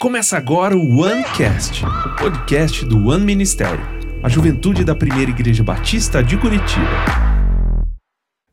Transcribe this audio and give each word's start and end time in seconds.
Começa 0.00 0.36
agora 0.36 0.76
o 0.76 1.00
OneCast, 1.00 1.84
o 1.84 2.16
podcast 2.16 2.84
do 2.84 3.08
One 3.08 3.24
Ministério, 3.24 3.84
a 4.22 4.28
juventude 4.28 4.84
da 4.84 4.94
primeira 4.94 5.30
igreja 5.30 5.62
batista 5.62 6.22
de 6.22 6.36
Curitiba. 6.36 7.27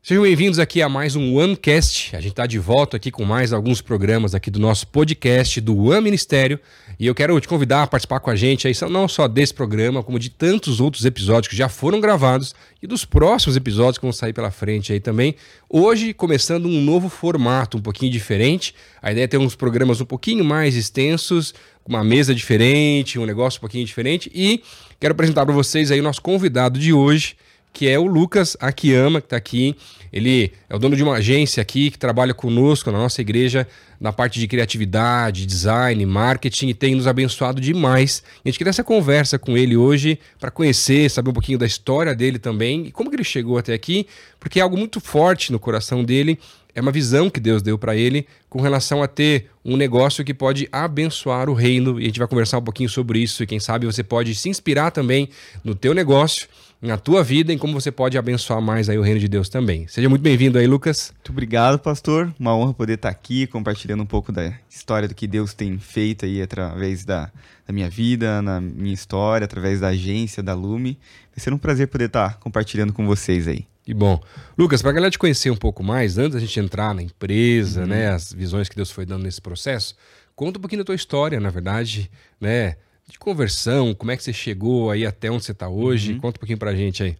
Sejam 0.06 0.22
bem-vindos 0.22 0.60
aqui 0.60 0.80
a 0.80 0.88
mais 0.88 1.16
um 1.16 1.36
OneCast. 1.36 2.14
A 2.14 2.20
gente 2.20 2.30
está 2.30 2.46
de 2.46 2.60
volta 2.60 2.96
aqui 2.96 3.10
com 3.10 3.24
mais 3.24 3.52
alguns 3.52 3.80
programas 3.80 4.36
aqui 4.36 4.52
do 4.52 4.60
nosso 4.60 4.86
podcast 4.86 5.60
do 5.60 5.76
One 5.76 6.00
Ministério. 6.00 6.60
E 6.96 7.08
eu 7.08 7.12
quero 7.12 7.40
te 7.40 7.48
convidar 7.48 7.82
a 7.82 7.86
participar 7.88 8.20
com 8.20 8.30
a 8.30 8.36
gente 8.36 8.68
aí, 8.68 8.74
não 8.88 9.08
só 9.08 9.26
desse 9.26 9.52
programa, 9.52 10.04
como 10.04 10.16
de 10.20 10.30
tantos 10.30 10.80
outros 10.80 11.04
episódios 11.04 11.48
que 11.48 11.56
já 11.56 11.68
foram 11.68 12.00
gravados 12.00 12.54
e 12.80 12.86
dos 12.86 13.04
próximos 13.04 13.56
episódios 13.56 13.98
que 13.98 14.04
vão 14.04 14.12
sair 14.12 14.32
pela 14.32 14.52
frente 14.52 14.92
aí 14.92 15.00
também. 15.00 15.34
Hoje, 15.68 16.14
começando 16.14 16.66
um 16.66 16.80
novo 16.80 17.08
formato, 17.08 17.76
um 17.76 17.82
pouquinho 17.82 18.12
diferente. 18.12 18.76
A 19.02 19.10
ideia 19.10 19.24
é 19.24 19.26
ter 19.26 19.38
uns 19.38 19.56
programas 19.56 20.00
um 20.00 20.06
pouquinho 20.06 20.44
mais 20.44 20.76
extensos, 20.76 21.52
uma 21.84 22.04
mesa 22.04 22.32
diferente, 22.32 23.18
um 23.18 23.26
negócio 23.26 23.58
um 23.58 23.60
pouquinho 23.62 23.84
diferente. 23.84 24.30
E 24.32 24.62
quero 25.00 25.14
apresentar 25.14 25.44
para 25.44 25.52
vocês 25.52 25.90
aí 25.90 25.98
o 25.98 26.04
nosso 26.04 26.22
convidado 26.22 26.78
de 26.78 26.92
hoje 26.92 27.34
que 27.76 27.86
é 27.86 27.98
o 27.98 28.06
Lucas 28.06 28.56
Akiyama, 28.58 29.20
que 29.20 29.26
está 29.26 29.36
aqui. 29.36 29.76
Ele 30.10 30.50
é 30.66 30.74
o 30.74 30.78
dono 30.78 30.96
de 30.96 31.02
uma 31.02 31.16
agência 31.16 31.60
aqui 31.60 31.90
que 31.90 31.98
trabalha 31.98 32.32
conosco 32.32 32.90
na 32.90 32.96
nossa 32.96 33.20
igreja 33.20 33.68
na 34.00 34.10
parte 34.14 34.40
de 34.40 34.48
criatividade, 34.48 35.44
design, 35.44 36.06
marketing 36.06 36.68
e 36.68 36.74
tem 36.74 36.94
nos 36.94 37.06
abençoado 37.06 37.60
demais. 37.60 38.22
A 38.42 38.48
gente 38.48 38.56
queria 38.56 38.70
essa 38.70 38.82
conversa 38.82 39.38
com 39.38 39.58
ele 39.58 39.76
hoje 39.76 40.18
para 40.40 40.50
conhecer, 40.50 41.10
saber 41.10 41.28
um 41.28 41.34
pouquinho 41.34 41.58
da 41.58 41.66
história 41.66 42.14
dele 42.14 42.38
também 42.38 42.86
e 42.86 42.90
como 42.90 43.10
que 43.10 43.16
ele 43.16 43.24
chegou 43.24 43.58
até 43.58 43.74
aqui, 43.74 44.06
porque 44.40 44.58
é 44.58 44.62
algo 44.62 44.78
muito 44.78 44.98
forte 44.98 45.52
no 45.52 45.58
coração 45.58 46.02
dele. 46.02 46.38
É 46.74 46.80
uma 46.80 46.92
visão 46.92 47.28
que 47.28 47.40
Deus 47.40 47.60
deu 47.60 47.76
para 47.76 47.94
ele 47.94 48.26
com 48.48 48.62
relação 48.62 49.02
a 49.02 49.08
ter 49.08 49.50
um 49.62 49.76
negócio 49.76 50.24
que 50.24 50.32
pode 50.32 50.66
abençoar 50.72 51.50
o 51.50 51.54
reino. 51.54 52.00
E 52.00 52.04
a 52.04 52.06
gente 52.06 52.18
vai 52.18 52.28
conversar 52.28 52.56
um 52.56 52.62
pouquinho 52.62 52.88
sobre 52.88 53.18
isso. 53.18 53.42
E 53.42 53.46
quem 53.46 53.60
sabe 53.60 53.84
você 53.84 54.02
pode 54.02 54.34
se 54.34 54.48
inspirar 54.48 54.90
também 54.90 55.28
no 55.62 55.74
teu 55.74 55.92
negócio 55.94 56.46
na 56.86 56.96
tua 56.96 57.22
vida 57.22 57.52
em 57.52 57.58
como 57.58 57.74
você 57.74 57.90
pode 57.90 58.16
abençoar 58.16 58.60
mais 58.62 58.88
aí 58.88 58.98
o 58.98 59.02
reino 59.02 59.20
de 59.20 59.28
Deus 59.28 59.48
também. 59.48 59.86
Seja 59.88 60.08
muito 60.08 60.22
bem-vindo 60.22 60.58
aí, 60.58 60.66
Lucas. 60.66 61.12
Muito 61.14 61.32
obrigado, 61.32 61.78
pastor. 61.78 62.32
Uma 62.38 62.56
honra 62.56 62.72
poder 62.72 62.94
estar 62.94 63.08
aqui 63.08 63.46
compartilhando 63.46 64.02
um 64.02 64.06
pouco 64.06 64.32
da 64.32 64.52
história 64.70 65.08
do 65.08 65.14
que 65.14 65.26
Deus 65.26 65.52
tem 65.52 65.78
feito 65.78 66.24
aí 66.24 66.40
através 66.40 67.04
da, 67.04 67.30
da 67.66 67.72
minha 67.72 67.90
vida, 67.90 68.40
na 68.40 68.60
minha 68.60 68.94
história, 68.94 69.44
através 69.44 69.80
da 69.80 69.88
agência, 69.88 70.42
da 70.42 70.54
Lume. 70.54 70.98
Vai 71.34 71.42
ser 71.42 71.52
um 71.52 71.58
prazer 71.58 71.88
poder 71.88 72.06
estar 72.06 72.38
compartilhando 72.38 72.92
com 72.92 73.06
vocês 73.06 73.46
aí. 73.48 73.66
Que 73.84 73.94
bom. 73.94 74.20
Lucas, 74.58 74.82
para 74.82 74.90
a 74.90 74.94
galera 74.94 75.10
te 75.10 75.18
conhecer 75.18 75.50
um 75.50 75.56
pouco 75.56 75.82
mais, 75.82 76.18
antes 76.18 76.32
da 76.32 76.40
gente 76.40 76.58
entrar 76.58 76.94
na 76.94 77.02
empresa, 77.02 77.82
uhum. 77.82 77.86
né, 77.86 78.08
as 78.08 78.32
visões 78.32 78.68
que 78.68 78.74
Deus 78.74 78.90
foi 78.90 79.06
dando 79.06 79.22
nesse 79.22 79.40
processo, 79.40 79.94
conta 80.34 80.58
um 80.58 80.60
pouquinho 80.60 80.82
da 80.82 80.86
tua 80.86 80.94
história, 80.94 81.38
na 81.38 81.50
verdade, 81.50 82.10
né? 82.40 82.76
De 83.08 83.18
conversão, 83.18 83.94
como 83.94 84.10
é 84.10 84.16
que 84.16 84.22
você 84.22 84.32
chegou 84.32 84.90
aí 84.90 85.06
até 85.06 85.30
onde 85.30 85.44
você 85.44 85.52
está 85.52 85.68
hoje? 85.68 86.14
Uhum. 86.14 86.20
Conta 86.20 86.38
um 86.38 86.40
pouquinho 86.40 86.58
para 86.58 86.70
a 86.70 86.74
gente 86.74 87.02
aí. 87.02 87.16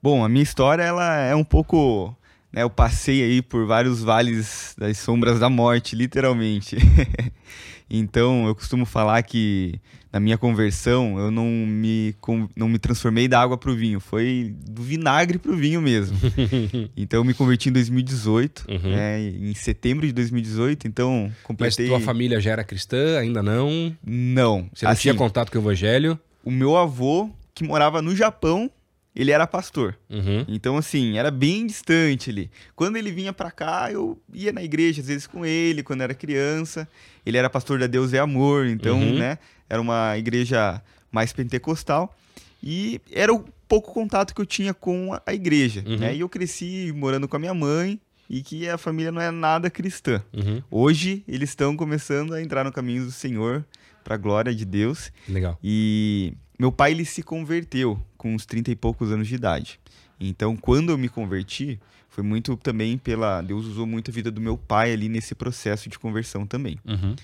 Bom, 0.00 0.24
a 0.24 0.28
minha 0.28 0.42
história 0.42 0.82
ela 0.82 1.16
é 1.16 1.34
um 1.34 1.42
pouco, 1.42 2.14
né, 2.52 2.62
eu 2.62 2.70
passei 2.70 3.22
aí 3.22 3.42
por 3.42 3.66
vários 3.66 4.02
vales 4.02 4.74
das 4.78 4.98
sombras 4.98 5.38
da 5.38 5.50
morte, 5.50 5.94
literalmente. 5.94 6.76
então, 7.88 8.46
eu 8.46 8.54
costumo 8.54 8.86
falar 8.86 9.22
que 9.22 9.80
na 10.12 10.18
minha 10.18 10.38
conversão, 10.38 11.18
eu 11.18 11.30
não 11.30 11.44
me, 11.46 12.14
não 12.56 12.68
me 12.68 12.78
transformei 12.78 13.28
da 13.28 13.40
água 13.40 13.58
para 13.58 13.70
o 13.70 13.74
vinho, 13.74 14.00
foi 14.00 14.54
do 14.66 14.82
vinagre 14.82 15.38
para 15.38 15.52
o 15.52 15.56
vinho 15.56 15.82
mesmo. 15.82 16.16
então 16.96 17.20
eu 17.20 17.24
me 17.24 17.34
converti 17.34 17.68
em 17.68 17.72
2018, 17.72 18.64
uhum. 18.68 18.90
né, 18.90 19.20
em 19.20 19.54
setembro 19.54 20.06
de 20.06 20.12
2018, 20.12 20.88
então 20.88 21.30
completei... 21.42 21.90
Mas 21.90 21.98
tua 21.98 22.04
família 22.04 22.40
já 22.40 22.52
era 22.52 22.64
cristã, 22.64 23.18
ainda 23.18 23.42
não? 23.42 23.94
Não. 24.04 24.68
Você 24.72 24.86
não 24.86 24.92
assim, 24.92 25.02
tinha 25.02 25.14
contato 25.14 25.52
com 25.52 25.58
o 25.58 25.60
evangelho? 25.60 26.18
O 26.42 26.50
meu 26.50 26.76
avô, 26.76 27.30
que 27.54 27.62
morava 27.62 28.00
no 28.00 28.16
Japão, 28.16 28.70
ele 29.14 29.30
era 29.30 29.46
pastor. 29.46 29.98
Uhum. 30.08 30.44
Então, 30.48 30.76
assim, 30.76 31.18
era 31.18 31.30
bem 31.30 31.66
distante 31.66 32.30
ali. 32.30 32.50
Quando 32.76 32.96
ele 32.96 33.10
vinha 33.10 33.32
para 33.32 33.50
cá, 33.50 33.90
eu 33.90 34.20
ia 34.32 34.52
na 34.52 34.62
igreja, 34.62 35.00
às 35.00 35.08
vezes 35.08 35.26
com 35.26 35.44
ele, 35.44 35.82
quando 35.82 36.02
era 36.02 36.14
criança. 36.14 36.88
Ele 37.26 37.36
era 37.36 37.50
pastor 37.50 37.78
da 37.78 37.86
Deus 37.86 38.12
é 38.12 38.18
Amor, 38.18 38.66
então, 38.66 38.98
uhum. 38.98 39.18
né? 39.18 39.38
Era 39.68 39.80
uma 39.80 40.16
igreja 40.16 40.82
mais 41.10 41.32
pentecostal. 41.32 42.16
E 42.62 43.00
era 43.12 43.32
o 43.32 43.44
pouco 43.66 43.92
contato 43.92 44.34
que 44.34 44.40
eu 44.40 44.46
tinha 44.46 44.72
com 44.72 45.18
a 45.26 45.34
igreja, 45.34 45.82
uhum. 45.86 45.96
né? 45.96 46.14
E 46.14 46.20
eu 46.20 46.28
cresci 46.28 46.92
morando 46.96 47.28
com 47.28 47.36
a 47.36 47.38
minha 47.40 47.54
mãe 47.54 48.00
e 48.30 48.42
que 48.42 48.68
a 48.68 48.78
família 48.78 49.10
não 49.10 49.20
é 49.20 49.30
nada 49.30 49.70
cristã. 49.70 50.22
Uhum. 50.32 50.62
Hoje, 50.70 51.24
eles 51.26 51.50
estão 51.50 51.76
começando 51.76 52.34
a 52.34 52.42
entrar 52.42 52.64
no 52.64 52.72
caminho 52.72 53.04
do 53.04 53.10
Senhor, 53.10 53.64
para 54.08 54.14
a 54.14 54.18
glória 54.18 54.54
de 54.54 54.64
Deus. 54.64 55.12
Legal. 55.28 55.58
E 55.62 56.32
meu 56.58 56.72
pai, 56.72 56.90
ele 56.90 57.04
se 57.04 57.22
converteu 57.22 58.02
com 58.16 58.34
uns 58.34 58.44
30 58.44 58.70
e 58.70 58.76
poucos 58.76 59.12
anos 59.12 59.28
de 59.28 59.34
idade. 59.34 59.78
Então, 60.18 60.56
quando 60.56 60.90
eu 60.90 60.98
me 60.98 61.08
converti, 61.08 61.78
foi 62.08 62.24
muito 62.24 62.56
também 62.56 62.98
pela. 62.98 63.40
Deus 63.40 63.66
usou 63.66 63.86
muito 63.86 64.10
a 64.10 64.14
vida 64.14 64.30
do 64.30 64.40
meu 64.40 64.58
pai 64.58 64.92
ali 64.92 65.08
nesse 65.08 65.34
processo 65.34 65.88
de 65.88 65.98
conversão 65.98 66.44
também. 66.44 66.78
Uhum. 66.84 67.14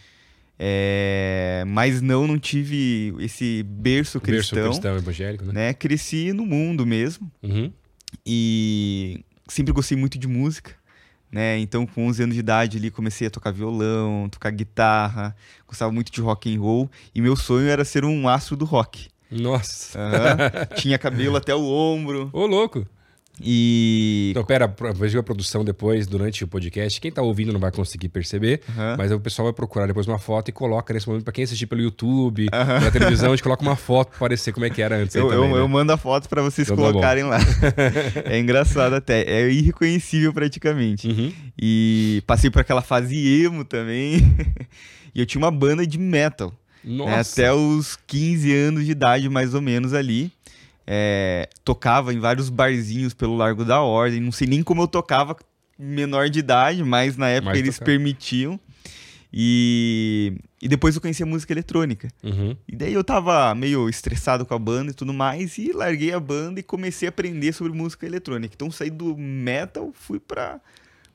É, 0.57 1.65
mas 1.67 2.01
não, 2.01 2.29
não 2.29 2.39
tive 2.39 3.13
esse 3.19 3.65
berço 3.65 4.21
cristão. 4.21 4.57
Berço 4.57 4.81
cristão 4.81 4.97
evangélico, 4.97 5.45
né? 5.47 5.53
né? 5.53 5.75
Cresci 5.75 6.33
no 6.33 6.47
mundo 6.47 6.87
mesmo. 6.87 7.29
Uhum. 7.43 7.73
E 8.25 9.25
sempre 9.49 9.73
gostei 9.73 9.99
muito 9.99 10.17
de 10.17 10.29
música. 10.29 10.73
Né? 11.33 11.59
Então, 11.59 11.85
com 11.85 12.07
11 12.07 12.23
anos 12.23 12.35
de 12.37 12.41
idade 12.41 12.79
ali, 12.79 12.93
comecei 12.93 13.27
a 13.27 13.31
tocar 13.31 13.51
violão, 13.51 14.29
tocar 14.29 14.51
guitarra, 14.51 15.35
gostava 15.67 15.91
muito 15.91 16.13
de 16.13 16.21
rock 16.21 16.55
and 16.55 16.61
roll. 16.61 16.89
E 17.13 17.21
meu 17.21 17.35
sonho 17.35 17.67
era 17.67 17.85
ser 17.85 18.05
um 18.05 18.29
astro 18.29 18.57
do 18.57 18.65
rock. 18.65 19.09
Nossa. 19.41 19.99
Uhum. 19.99 20.77
Tinha 20.77 20.99
cabelo 20.99 21.37
até 21.37 21.55
o 21.55 21.65
ombro. 21.65 22.31
Ô, 22.33 22.47
louco. 22.47 22.87
E. 23.41 24.29
Então, 24.31 24.45
pera, 24.45 24.73
veja 24.95 25.19
a 25.19 25.23
produção 25.23 25.65
depois, 25.65 26.07
durante 26.07 26.45
o 26.45 26.49
podcast. 26.49 27.01
Quem 27.01 27.11
tá 27.11 27.21
ouvindo 27.21 27.53
não 27.53 27.59
vai 27.59 27.73
conseguir 27.73 28.09
perceber, 28.09 28.61
uhum. 28.69 28.97
mas 28.97 29.11
o 29.11 29.19
pessoal 29.19 29.47
vai 29.47 29.53
procurar 29.53 29.87
depois 29.87 30.07
uma 30.07 30.19
foto 30.19 30.51
e 30.51 30.53
coloca 30.53 30.95
nesse 30.95 31.09
momento, 31.09 31.25
para 31.25 31.33
quem 31.33 31.45
assistir 31.45 31.67
pelo 31.67 31.81
YouTube, 31.81 32.45
uhum. 32.45 32.79
pela 32.79 32.91
televisão, 32.91 33.29
a 33.29 33.31
gente 33.31 33.43
coloca 33.43 33.63
uma 33.63 33.77
foto 33.77 34.11
pra 34.11 34.21
parecer 34.21 34.53
como 34.53 34.67
é 34.67 34.71
que 34.71 34.81
era 34.81 34.97
antes. 34.97 35.17
Eu, 35.17 35.29
também, 35.29 35.49
eu, 35.51 35.55
né? 35.55 35.61
eu, 35.61 35.69
mando 35.69 35.93
a 35.93 35.97
foto 35.97 36.29
para 36.29 36.43
vocês 36.43 36.69
então, 36.69 36.77
tá 36.77 36.91
colocarem 36.91 37.25
lá. 37.25 37.39
é 38.25 38.39
engraçado 38.39 38.95
até. 38.95 39.23
É 39.23 39.51
irreconhecível 39.51 40.33
praticamente. 40.33 41.09
Uhum. 41.09 41.33
E 41.61 42.23
passei 42.27 42.51
por 42.51 42.61
aquela 42.61 42.83
fase 42.83 43.17
emo 43.43 43.65
também. 43.65 44.37
e 45.13 45.21
eu 45.21 45.27
tinha 45.27 45.43
uma 45.43 45.51
banda 45.51 45.85
de 45.85 45.99
metal. 45.99 46.53
Né, 46.85 47.19
até 47.19 47.53
os 47.53 47.97
15 48.07 48.55
anos 48.55 48.85
de 48.85 48.91
idade, 48.91 49.29
mais 49.29 49.55
ou 49.55 49.63
menos, 49.63 49.95
ali. 49.95 50.31
É, 50.87 51.49
tocava 51.65 52.13
em 52.13 52.19
vários 52.19 52.51
barzinhos 52.51 53.15
pelo 53.15 53.37
Largo 53.37 53.65
da 53.65 53.81
Ordem. 53.81 54.21
Não 54.21 54.33
sei 54.33 54.47
nem 54.47 54.63
como 54.63 54.83
eu 54.83 54.89
tocava 54.89 55.37
menor 55.79 56.29
de 56.29 56.39
idade, 56.39 56.85
mas 56.85 57.17
na 57.17 57.29
época 57.29 57.51
mas 57.51 57.59
eles 57.59 57.77
tocava. 57.77 57.87
permitiam. 57.87 58.61
E, 59.37 60.35
e 60.63 60.69
depois 60.69 60.95
eu 60.95 61.01
conheci 61.01 61.23
a 61.23 61.27
música 61.27 61.53
eletrônica. 61.53 62.09
Uhum. 62.23 62.57
E 62.69 62.77
daí 62.77 62.93
eu 62.93 63.03
tava 63.03 63.53
meio 63.55 63.89
estressado 63.89 64.47
com 64.47 64.55
a 64.55 64.59
banda 64.59 64.93
e 64.93 64.95
tudo 64.95 65.13
mais, 65.13 65.59
e 65.59 65.73
larguei 65.73 66.13
a 66.13 66.21
banda 66.21 66.61
e 66.61 66.63
comecei 66.63 67.09
a 67.09 67.11
aprender 67.11 67.53
sobre 67.53 67.73
música 67.73 68.07
eletrônica. 68.07 68.55
Então 68.55 68.71
saí 68.71 68.91
do 68.91 69.17
metal, 69.17 69.91
fui 69.93 70.21
pra, 70.21 70.61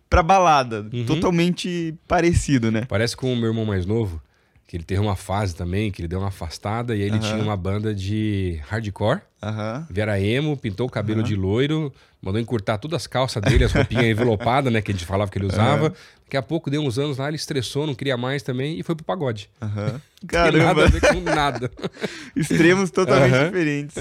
pra 0.09 0.21
balada. 0.21 0.85
Uhum. 0.91 1.05
Totalmente 1.05 1.95
parecido, 2.07 2.69
né? 2.69 2.85
Parece 2.89 3.15
com 3.15 3.31
o 3.31 3.37
meu 3.37 3.49
irmão 3.49 3.65
mais 3.65 3.85
novo 3.85 4.21
que 4.69 4.77
ele 4.77 4.83
teve 4.83 5.01
uma 5.01 5.15
fase 5.15 5.55
também, 5.55 5.91
que 5.91 5.99
ele 5.99 6.07
deu 6.07 6.19
uma 6.19 6.27
afastada 6.27 6.95
e 6.95 7.01
aí 7.01 7.07
ele 7.07 7.15
uhum. 7.15 7.21
tinha 7.21 7.41
uma 7.41 7.57
banda 7.57 7.91
de 7.91 8.61
hardcore. 8.67 9.19
Uhum. 9.41 9.85
Vera 9.89 10.21
emo, 10.21 10.55
pintou 10.55 10.85
o 10.85 10.89
cabelo 10.91 11.21
uhum. 11.21 11.25
de 11.25 11.35
loiro, 11.35 11.91
mandou 12.21 12.39
encurtar 12.39 12.77
todas 12.77 13.01
as 13.01 13.07
calças 13.07 13.41
dele, 13.41 13.63
as 13.63 13.71
roupinhas 13.71 14.05
envelopadas, 14.13 14.71
né? 14.71 14.79
Que 14.79 14.91
a 14.91 14.93
gente 14.93 15.07
falava 15.07 15.31
que 15.31 15.39
ele 15.39 15.47
usava. 15.47 15.87
Uhum. 15.87 15.93
Daqui 16.23 16.37
a 16.37 16.43
pouco, 16.43 16.69
deu 16.69 16.83
uns 16.83 16.99
anos 16.99 17.17
lá, 17.17 17.27
ele 17.27 17.37
estressou, 17.37 17.87
não 17.87 17.95
queria 17.95 18.15
mais 18.15 18.43
também 18.43 18.79
e 18.79 18.83
foi 18.83 18.93
pro 18.93 19.03
pagode. 19.03 19.49
Uhum. 19.59 19.99
Caramba! 20.29 20.65
nada 20.65 20.85
a 20.85 20.87
ver 20.87 21.01
com 21.01 21.19
nada. 21.21 21.71
Extremos 22.37 22.91
totalmente 22.91 23.45
diferentes. 23.45 23.95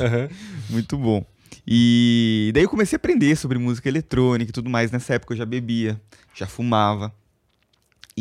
Muito 0.69 0.99
bom. 0.99 1.25
E 1.67 2.51
daí 2.53 2.65
eu 2.65 2.69
comecei 2.69 2.97
a 2.97 2.99
aprender 2.99 3.35
sobre 3.37 3.57
música 3.57 3.89
eletrônica 3.89 4.51
e 4.51 4.53
tudo 4.53 4.69
mais. 4.69 4.91
Nessa 4.91 5.15
época 5.15 5.33
eu 5.33 5.39
já 5.39 5.47
bebia, 5.47 5.99
já 6.35 6.47
fumava. 6.47 7.11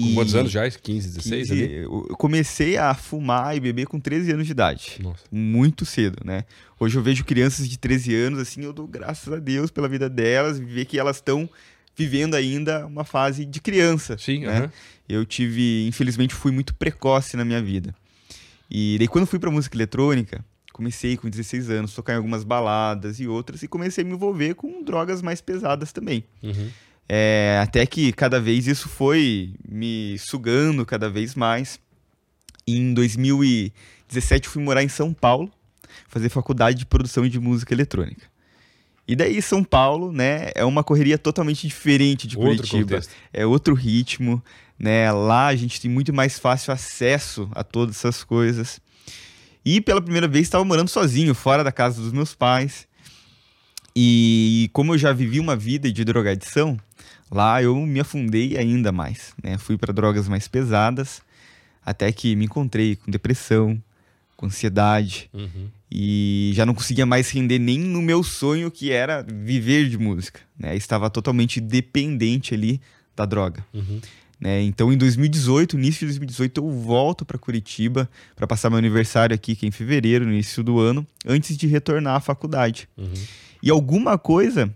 Com 0.02 0.14
quantos 0.16 0.36
anos 0.36 0.52
já? 0.52 0.70
15, 0.70 1.08
16? 1.10 1.50
15, 1.50 1.64
eu 1.84 2.16
comecei 2.18 2.78
a 2.78 2.94
fumar 2.94 3.56
e 3.56 3.60
beber 3.60 3.88
com 3.88 4.00
13 4.00 4.32
anos 4.32 4.46
de 4.46 4.52
idade. 4.52 4.98
Nossa. 5.02 5.24
Muito 5.32 5.86
cedo, 5.86 6.18
né? 6.24 6.44
Hoje 6.80 6.98
eu 6.98 7.04
vejo 7.04 7.24
crianças 7.24 7.68
de 7.68 7.78
13 7.78 8.16
anos, 8.16 8.40
assim, 8.40 8.64
eu 8.64 8.74
dou 8.74 8.88
graças 8.88 9.32
a 9.32 9.38
Deus 9.38 9.72
pela 9.72 9.88
vida 9.88 10.10
delas, 10.10 10.60
ver 10.60 10.86
que 10.86 11.00
elas 11.00 11.18
estão 11.18 11.50
vivendo 11.96 12.36
ainda 12.36 12.86
uma 12.86 13.04
fase 13.04 13.46
de 13.46 13.60
criança. 13.60 14.18
Sim, 14.18 14.46
né? 14.46 14.72
Eu 15.10 15.26
tive, 15.26 15.88
infelizmente, 15.88 16.34
fui 16.34 16.52
muito 16.52 16.76
precoce 16.76 17.36
na 17.36 17.44
minha 17.44 17.62
vida. 17.62 17.96
E 18.70 18.96
daí 19.00 19.08
quando 19.08 19.26
fui 19.26 19.40
para 19.40 19.50
música 19.50 19.76
eletrônica, 19.76 20.46
comecei 20.72 21.18
com 21.18 21.28
16 21.28 21.72
anos, 21.72 21.94
tocar 21.94 22.14
em 22.14 22.18
algumas 22.18 22.44
baladas 22.44 23.20
e 23.20 23.28
outras, 23.28 23.64
e 23.64 23.68
comecei 23.68 24.04
a 24.04 24.08
me 24.08 24.14
envolver 24.14 24.54
com 24.54 24.84
drogas 24.84 25.24
mais 25.24 25.42
pesadas 25.42 25.92
também. 25.92 26.24
Uhum. 26.44 26.70
É, 27.10 27.60
até 27.62 27.86
que 27.86 28.12
cada 28.12 28.40
vez 28.40 28.68
isso 28.68 28.90
foi 28.90 29.54
me 29.68 30.18
sugando 30.20 30.86
cada 30.86 31.10
vez 31.10 31.36
mais. 31.36 31.80
em 32.68 32.94
2017 32.94 34.50
fui 34.50 34.62
morar 34.62 34.84
em 34.84 34.90
São 34.90 35.14
Paulo, 35.14 35.50
fazer 36.08 36.30
faculdade 36.30 36.80
de 36.80 36.86
produção 36.86 37.28
de 37.28 37.40
música 37.40 37.74
eletrônica. 37.74 38.28
E 39.08 39.16
daí 39.16 39.42
São 39.42 39.64
Paulo, 39.64 40.12
né, 40.12 40.50
é 40.54 40.66
uma 40.66 40.84
correria 40.84 41.18
totalmente 41.18 41.66
diferente 41.66 42.28
de 42.28 42.38
outro 42.38 42.58
Curitiba. 42.58 42.82
Contexto. 42.82 43.14
É 43.32 43.46
outro 43.46 43.74
ritmo, 43.74 44.44
né? 44.78 45.10
Lá 45.12 45.48
a 45.48 45.56
gente 45.56 45.80
tem 45.80 45.90
muito 45.90 46.14
mais 46.14 46.38
fácil 46.38 46.74
acesso 46.74 47.50
a 47.54 47.64
todas 47.64 47.96
essas 47.96 48.24
coisas. 48.24 48.82
E 49.64 49.80
pela 49.80 50.02
primeira 50.02 50.28
vez 50.28 50.48
estava 50.48 50.64
morando 50.66 50.90
sozinho, 50.90 51.34
fora 51.34 51.64
da 51.64 51.72
casa 51.72 52.02
dos 52.02 52.12
meus 52.12 52.36
pais. 52.36 52.86
E 53.96 54.70
como 54.74 54.94
eu 54.94 54.98
já 54.98 55.14
vivi 55.14 55.40
uma 55.40 55.56
vida 55.56 55.92
de 55.92 56.04
drogadição, 56.04 56.78
lá 57.30 57.62
eu 57.62 57.76
me 57.76 58.00
afundei 58.00 58.58
ainda 58.58 58.92
mais, 58.92 59.34
né? 59.44 59.58
Fui 59.58 59.78
para 59.78 59.94
drogas 59.94 60.28
mais 60.28 60.48
pesadas, 60.48 61.22
até 61.86 62.12
que 62.12 62.36
me 62.36 62.46
encontrei 62.46 62.96
com 62.96 63.10
depressão, 63.10 63.82
com 64.36 64.46
ansiedade. 64.46 65.30
Uhum 65.34 65.70
e 65.90 66.52
já 66.54 66.66
não 66.66 66.74
conseguia 66.74 67.06
mais 67.06 67.30
render 67.30 67.60
nem 67.60 67.80
no 67.80 68.02
meu 68.02 68.22
sonho 68.22 68.70
que 68.70 68.92
era 68.92 69.24
viver 69.24 69.90
de 69.90 69.98
música, 69.98 70.42
né? 70.58 70.76
Estava 70.76 71.10
totalmente 71.10 71.62
dependente 71.62 72.54
ali 72.54 72.82
da 73.16 73.26
droga. 73.26 73.66
Uhum. 73.74 74.02
Né? 74.40 74.62
Então, 74.64 74.92
em 74.94 74.98
2018, 74.98 75.78
início 75.78 76.02
de 76.02 76.06
2018, 76.08 76.62
eu 76.62 76.70
volto 76.70 77.26
para 77.26 77.38
Curitiba 77.38 78.08
para 78.36 78.46
passar 78.46 78.70
meu 78.70 78.78
aniversário 78.78 79.34
aqui, 79.34 79.56
que 79.56 79.66
é 79.66 79.70
em 79.70 79.72
fevereiro, 79.72 80.26
no 80.26 80.34
início 80.34 80.64
do 80.64 80.80
ano, 80.80 81.08
antes 81.26 81.58
de 81.58 81.66
retornar 81.66 82.16
à 82.16 82.20
faculdade. 82.20 82.88
Uhum. 82.98 83.14
E 83.64 83.72
alguma 83.72 84.18
coisa 84.18 84.72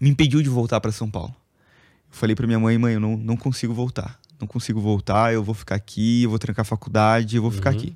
me 0.00 0.08
impediu 0.08 0.42
de 0.42 0.48
voltar 0.48 0.80
para 0.80 0.90
São 0.90 1.08
Paulo. 1.08 1.34
Eu 2.10 2.16
falei 2.16 2.34
para 2.34 2.46
minha 2.46 2.58
mãe, 2.58 2.76
mãe, 2.78 2.94
eu 2.94 3.00
não, 3.00 3.16
não 3.16 3.36
consigo 3.36 3.72
voltar. 3.72 4.18
Não 4.40 4.46
consigo 4.46 4.80
voltar, 4.80 5.32
eu 5.32 5.44
vou 5.44 5.54
ficar 5.54 5.74
aqui, 5.74 6.22
eu 6.22 6.30
vou 6.30 6.38
trancar 6.38 6.62
a 6.62 6.64
faculdade, 6.64 7.36
eu 7.36 7.42
vou 7.42 7.50
uhum. 7.50 7.56
ficar 7.56 7.70
aqui. 7.70 7.88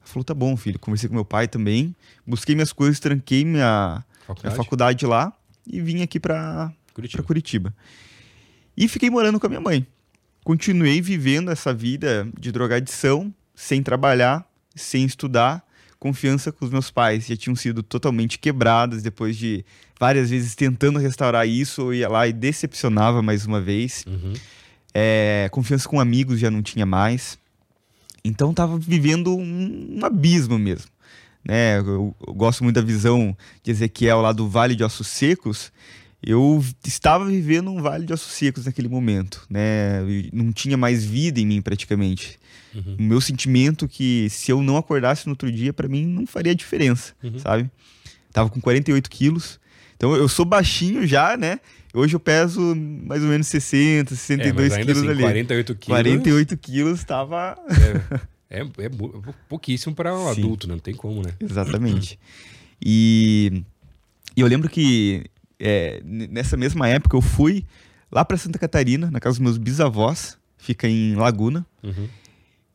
Ela 0.00 0.08
falou, 0.08 0.24
tá 0.24 0.34
bom, 0.34 0.56
filho. 0.56 0.78
Conversei 0.78 1.08
com 1.08 1.14
meu 1.14 1.24
pai 1.24 1.48
também. 1.48 1.94
Busquei 2.26 2.54
minhas 2.54 2.72
coisas, 2.72 3.00
tranquei 3.00 3.44
minha 3.44 4.04
faculdade, 4.20 4.46
minha 4.46 4.56
faculdade 4.56 5.06
lá 5.06 5.32
e 5.66 5.80
vim 5.80 6.02
aqui 6.02 6.20
pra 6.20 6.72
Curitiba. 6.92 7.22
pra 7.22 7.26
Curitiba. 7.26 7.74
E 8.76 8.88
fiquei 8.88 9.10
morando 9.10 9.40
com 9.40 9.46
a 9.46 9.48
minha 9.48 9.60
mãe. 9.60 9.86
Continuei 10.42 11.00
vivendo 11.00 11.50
essa 11.50 11.72
vida 11.72 12.28
de 12.38 12.52
drogadição, 12.52 13.32
sem 13.54 13.82
trabalhar, 13.82 14.46
sem 14.74 15.04
estudar. 15.04 15.63
Confiança 16.04 16.52
com 16.52 16.66
os 16.66 16.70
meus 16.70 16.90
pais 16.90 17.26
já 17.26 17.34
tinham 17.34 17.56
sido 17.56 17.82
totalmente 17.82 18.38
quebradas 18.38 19.02
depois 19.02 19.38
de 19.38 19.64
várias 19.98 20.28
vezes 20.28 20.54
tentando 20.54 20.98
restaurar 20.98 21.48
isso. 21.48 21.80
Eu 21.80 21.94
ia 21.94 22.08
lá 22.10 22.28
e 22.28 22.32
decepcionava 22.34 23.22
mais 23.22 23.46
uma 23.46 23.58
vez. 23.58 24.04
Uhum. 24.06 24.34
É, 24.92 25.48
confiança 25.50 25.88
com 25.88 25.98
amigos 25.98 26.38
já 26.38 26.50
não 26.50 26.60
tinha 26.60 26.84
mais. 26.84 27.38
Então 28.22 28.50
estava 28.50 28.78
vivendo 28.78 29.34
um, 29.34 29.96
um, 29.98 30.04
abismo 30.04 30.58
mesmo. 30.58 30.90
Né? 31.42 31.78
Eu, 31.78 32.14
eu, 32.26 32.34
gosto 32.34 32.62
muito 32.62 32.76
da 32.76 32.82
visão 32.82 33.34
de 33.62 33.70
Ezequiel 33.70 34.20
lá 34.20 34.32
do 34.32 34.46
Vale 34.46 34.76
de 34.76 34.84
Ossos 34.84 35.06
Secos. 35.06 35.72
Eu 36.22 36.62
estava 36.84 37.24
vivendo 37.24 37.70
um 37.70 37.80
Vale 37.80 38.04
de 38.04 38.12
Ossos 38.12 38.32
Secos 38.34 38.66
naquele 38.66 38.90
momento. 38.90 39.46
Né? 39.48 40.02
Não 40.34 40.52
tinha 40.52 40.76
mais 40.76 41.02
vida 41.02 41.40
em 41.40 41.46
mim 41.46 41.62
praticamente. 41.62 42.38
Uhum. 42.74 42.96
O 42.98 43.02
meu 43.02 43.20
sentimento 43.20 43.86
que 43.86 44.28
se 44.30 44.50
eu 44.50 44.62
não 44.62 44.76
acordasse 44.76 45.26
no 45.26 45.32
outro 45.32 45.50
dia, 45.50 45.72
para 45.72 45.88
mim 45.88 46.04
não 46.06 46.26
faria 46.26 46.54
diferença, 46.54 47.14
uhum. 47.22 47.38
sabe? 47.38 47.70
Tava 48.32 48.50
com 48.50 48.60
48 48.60 49.08
quilos. 49.10 49.60
Então 49.96 50.14
eu 50.14 50.28
sou 50.28 50.44
baixinho 50.44 51.06
já, 51.06 51.36
né? 51.36 51.60
Hoje 51.94 52.16
eu 52.16 52.20
peso 52.20 52.74
mais 52.74 53.22
ou 53.22 53.28
menos 53.28 53.46
60, 53.46 54.14
62 54.14 54.72
é, 54.72 54.80
quilos 54.80 54.98
assim, 54.98 55.08
ali. 55.08 55.22
48 55.22 55.74
quilos. 55.76 55.86
48 55.86 56.56
quilos 56.56 56.98
estava. 56.98 57.56
É, 58.50 58.60
é, 58.60 58.62
é, 58.62 58.90
pouquíssimo 59.48 59.94
para 59.94 60.14
um 60.14 60.32
Sim. 60.34 60.40
adulto, 60.40 60.66
né? 60.66 60.74
Não 60.74 60.80
tem 60.80 60.94
como, 60.94 61.22
né? 61.22 61.32
Exatamente. 61.40 62.18
E, 62.84 63.62
e 64.36 64.40
eu 64.40 64.46
lembro 64.46 64.68
que 64.68 65.24
é, 65.58 66.02
nessa 66.04 66.56
mesma 66.56 66.88
época 66.88 67.16
eu 67.16 67.22
fui 67.22 67.64
lá 68.10 68.24
para 68.24 68.36
Santa 68.36 68.58
Catarina, 68.58 69.10
na 69.10 69.20
casa 69.20 69.34
dos 69.34 69.44
meus 69.44 69.58
bisavós, 69.58 70.36
fica 70.58 70.88
em 70.88 71.14
Laguna. 71.14 71.66
Uhum. 71.82 72.08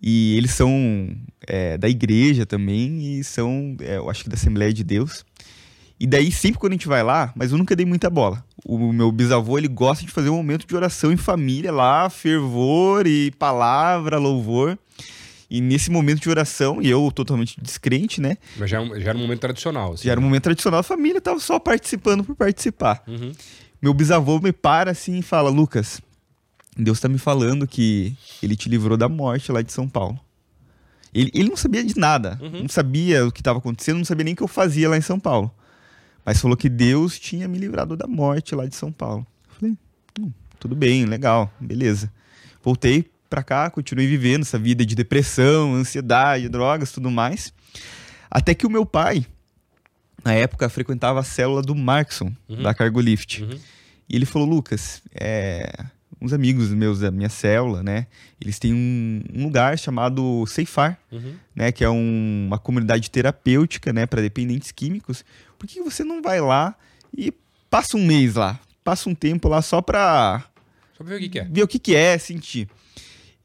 E 0.02 0.36
eles 0.38 0.52
são 0.52 1.16
é, 1.46 1.78
da 1.78 1.90
igreja 1.90 2.46
também 2.46 3.20
e 3.20 3.24
são, 3.24 3.76
é, 3.82 3.98
eu 3.98 4.10
acho 4.10 4.24
que 4.24 4.30
da 4.30 4.36
Assembleia 4.36 4.74
de 4.74 4.84
Deus. 4.84 5.26
E 6.00 6.08
daí, 6.08 6.32
sempre 6.32 6.60
quando 6.60 6.72
a 6.72 6.76
gente 6.76 6.88
vai 6.88 7.04
lá, 7.04 7.34
mas 7.36 7.52
eu 7.52 7.58
nunca 7.58 7.76
dei 7.76 7.86
muita 7.86 8.10
bola. 8.10 8.44
O 8.64 8.94
meu 8.94 9.12
bisavô, 9.12 9.58
ele 9.58 9.68
gosta 9.68 10.06
de 10.06 10.12
fazer 10.12 10.30
um 10.30 10.38
momento 10.38 10.66
de 10.66 10.74
oração 10.74 11.12
em 11.12 11.18
família 11.18 11.74
lá, 11.74 12.10
fervor 12.10 13.06
e 13.06 13.32
palavra, 13.32 14.18
louvor. 14.18 14.80
E 15.50 15.60
nesse 15.60 15.92
momento 15.92 16.22
de 16.22 16.30
oração, 16.30 16.82
e 16.82 16.90
eu 16.90 17.12
totalmente 17.12 17.60
descrente, 17.62 18.22
né? 18.22 18.38
Mas 18.56 18.70
já, 18.70 18.82
já 19.00 19.10
era 19.10 19.18
um 19.18 19.22
momento 19.22 19.40
tradicional. 19.40 19.94
Assim. 19.94 20.06
Já 20.06 20.12
era 20.12 20.20
um 20.22 20.24
momento 20.24 20.44
tradicional, 20.44 20.80
a 20.80 20.84
família 20.84 21.20
tava 21.20 21.40
só 21.40 21.60
participando 21.60 22.24
por 22.24 22.36
participar. 22.36 23.04
Uhum. 23.06 23.32
Meu 23.82 23.94
bisavô 23.94 24.40
me 24.40 24.54
para 24.54 24.92
assim 24.92 25.20
e 25.20 25.22
fala: 25.22 25.50
Lucas, 25.50 26.00
Deus 26.78 27.00
tá 27.00 27.10
me 27.10 27.18
falando 27.18 27.68
que 27.68 28.16
ele 28.42 28.56
te 28.56 28.70
livrou 28.70 28.98
da 28.98 29.10
morte 29.10 29.52
lá 29.52 29.62
de 29.62 29.72
São 29.72 29.88
Paulo. 29.88 30.20
Ele, 31.14 31.32
ele 31.34 31.50
não 31.50 31.58
sabia 31.58 31.84
de 31.84 31.98
nada, 31.98 32.38
uhum. 32.42 32.62
não 32.62 32.70
sabia 32.70 33.26
o 33.26 33.32
que 33.32 33.42
estava 33.42 33.60
acontecendo, 33.60 33.98
não 33.98 34.06
sabia 34.06 34.24
nem 34.24 34.34
o 34.34 34.38
que 34.38 34.44
eu 34.44 34.48
fazia 34.48 34.90
lá 34.90 34.98
em 34.98 35.02
São 35.02 35.20
Paulo. 35.20 35.52
Mas 36.24 36.40
falou 36.40 36.56
que 36.56 36.70
Deus 36.70 37.18
tinha 37.20 37.48
me 37.48 37.58
livrado 37.58 37.98
da 37.98 38.06
morte 38.06 38.54
lá 38.54 38.66
de 38.66 38.76
São 38.76 38.92
Paulo. 38.92 39.26
Eu 39.48 39.56
falei, 39.56 39.78
hum, 40.20 40.32
tudo 40.60 40.76
bem, 40.76 41.06
legal, 41.06 41.52
beleza. 41.60 42.12
Voltei 42.64 43.10
pra 43.30 43.44
cá, 43.44 43.70
continuei 43.70 44.08
vivendo 44.08 44.42
essa 44.42 44.60
vida 44.60 44.86
de 44.86 44.96
depressão, 44.96 45.74
ansiedade, 45.74 46.50
drogas, 46.50 46.92
tudo 46.92 47.10
mais. 47.10 47.54
Até 48.30 48.54
que 48.54 48.68
o 48.68 48.70
meu 48.70 48.86
pai, 48.86 49.26
na 50.24 50.34
época, 50.34 50.70
frequentava 50.70 51.20
a 51.20 51.24
célula 51.24 51.62
do 51.62 51.74
Markson, 51.74 52.32
uhum. 52.48 52.62
da 52.62 52.74
Cargolift. 52.74 53.44
Uhum. 53.44 53.58
E 54.08 54.16
ele 54.16 54.26
falou, 54.26 54.48
Lucas, 54.48 55.02
é, 55.14 55.86
uns 56.22 56.34
amigos 56.34 56.70
meus 56.70 57.00
da 57.00 57.12
minha 57.12 57.30
célula, 57.30 57.82
né? 57.82 58.08
Eles 58.42 58.60
têm 58.60 58.74
um, 58.74 59.22
um 59.34 59.44
lugar 59.46 59.78
chamado 59.78 60.46
Ceifar, 60.48 61.00
uhum. 61.12 61.34
né? 61.56 61.72
Que 61.72 61.84
é 61.84 61.90
um, 61.90 62.46
uma 62.48 62.60
comunidade 62.60 63.10
terapêutica, 63.10 63.94
né? 63.94 64.06
Para 64.06 64.22
dependentes 64.22 64.72
químicos. 64.72 65.24
Por 65.58 65.68
que 65.68 65.82
você 65.82 66.04
não 66.04 66.22
vai 66.22 66.42
lá 66.42 66.76
e 67.16 67.34
passa 67.70 67.98
um 67.98 68.06
mês 68.06 68.36
lá? 68.36 68.60
Passa 68.84 69.10
um 69.10 69.16
tempo 69.16 69.48
lá 69.48 69.62
só 69.62 69.82
pra... 69.82 70.44
Só 70.98 71.04
pra 71.04 71.14
ver 71.14 71.16
o 71.16 71.20
que, 71.20 71.30
que 71.30 71.40
é. 71.40 71.44
Ver 71.46 71.64
o 71.64 71.68
que, 71.68 71.80
que 71.80 71.96
é, 71.96 72.18
sentir. 72.18 72.68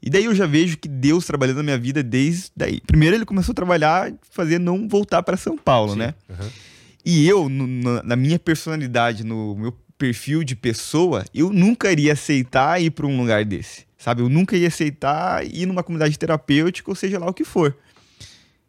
E 0.01 0.09
daí 0.09 0.25
eu 0.25 0.35
já 0.35 0.45
vejo 0.45 0.77
que 0.77 0.87
Deus 0.87 1.25
trabalhando 1.25 1.57
na 1.57 1.63
minha 1.63 1.77
vida 1.77 2.03
desde 2.03 2.51
daí. 2.55 2.79
Primeiro 2.81 3.15
ele 3.15 3.25
começou 3.25 3.53
a 3.53 3.55
trabalhar, 3.55 4.13
fazer 4.29 4.59
não 4.59 4.87
voltar 4.87 5.23
para 5.23 5.37
São 5.37 5.57
Paulo, 5.57 5.93
Sim. 5.93 5.99
né? 5.99 6.13
Uhum. 6.29 6.49
E 7.05 7.27
eu, 7.27 7.47
no, 7.47 8.03
na 8.03 8.15
minha 8.15 8.39
personalidade, 8.39 9.23
no 9.23 9.55
meu 9.55 9.71
perfil 9.97 10.43
de 10.43 10.55
pessoa, 10.55 11.25
eu 11.33 11.51
nunca 11.51 11.91
iria 11.91 12.13
aceitar 12.13 12.81
ir 12.81 12.91
para 12.91 13.05
um 13.05 13.17
lugar 13.17 13.45
desse. 13.45 13.85
Sabe? 13.97 14.21
Eu 14.21 14.29
nunca 14.29 14.55
ia 14.55 14.67
aceitar 14.67 15.45
ir 15.45 15.65
numa 15.65 15.83
comunidade 15.83 16.17
terapêutica, 16.19 16.91
ou 16.91 16.95
seja 16.95 17.17
lá 17.17 17.27
o 17.27 17.33
que 17.33 17.43
for. 17.43 17.75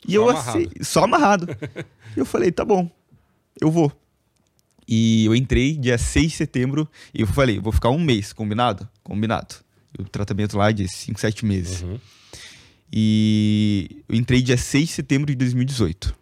E 0.06 0.12
só 0.12 0.16
eu 0.16 0.30
amarrado. 0.30 0.70
só 0.82 1.04
amarrado. 1.04 1.56
eu 2.16 2.24
falei, 2.24 2.50
tá 2.50 2.64
bom, 2.64 2.90
eu 3.60 3.70
vou. 3.70 3.92
E 4.88 5.24
eu 5.24 5.34
entrei 5.34 5.76
dia 5.76 5.98
6 5.98 6.30
de 6.30 6.36
setembro 6.36 6.88
e 7.12 7.22
eu 7.22 7.26
falei, 7.26 7.58
vou 7.58 7.72
ficar 7.72 7.90
um 7.90 7.98
mês, 7.98 8.32
combinado? 8.32 8.88
Combinado. 9.02 9.56
O 9.98 10.04
tratamento 10.04 10.56
lá 10.56 10.70
é 10.70 10.72
de 10.72 10.86
5, 10.86 11.18
7 11.18 11.44
meses. 11.44 11.82
Uhum. 11.82 11.98
E 12.92 14.02
eu 14.08 14.14
entrei 14.14 14.42
dia 14.42 14.56
6 14.56 14.88
de 14.88 14.94
setembro 14.94 15.26
de 15.26 15.34
2018. 15.34 16.14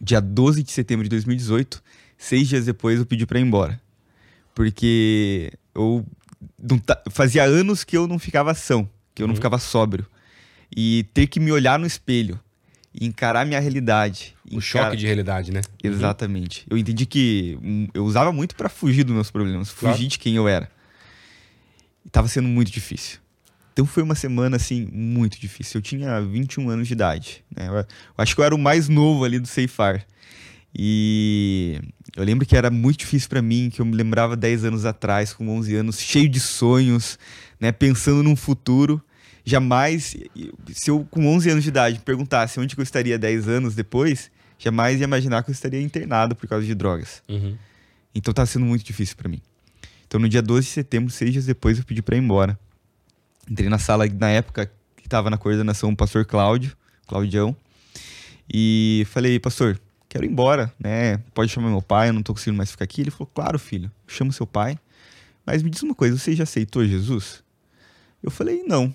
Dia 0.00 0.20
12 0.20 0.62
de 0.62 0.70
setembro 0.70 1.04
de 1.04 1.10
2018, 1.10 1.82
Seis 2.20 2.46
dias 2.46 2.66
depois 2.66 2.98
eu 2.98 3.06
pedi 3.06 3.24
para 3.24 3.40
ir 3.40 3.42
embora. 3.42 3.80
Porque 4.54 5.50
eu 5.74 6.04
fazia 7.10 7.44
anos 7.44 7.82
que 7.82 7.96
eu 7.96 8.06
não 8.06 8.18
ficava 8.18 8.52
são, 8.52 8.86
que 9.14 9.22
eu 9.22 9.26
não 9.26 9.32
uhum. 9.32 9.36
ficava 9.36 9.58
sóbrio. 9.58 10.06
E 10.76 11.06
ter 11.14 11.26
que 11.28 11.40
me 11.40 11.50
olhar 11.50 11.78
no 11.78 11.86
espelho 11.86 12.38
e 12.92 13.06
encarar 13.06 13.46
minha 13.46 13.58
realidade. 13.58 14.36
O 14.44 14.56
encar... 14.56 14.60
choque 14.60 14.98
de 14.98 15.06
realidade, 15.06 15.50
né? 15.50 15.62
Uhum. 15.82 15.90
Exatamente. 15.90 16.60
Uhum. 16.60 16.66
Eu 16.76 16.78
entendi 16.78 17.06
que 17.06 17.58
hum, 17.62 17.88
eu 17.94 18.04
usava 18.04 18.30
muito 18.30 18.54
para 18.54 18.68
fugir 18.68 19.02
dos 19.02 19.14
meus 19.14 19.30
problemas, 19.30 19.70
fugir 19.70 19.94
claro. 19.94 20.08
de 20.08 20.18
quem 20.18 20.36
eu 20.36 20.46
era. 20.46 20.70
E 22.04 22.10
tava 22.10 22.28
sendo 22.28 22.48
muito 22.48 22.70
difícil. 22.70 23.18
Então 23.72 23.86
foi 23.86 24.02
uma 24.02 24.14
semana, 24.14 24.56
assim, 24.56 24.86
muito 24.92 25.40
difícil. 25.40 25.78
Eu 25.78 25.82
tinha 25.82 26.20
21 26.20 26.68
anos 26.68 26.86
de 26.86 26.92
idade. 26.92 27.42
Né? 27.56 27.66
Eu 27.66 27.86
acho 28.18 28.34
que 28.34 28.42
eu 28.42 28.44
era 28.44 28.54
o 28.54 28.58
mais 28.58 28.90
novo 28.90 29.24
ali 29.24 29.38
do 29.38 29.48
Ceifar. 29.48 30.04
E 30.74 31.80
eu 32.16 32.24
lembro 32.24 32.46
que 32.46 32.56
era 32.56 32.70
muito 32.70 33.00
difícil 33.00 33.28
para 33.28 33.40
mim, 33.40 33.70
que 33.72 33.80
eu 33.80 33.84
me 33.84 33.94
lembrava 33.94 34.36
10 34.36 34.64
anos 34.64 34.84
atrás, 34.84 35.32
com 35.32 35.48
11 35.48 35.74
anos, 35.76 36.00
cheio 36.00 36.28
de 36.28 36.40
sonhos, 36.40 37.18
né, 37.58 37.70
pensando 37.72 38.22
num 38.22 38.36
futuro. 38.36 39.02
Jamais, 39.44 40.16
se 40.72 40.90
eu 40.90 41.06
com 41.10 41.26
11 41.26 41.50
anos 41.50 41.62
de 41.62 41.70
idade 41.70 42.00
perguntasse 42.00 42.60
onde 42.60 42.76
eu 42.76 42.82
estaria 42.82 43.18
10 43.18 43.48
anos 43.48 43.74
depois, 43.74 44.30
jamais 44.58 45.00
ia 45.00 45.04
imaginar 45.04 45.42
que 45.42 45.50
eu 45.50 45.52
estaria 45.52 45.80
internado 45.80 46.34
por 46.34 46.48
causa 46.48 46.66
de 46.66 46.74
drogas. 46.74 47.22
Uhum. 47.28 47.56
Então 48.14 48.34
tá 48.34 48.44
sendo 48.44 48.66
muito 48.66 48.84
difícil 48.84 49.16
para 49.16 49.28
mim. 49.28 49.40
Então 50.06 50.20
no 50.20 50.28
dia 50.28 50.42
12 50.42 50.66
de 50.66 50.72
setembro, 50.72 51.10
seis 51.10 51.32
dias 51.32 51.46
depois, 51.46 51.78
eu 51.78 51.84
pedi 51.84 52.02
para 52.02 52.16
ir 52.16 52.20
embora. 52.20 52.58
Entrei 53.48 53.68
na 53.68 53.78
sala, 53.78 54.06
na 54.06 54.28
época, 54.28 54.70
estava 55.02 55.30
na 55.30 55.38
coordenação 55.38 55.90
o 55.90 55.96
pastor 55.96 56.24
Cláudio, 56.24 56.76
Claudião. 57.06 57.56
E 58.52 59.06
falei, 59.10 59.38
pastor, 59.38 59.80
quero 60.10 60.24
ir 60.24 60.28
embora, 60.28 60.70
né? 60.78 61.18
Pode 61.32 61.50
chamar 61.50 61.70
meu 61.70 61.80
pai, 61.80 62.08
eu 62.08 62.12
não 62.12 62.22
tô 62.22 62.34
conseguindo 62.34 62.58
mais 62.58 62.70
ficar 62.70 62.84
aqui. 62.84 63.00
Ele 63.00 63.10
falou, 63.10 63.30
claro, 63.32 63.58
filho, 63.58 63.90
chama 64.06 64.32
seu 64.32 64.46
pai. 64.46 64.76
Mas 65.46 65.62
me 65.62 65.70
diz 65.70 65.82
uma 65.82 65.94
coisa, 65.94 66.18
você 66.18 66.34
já 66.34 66.42
aceitou 66.42 66.84
Jesus? 66.84 67.42
Eu 68.22 68.30
falei, 68.30 68.64
não. 68.66 68.92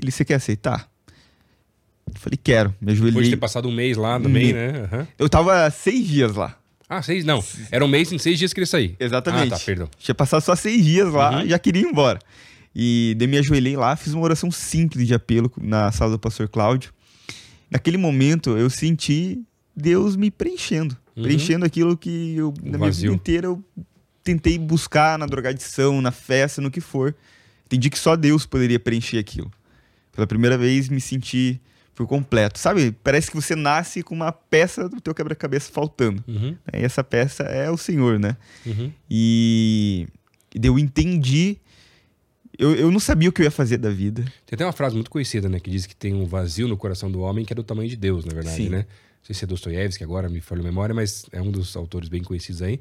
Ele, 0.00 0.10
você 0.10 0.24
quer 0.24 0.34
aceitar? 0.34 0.88
Eu 2.06 2.18
falei, 2.18 2.38
quero. 2.42 2.74
Me 2.80 2.92
ajoelhei. 2.92 3.10
Depois 3.10 3.26
de 3.26 3.32
ter 3.32 3.40
passado 3.40 3.68
um 3.68 3.72
mês 3.72 3.96
lá 3.96 4.18
também, 4.18 4.52
né? 4.52 4.88
Uhum. 4.92 5.06
Eu 5.18 5.28
tava 5.28 5.68
seis 5.70 6.06
dias 6.06 6.34
lá. 6.36 6.56
Ah, 6.88 7.02
seis? 7.02 7.24
Não. 7.24 7.44
Era 7.70 7.84
um 7.84 7.88
mês 7.88 8.10
em 8.12 8.18
seis 8.18 8.38
dias 8.38 8.52
que 8.52 8.60
ele 8.60 8.66
sair. 8.66 8.96
Exatamente. 8.98 9.52
Ah, 9.52 9.58
tá, 9.58 9.64
perdão. 9.64 9.88
Tinha 9.98 10.14
passado 10.14 10.42
só 10.42 10.54
seis 10.54 10.84
dias 10.84 11.12
lá, 11.12 11.40
uhum. 11.40 11.48
já 11.48 11.58
queria 11.58 11.82
ir 11.82 11.86
embora. 11.86 12.20
E 12.74 13.16
daí 13.18 13.26
me 13.26 13.36
ajoelhei 13.36 13.76
lá, 13.76 13.96
fiz 13.96 14.14
uma 14.14 14.22
oração 14.22 14.50
simples 14.50 15.06
de 15.06 15.14
apelo 15.14 15.52
na 15.60 15.90
sala 15.90 16.12
do 16.12 16.18
pastor 16.18 16.48
Cláudio. 16.48 16.92
Naquele 17.68 17.96
momento 17.96 18.56
eu 18.56 18.70
senti 18.70 19.40
Deus 19.74 20.16
me 20.16 20.30
preenchendo. 20.30 20.96
Uhum. 21.16 21.22
Preenchendo 21.22 21.64
aquilo 21.64 21.96
que 21.96 22.36
eu, 22.36 22.54
na 22.62 22.78
minha 22.78 22.90
vida 22.90 23.12
inteira 23.12 23.46
eu 23.46 23.64
tentei 24.22 24.58
buscar 24.58 25.18
na 25.18 25.26
drogadição, 25.26 26.00
na 26.00 26.10
festa, 26.10 26.60
no 26.60 26.70
que 26.70 26.80
for. 26.80 27.14
Entendi 27.66 27.88
que 27.88 27.98
só 27.98 28.16
Deus 28.16 28.46
poderia 28.46 28.78
preencher 28.78 29.18
aquilo. 29.18 29.50
Pela 30.12 30.26
primeira 30.26 30.58
vez 30.58 30.88
me 30.88 31.00
senti 31.00 31.60
por 31.94 32.06
completo. 32.06 32.58
Sabe? 32.58 32.92
Parece 33.02 33.30
que 33.30 33.36
você 33.36 33.54
nasce 33.54 34.02
com 34.02 34.14
uma 34.14 34.32
peça 34.32 34.88
do 34.88 35.00
teu 35.00 35.14
quebra-cabeça 35.14 35.70
faltando. 35.70 36.22
Uhum. 36.26 36.56
E 36.72 36.78
essa 36.78 37.04
peça 37.04 37.44
é 37.44 37.70
o 37.70 37.76
Senhor, 37.76 38.18
né? 38.18 38.36
Uhum. 38.66 38.92
E... 39.08 40.08
e 40.54 40.66
eu 40.66 40.78
entendi. 40.78 41.58
Eu, 42.58 42.74
eu 42.74 42.90
não 42.90 43.00
sabia 43.00 43.28
o 43.28 43.32
que 43.32 43.40
eu 43.40 43.44
ia 43.44 43.50
fazer 43.50 43.78
da 43.78 43.90
vida. 43.90 44.22
Tem 44.46 44.54
até 44.54 44.64
uma 44.66 44.72
frase 44.72 44.94
muito 44.94 45.10
conhecida, 45.10 45.48
né? 45.48 45.60
Que 45.60 45.70
diz 45.70 45.86
que 45.86 45.94
tem 45.94 46.12
um 46.12 46.26
vazio 46.26 46.66
no 46.68 46.76
coração 46.76 47.10
do 47.10 47.20
homem 47.20 47.44
que 47.44 47.52
é 47.52 47.56
do 47.56 47.62
tamanho 47.62 47.88
de 47.88 47.96
Deus, 47.96 48.24
na 48.24 48.34
verdade, 48.34 48.56
Sim. 48.56 48.68
né? 48.68 48.86
Não 49.20 49.26
sei 49.26 49.34
se 49.34 49.44
é 49.44 49.46
Dostoiévski 49.46 50.02
agora, 50.02 50.28
me 50.28 50.40
falha 50.40 50.60
a 50.60 50.64
memória, 50.64 50.94
mas 50.94 51.26
é 51.30 51.40
um 51.40 51.50
dos 51.50 51.76
autores 51.76 52.08
bem 52.08 52.22
conhecidos 52.22 52.62
aí. 52.62 52.80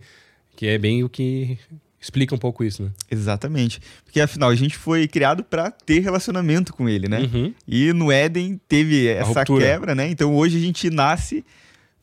Que 0.56 0.68
é 0.68 0.78
bem 0.78 1.04
o 1.04 1.10
que 1.10 1.58
explica 2.02 2.34
um 2.34 2.38
pouco 2.38 2.64
isso, 2.64 2.84
né? 2.84 2.92
Exatamente. 3.12 3.82
Porque 4.06 4.22
afinal, 4.22 4.50
a 4.50 4.56
gente 4.56 4.78
foi 4.78 5.08
criado 5.08 5.44
para 5.44 5.70
ter 5.70 6.00
relacionamento 6.00 6.74
com 6.74 6.88
ele, 6.88 7.08
né? 7.08 7.22
Uhum. 7.22 7.54
E 7.68 7.92
no 7.94 8.12
Éden 8.12 8.60
teve 8.68 9.08
essa 9.08 9.44
quebra, 9.44 9.94
né? 9.94 10.10
Então 10.10 10.34
hoje 10.36 10.58
a 10.58 10.62
gente 10.62 10.90
nasce 10.90 11.44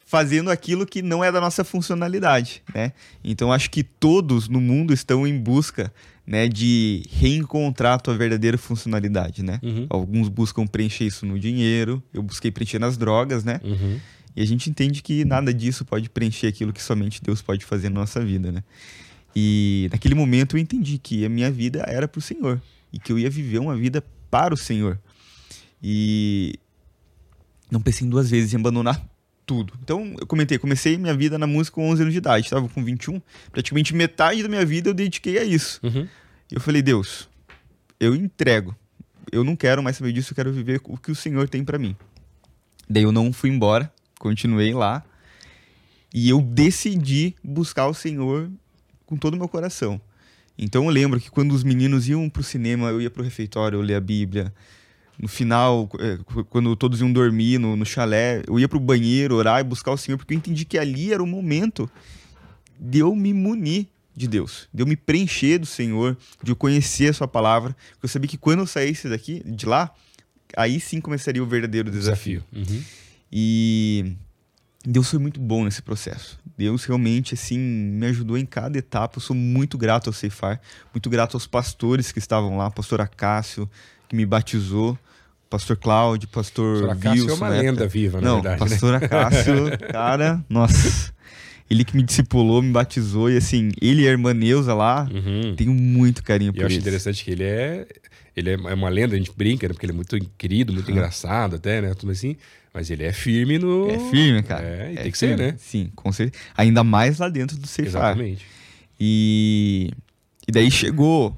fazendo 0.06 0.50
aquilo 0.50 0.86
que 0.86 1.02
não 1.02 1.24
é 1.24 1.32
da 1.32 1.40
nossa 1.40 1.64
funcionalidade, 1.64 2.62
né? 2.72 2.92
Então 3.24 3.52
acho 3.52 3.70
que 3.70 3.82
todos 3.82 4.48
no 4.48 4.60
mundo 4.60 4.92
estão 4.92 5.26
em 5.26 5.36
busca, 5.36 5.92
né, 6.24 6.48
de 6.48 7.02
reencontrar 7.10 7.94
a 7.94 7.98
tua 7.98 8.16
verdadeira 8.16 8.56
funcionalidade, 8.56 9.42
né? 9.42 9.58
Uhum. 9.62 9.86
Alguns 9.90 10.28
buscam 10.28 10.66
preencher 10.66 11.04
isso 11.04 11.26
no 11.26 11.38
dinheiro, 11.38 12.02
eu 12.14 12.22
busquei 12.22 12.52
preencher 12.52 12.78
nas 12.78 12.96
drogas, 12.96 13.42
né? 13.42 13.60
Uhum. 13.64 13.98
E 14.36 14.42
a 14.42 14.46
gente 14.46 14.68
entende 14.68 15.02
que 15.02 15.24
nada 15.24 15.52
disso 15.52 15.84
pode 15.84 16.10
preencher 16.10 16.46
aquilo 16.46 16.72
que 16.72 16.82
somente 16.82 17.22
Deus 17.22 17.40
pode 17.40 17.64
fazer 17.64 17.88
na 17.88 18.00
nossa 18.00 18.22
vida, 18.22 18.52
né? 18.52 18.62
E 19.34 19.88
naquele 19.90 20.14
momento 20.14 20.56
eu 20.56 20.60
entendi 20.60 20.98
que 20.98 21.24
a 21.24 21.28
minha 21.28 21.50
vida 21.50 21.82
era 21.88 22.06
para 22.06 22.18
o 22.18 22.22
Senhor 22.22 22.60
e 22.92 22.98
que 22.98 23.10
eu 23.10 23.18
ia 23.18 23.30
viver 23.30 23.58
uma 23.58 23.74
vida 23.74 24.04
para 24.30 24.52
o 24.52 24.56
Senhor. 24.56 24.98
E 25.82 26.54
não 27.70 27.80
pensei 27.80 28.06
em 28.06 28.10
duas 28.10 28.30
vezes 28.30 28.52
em 28.52 28.56
abandonar 28.56 29.02
tudo. 29.46 29.72
Então, 29.82 30.14
eu 30.18 30.26
comentei, 30.26 30.58
comecei 30.58 30.98
minha 30.98 31.14
vida 31.14 31.38
na 31.38 31.46
música 31.46 31.76
com 31.76 31.88
11 31.88 32.02
anos 32.02 32.12
de 32.12 32.18
idade, 32.18 32.46
estava 32.46 32.68
com 32.68 32.84
21, 32.84 33.20
praticamente 33.52 33.94
metade 33.94 34.42
da 34.42 34.48
minha 34.48 34.66
vida 34.66 34.90
eu 34.90 34.94
dediquei 34.94 35.38
a 35.38 35.44
isso. 35.44 35.80
Uhum. 35.82 36.06
Eu 36.50 36.60
falei, 36.60 36.82
Deus, 36.82 37.28
eu 37.98 38.14
entrego. 38.14 38.76
Eu 39.30 39.42
não 39.42 39.56
quero 39.56 39.82
mais 39.82 39.96
saber 39.96 40.12
disso, 40.12 40.32
eu 40.32 40.36
quero 40.36 40.52
viver 40.52 40.80
o 40.84 40.96
que 40.96 41.10
o 41.10 41.14
Senhor 41.14 41.48
tem 41.48 41.64
para 41.64 41.78
mim. 41.78 41.96
Daí 42.88 43.02
eu 43.02 43.12
não 43.12 43.32
fui 43.32 43.50
embora, 43.50 43.92
continuei 44.18 44.72
lá. 44.72 45.04
E 46.12 46.28
eu 46.28 46.40
decidi 46.40 47.34
buscar 47.42 47.86
o 47.86 47.94
Senhor 47.94 48.50
com 49.04 49.16
todo 49.16 49.34
o 49.34 49.36
meu 49.36 49.48
coração. 49.48 50.00
Então 50.58 50.84
eu 50.84 50.90
lembro 50.90 51.20
que 51.20 51.30
quando 51.30 51.52
os 51.52 51.62
meninos 51.62 52.08
iam 52.08 52.28
pro 52.30 52.42
cinema, 52.42 52.88
eu 52.88 53.00
ia 53.00 53.10
pro 53.10 53.22
refeitório, 53.22 53.78
eu 53.78 53.82
lia 53.82 53.98
a 53.98 54.00
Bíblia. 54.00 54.52
No 55.18 55.28
final, 55.28 55.88
é, 55.98 56.18
quando 56.50 56.74
todos 56.76 57.00
iam 57.00 57.12
dormir 57.12 57.58
no, 57.58 57.76
no 57.76 57.86
chalé, 57.86 58.42
eu 58.46 58.58
ia 58.58 58.68
pro 58.68 58.80
banheiro 58.80 59.34
orar 59.34 59.60
e 59.60 59.64
buscar 59.64 59.92
o 59.92 59.96
Senhor, 59.96 60.18
porque 60.18 60.34
eu 60.34 60.36
entendi 60.36 60.64
que 60.64 60.78
ali 60.78 61.12
era 61.12 61.22
o 61.22 61.26
momento 61.26 61.90
de 62.78 62.98
eu 62.98 63.14
me 63.14 63.32
munir 63.32 63.86
de 64.14 64.26
Deus, 64.26 64.68
de 64.72 64.82
eu 64.82 64.86
me 64.86 64.96
preencher 64.96 65.58
do 65.58 65.66
Senhor, 65.66 66.16
de 66.42 66.52
eu 66.52 66.56
conhecer 66.56 67.08
a 67.08 67.12
Sua 67.12 67.28
palavra. 67.28 67.76
Eu 68.02 68.08
sabia 68.08 68.28
que 68.28 68.38
quando 68.38 68.60
eu 68.60 68.66
saísse 68.66 69.08
daqui, 69.08 69.42
de 69.44 69.66
lá, 69.66 69.94
aí 70.56 70.80
sim 70.80 71.00
começaria 71.00 71.42
o 71.42 71.46
verdadeiro 71.46 71.90
desafio. 71.90 72.42
desafio. 72.50 72.74
Uhum. 72.76 72.82
E 73.30 74.16
Deus 74.84 75.10
foi 75.10 75.18
muito 75.18 75.40
bom 75.40 75.64
nesse 75.64 75.82
processo. 75.82 76.38
Deus 76.56 76.84
realmente, 76.84 77.34
assim, 77.34 77.58
me 77.58 78.06
ajudou 78.06 78.38
em 78.38 78.46
cada 78.46 78.78
etapa. 78.78 79.18
Eu 79.18 79.20
sou 79.20 79.34
muito 79.34 79.76
grato 79.76 80.08
ao 80.08 80.12
Ceifar, 80.12 80.60
muito 80.94 81.10
grato 81.10 81.34
aos 81.36 81.46
pastores 81.46 82.12
que 82.12 82.18
estavam 82.18 82.56
lá, 82.56 82.70
pastor 82.70 83.00
Acácio, 83.00 83.68
que 84.08 84.14
me 84.14 84.24
batizou, 84.24 84.98
pastor 85.50 85.76
Cláudio, 85.76 86.28
pastor 86.28 86.86
pastor 86.86 86.90
Acácio 86.90 87.30
é 87.30 87.34
uma 87.34 87.48
lenda 87.48 87.86
viva, 87.86 88.20
na 88.20 88.28
Não, 88.28 88.42
verdade. 88.42 88.62
Né? 88.62 88.68
pastor 88.68 88.92
né? 88.92 89.06
Acácio, 89.06 89.78
cara, 89.90 90.44
nossa. 90.48 91.14
Ele 91.68 91.84
que 91.84 91.96
me 91.96 92.02
discipulou, 92.04 92.62
me 92.62 92.70
batizou, 92.70 93.28
e 93.28 93.36
assim, 93.36 93.72
ele 93.82 94.02
e 94.02 94.08
a 94.08 94.12
irmã 94.12 94.32
Neuza 94.32 94.72
lá, 94.72 95.08
uhum. 95.12 95.56
tenho 95.56 95.74
muito 95.74 96.22
carinho 96.22 96.52
por 96.52 96.60
ele. 96.60 96.64
Eu 96.64 96.68
acho 96.68 96.78
interessante 96.78 97.24
que 97.24 97.30
ele 97.32 97.42
é 97.42 97.88
ele 98.36 98.50
é 98.50 98.74
uma 98.74 98.90
lenda, 98.90 99.14
a 99.14 99.18
gente 99.18 99.32
brinca, 99.34 99.66
né? 99.66 99.72
Porque 99.72 99.86
ele 99.86 99.92
é 99.92 99.96
muito 99.96 100.18
querido, 100.36 100.72
muito 100.72 100.90
engraçado 100.90 101.56
até, 101.56 101.80
né? 101.80 101.94
Tudo 101.94 102.12
assim. 102.12 102.36
Mas 102.72 102.90
ele 102.90 103.04
é 103.04 103.12
firme 103.12 103.58
no. 103.58 103.88
É 103.90 103.98
firme, 104.10 104.42
cara. 104.42 104.66
É, 104.66 104.92
e 104.92 104.98
é 104.98 105.02
tem 105.02 105.12
que 105.12 105.16
firme. 105.16 105.36
ser, 105.36 105.52
né? 105.52 105.54
Sim, 105.58 105.90
com 105.96 106.12
certeza. 106.12 106.44
Ainda 106.54 106.84
mais 106.84 107.18
lá 107.18 107.30
dentro 107.30 107.56
do 107.56 107.66
Ceifar. 107.66 108.10
Exatamente. 108.10 108.44
E... 109.00 109.90
e 110.46 110.52
daí 110.52 110.70
chegou 110.70 111.34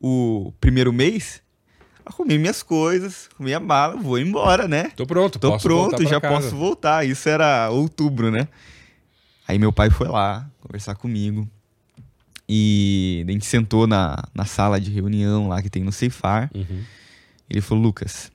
o 0.00 0.52
primeiro 0.60 0.92
mês, 0.92 1.40
arrumei 2.04 2.36
minhas 2.36 2.62
coisas, 2.64 3.28
arrumei 3.34 3.54
a 3.54 3.60
mala, 3.60 3.96
vou 3.96 4.18
embora, 4.18 4.66
né? 4.66 4.90
Tô 4.96 5.06
pronto, 5.06 5.38
Tô 5.38 5.56
pronto, 5.58 6.02
já 6.04 6.20
casa. 6.20 6.34
posso 6.34 6.56
voltar. 6.56 7.06
Isso 7.06 7.28
era 7.28 7.70
outubro, 7.70 8.32
né? 8.32 8.48
Aí 9.46 9.58
meu 9.58 9.72
pai 9.72 9.88
foi 9.90 10.08
lá 10.08 10.50
conversar 10.60 10.96
comigo. 10.96 11.48
E 12.48 13.24
a 13.26 13.30
gente 13.32 13.46
sentou 13.46 13.86
na, 13.86 14.22
na 14.34 14.44
sala 14.44 14.80
de 14.80 14.90
reunião 14.90 15.48
lá 15.48 15.62
que 15.62 15.70
tem 15.70 15.82
no 15.82 15.92
Ceifar. 15.92 16.50
Uhum. 16.54 16.82
Ele 17.48 17.60
falou: 17.60 17.84
Lucas, 17.84 18.30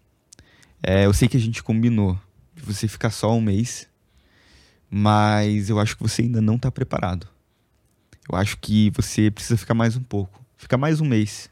é, 0.82 1.06
eu 1.06 1.14
sei 1.14 1.28
que 1.28 1.38
a 1.38 1.40
gente 1.40 1.62
combinou 1.62 2.20
de 2.56 2.64
você 2.64 2.88
ficar 2.88 3.12
só 3.12 3.34
um 3.34 3.42
mês, 3.42 3.88
mas 4.90 5.70
eu 5.70 5.80
acho 5.80 5.96
que 5.96 6.04
você 6.04 6.24
ainda 6.24 6.42
não 6.42 6.56
está 6.56 6.72
preparado. 6.72 7.28
Eu 8.30 8.38
acho 8.38 8.58
que 8.58 8.92
você 8.92 9.30
precisa 9.32 9.58
ficar 9.58 9.74
mais 9.74 9.96
um 9.96 10.04
pouco. 10.04 10.44
Ficar 10.58 10.78
mais 10.78 11.02
um 11.02 11.06
mês. 11.06 11.50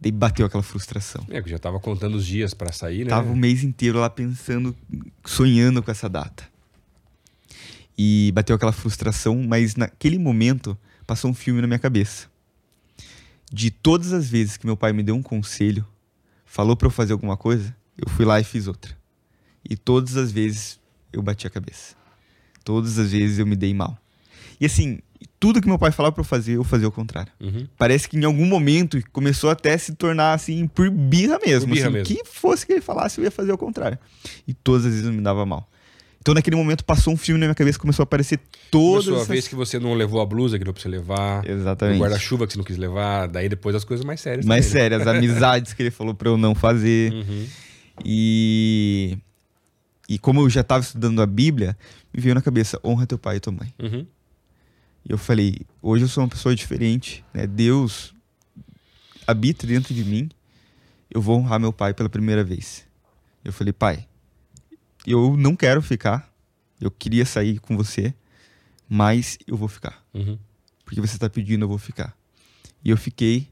Daí 0.00 0.10
bateu 0.12 0.44
aquela 0.44 0.62
frustração. 0.62 1.24
É, 1.30 1.40
que 1.40 1.48
já 1.48 1.56
estava 1.56 1.78
contando 1.78 2.16
os 2.16 2.26
dias 2.26 2.52
para 2.52 2.72
sair, 2.72 3.04
né? 3.04 3.10
Tava 3.10 3.30
o 3.30 3.36
mês 3.36 3.62
inteiro 3.62 4.00
lá 4.00 4.10
pensando, 4.10 4.76
sonhando 5.24 5.82
com 5.82 5.90
essa 5.90 6.08
data. 6.08 6.44
E 7.96 8.32
bateu 8.34 8.56
aquela 8.56 8.72
frustração, 8.72 9.40
mas 9.42 9.76
naquele 9.76 10.18
momento 10.18 10.76
passou 11.06 11.30
um 11.30 11.34
filme 11.34 11.60
na 11.60 11.66
minha 11.66 11.78
cabeça. 11.78 12.30
De 13.52 13.70
todas 13.70 14.12
as 14.12 14.28
vezes 14.28 14.56
que 14.56 14.66
meu 14.66 14.76
pai 14.76 14.92
me 14.92 15.02
deu 15.02 15.14
um 15.14 15.22
conselho, 15.22 15.86
falou 16.46 16.76
para 16.76 16.86
eu 16.86 16.90
fazer 16.90 17.12
alguma 17.12 17.36
coisa, 17.36 17.74
eu 17.96 18.08
fui 18.10 18.24
lá 18.24 18.40
e 18.40 18.44
fiz 18.44 18.66
outra. 18.66 18.96
E 19.68 19.76
todas 19.76 20.16
as 20.16 20.32
vezes 20.32 20.80
eu 21.12 21.22
bati 21.22 21.46
a 21.46 21.50
cabeça. 21.50 21.94
Todas 22.64 22.98
as 22.98 23.12
vezes 23.12 23.38
eu 23.38 23.46
me 23.46 23.56
dei 23.56 23.74
mal. 23.74 23.98
E 24.60 24.66
assim, 24.66 25.00
tudo 25.38 25.60
que 25.60 25.68
meu 25.68 25.78
pai 25.78 25.90
falava 25.90 26.12
para 26.12 26.20
eu 26.20 26.24
fazer, 26.24 26.52
eu 26.52 26.64
fazia 26.64 26.88
o 26.88 26.92
contrário. 26.92 27.32
Uhum. 27.40 27.66
Parece 27.76 28.08
que 28.08 28.16
em 28.16 28.24
algum 28.24 28.46
momento 28.46 28.98
começou 29.10 29.50
até 29.50 29.74
a 29.74 29.78
se 29.78 29.94
tornar 29.94 30.34
assim, 30.34 30.66
por 30.66 30.88
birra 30.90 31.38
mesmo. 31.44 31.68
Por 31.68 31.74
birra 31.74 31.88
assim, 31.88 31.94
mesmo. 31.98 32.14
que 32.14 32.24
fosse 32.24 32.64
que 32.64 32.72
ele 32.72 32.80
falasse, 32.80 33.18
eu 33.18 33.24
ia 33.24 33.30
fazer 33.30 33.52
o 33.52 33.58
contrário. 33.58 33.98
E 34.46 34.54
todas 34.54 34.86
as 34.86 34.92
vezes 34.92 35.06
eu 35.06 35.12
me 35.12 35.20
dava 35.20 35.44
mal. 35.44 35.68
Então, 36.22 36.34
naquele 36.34 36.54
momento, 36.54 36.84
passou 36.84 37.12
um 37.12 37.16
filme 37.16 37.40
na 37.40 37.46
minha 37.46 37.54
cabeça, 37.54 37.76
começou 37.76 38.04
a 38.04 38.04
aparecer 38.04 38.38
todas. 38.70 39.06
Começou 39.06 39.24
a 39.24 39.26
vez 39.26 39.48
que 39.48 39.56
você 39.56 39.80
não 39.80 39.92
levou 39.92 40.20
a 40.20 40.24
blusa 40.24 40.56
que 40.56 40.64
não 40.64 40.72
precisa 40.72 40.88
levar. 40.88 41.44
Exatamente. 41.44 41.96
O 41.96 42.00
guarda-chuva 42.00 42.46
que 42.46 42.52
você 42.52 42.58
não 42.58 42.64
quis 42.64 42.76
levar. 42.76 43.26
Daí 43.26 43.48
depois 43.48 43.74
as 43.74 43.82
coisas 43.82 44.06
mais 44.06 44.20
sérias. 44.20 44.46
Mais 44.46 44.66
também, 44.66 44.82
né? 44.82 44.82
sérias, 44.82 45.04
né? 45.04 45.18
amizades 45.18 45.72
que 45.72 45.82
ele 45.82 45.90
falou 45.90 46.14
pra 46.14 46.28
eu 46.28 46.38
não 46.38 46.54
fazer. 46.54 47.12
Uhum. 47.12 47.46
E. 48.04 49.18
E 50.08 50.16
como 50.16 50.42
eu 50.42 50.48
já 50.48 50.60
estava 50.60 50.84
estudando 50.84 51.20
a 51.20 51.26
Bíblia, 51.26 51.76
me 52.14 52.20
veio 52.20 52.36
na 52.36 52.40
cabeça: 52.40 52.78
honra 52.84 53.04
teu 53.04 53.18
pai 53.18 53.38
e 53.38 53.40
tua 53.40 53.52
mãe. 53.52 53.74
Uhum. 53.82 54.06
E 55.04 55.10
eu 55.10 55.18
falei: 55.18 55.62
hoje 55.82 56.04
eu 56.04 56.08
sou 56.08 56.22
uma 56.22 56.30
pessoa 56.30 56.54
diferente, 56.54 57.24
né? 57.34 57.48
Deus 57.48 58.14
habita 59.26 59.66
dentro 59.66 59.92
de 59.92 60.04
mim. 60.04 60.30
Eu 61.10 61.20
vou 61.20 61.36
honrar 61.36 61.58
meu 61.58 61.72
pai 61.72 61.92
pela 61.92 62.08
primeira 62.08 62.44
vez. 62.44 62.84
Eu 63.44 63.52
falei: 63.52 63.72
pai 63.72 64.06
eu 65.06 65.36
não 65.36 65.54
quero 65.56 65.82
ficar. 65.82 66.30
Eu 66.80 66.90
queria 66.90 67.24
sair 67.24 67.58
com 67.60 67.76
você, 67.76 68.12
mas 68.88 69.38
eu 69.46 69.56
vou 69.56 69.68
ficar. 69.68 70.02
Uhum. 70.12 70.38
Porque 70.84 71.00
você 71.00 71.14
está 71.14 71.30
pedindo, 71.30 71.64
eu 71.64 71.68
vou 71.68 71.78
ficar. 71.78 72.14
E 72.84 72.90
eu 72.90 72.96
fiquei. 72.96 73.48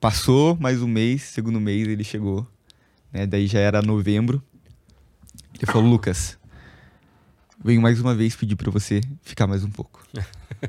Passou 0.00 0.56
mais 0.60 0.82
um 0.82 0.86
mês, 0.88 1.22
segundo 1.22 1.60
mês 1.60 1.86
ele 1.86 2.04
chegou. 2.04 2.46
né? 3.12 3.26
Daí 3.26 3.46
já 3.46 3.60
era 3.60 3.80
novembro. 3.80 4.42
Ele 5.54 5.70
falou, 5.70 5.88
Lucas, 5.88 6.36
venho 7.64 7.80
mais 7.80 8.00
uma 8.00 8.14
vez 8.14 8.34
pedir 8.34 8.56
para 8.56 8.70
você 8.70 9.00
ficar 9.22 9.46
mais 9.46 9.62
um 9.64 9.70
pouco. 9.70 10.04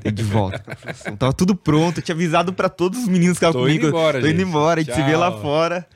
E 0.04 0.10
de 0.10 0.22
volta 0.22 0.58
Tava 1.18 1.32
tudo 1.32 1.54
pronto, 1.54 1.98
eu 1.98 2.02
tinha 2.02 2.14
avisado 2.14 2.52
para 2.52 2.68
todos 2.68 3.00
os 3.00 3.08
meninos 3.08 3.38
que 3.38 3.44
estavam 3.44 3.62
comigo. 3.62 3.86
Indo 3.86 3.96
embora, 3.96 4.20
Tô 4.20 4.26
gente. 4.26 4.34
indo 4.34 4.48
embora, 4.48 4.80
a 4.80 4.82
gente 4.84 4.94
Tchau. 4.94 5.04
se 5.04 5.10
vê 5.10 5.16
lá 5.16 5.30
fora. 5.40 5.86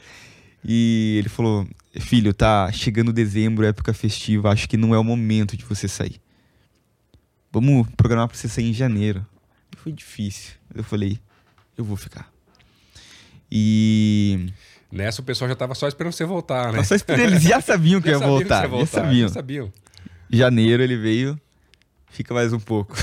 E 0.65 1.17
ele 1.19 1.29
falou: 1.29 1.67
Filho, 2.01 2.33
tá 2.33 2.71
chegando 2.73 3.13
dezembro, 3.13 3.65
época 3.65 3.93
festiva, 3.93 4.51
acho 4.51 4.69
que 4.69 4.77
não 4.77 4.95
é 4.95 4.99
o 4.99 5.05
momento 5.05 5.57
de 5.57 5.65
você 5.65 5.89
sair. 5.89 6.21
Vamos 7.51 7.89
programar 7.97 8.29
pra 8.29 8.37
você 8.37 8.49
sair 8.49 8.71
em 8.71 8.75
janeiro. 8.75 9.25
Foi 9.77 9.93
difícil. 9.93 10.55
Eu 10.75 10.85
falei: 10.85 11.19
Eu 11.77 11.85
vou 11.85 11.97
ficar. 11.97 12.31
E. 13.51 14.53
Nessa 14.91 15.21
o 15.21 15.25
pessoal 15.25 15.49
já 15.49 15.55
tava 15.55 15.75
só 15.75 15.87
esperando 15.87 16.13
você 16.13 16.25
voltar, 16.25 16.73
né? 16.73 16.83
Só 16.83 16.95
esperando, 16.95 17.27
eles 17.27 17.43
já 17.43 17.61
sabiam 17.61 18.01
que 18.03 18.09
já 18.11 18.19
ia 18.19 18.27
voltar. 18.27 18.63
Que 18.63 18.69
voltar. 18.69 18.87
Já 18.87 19.05
sabiam. 19.05 19.29
Já 19.29 19.35
sabiam. 19.35 19.73
Janeiro 20.31 20.83
ele 20.83 20.97
veio. 20.97 21.41
Fica 22.11 22.33
mais 22.33 22.53
um 22.53 22.59
pouco. 22.59 22.97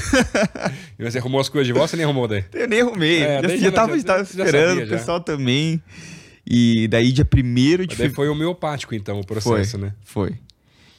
e 0.98 1.04
você 1.04 1.20
arrumou 1.20 1.40
as 1.40 1.48
coisas 1.48 1.68
de 1.68 1.74
volta 1.74 1.96
ou 1.96 1.98
nem 1.98 2.06
arrumou 2.06 2.28
daí? 2.28 2.44
Eu 2.54 2.68
nem 2.68 2.82
arrumei. 2.82 3.24
É, 3.24 3.42
já, 3.42 3.58
já, 3.58 3.72
tava, 3.72 3.98
já, 3.98 4.04
tava 4.04 4.22
esperando, 4.24 4.84
o 4.84 4.88
pessoal 4.88 5.20
também. 5.20 5.82
E 6.46 6.88
daí, 6.88 7.12
dia 7.12 7.26
primeiro 7.26 7.88
de 7.88 7.96
fevereiro. 7.96 8.16
Foi 8.16 8.30
homeopático, 8.30 8.94
então, 8.94 9.20
o 9.20 9.26
processo, 9.26 9.72
foi, 9.72 9.82
né? 9.82 9.96
Foi. 10.04 10.36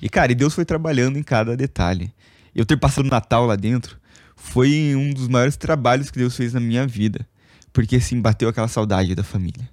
E, 0.02 0.08
cara, 0.08 0.32
e 0.32 0.34
Deus 0.34 0.54
foi 0.54 0.64
trabalhando 0.64 1.18
em 1.18 1.22
cada 1.22 1.56
detalhe. 1.56 2.12
Eu 2.54 2.64
ter 2.64 2.76
passado 2.76 3.06
o 3.06 3.10
Natal 3.10 3.46
lá 3.46 3.56
dentro 3.56 3.96
foi 4.34 4.94
um 4.94 5.12
dos 5.12 5.28
maiores 5.28 5.56
trabalhos 5.56 6.10
que 6.10 6.18
Deus 6.18 6.36
fez 6.36 6.52
na 6.52 6.60
minha 6.60 6.86
vida. 6.86 7.26
Porque, 7.72 7.96
assim, 7.96 8.20
bateu 8.20 8.48
aquela 8.48 8.68
saudade 8.68 9.14
da 9.14 9.22
família. 9.22 9.68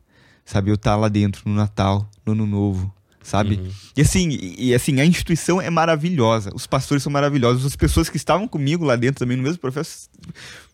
Sabe, 0.45 0.69
eu 0.69 0.75
estar 0.75 0.91
tá 0.91 0.97
lá 0.97 1.09
dentro 1.09 1.41
no 1.45 1.55
Natal, 1.55 2.09
no 2.25 2.33
Ano 2.33 2.45
Novo, 2.45 2.93
sabe? 3.23 3.55
Uhum. 3.55 3.71
E 3.95 4.01
assim, 4.01 4.29
e, 4.57 4.73
assim, 4.75 4.99
a 4.99 5.05
instituição 5.05 5.61
é 5.61 5.69
maravilhosa, 5.69 6.51
os 6.53 6.67
pastores 6.67 7.01
são 7.01 7.11
maravilhosos, 7.11 7.65
as 7.65 7.75
pessoas 7.75 8.09
que 8.09 8.17
estavam 8.17 8.47
comigo 8.47 8.83
lá 8.83 8.97
dentro 8.97 9.19
também 9.19 9.37
no 9.37 9.43
mesmo 9.43 9.59
processo 9.59 10.09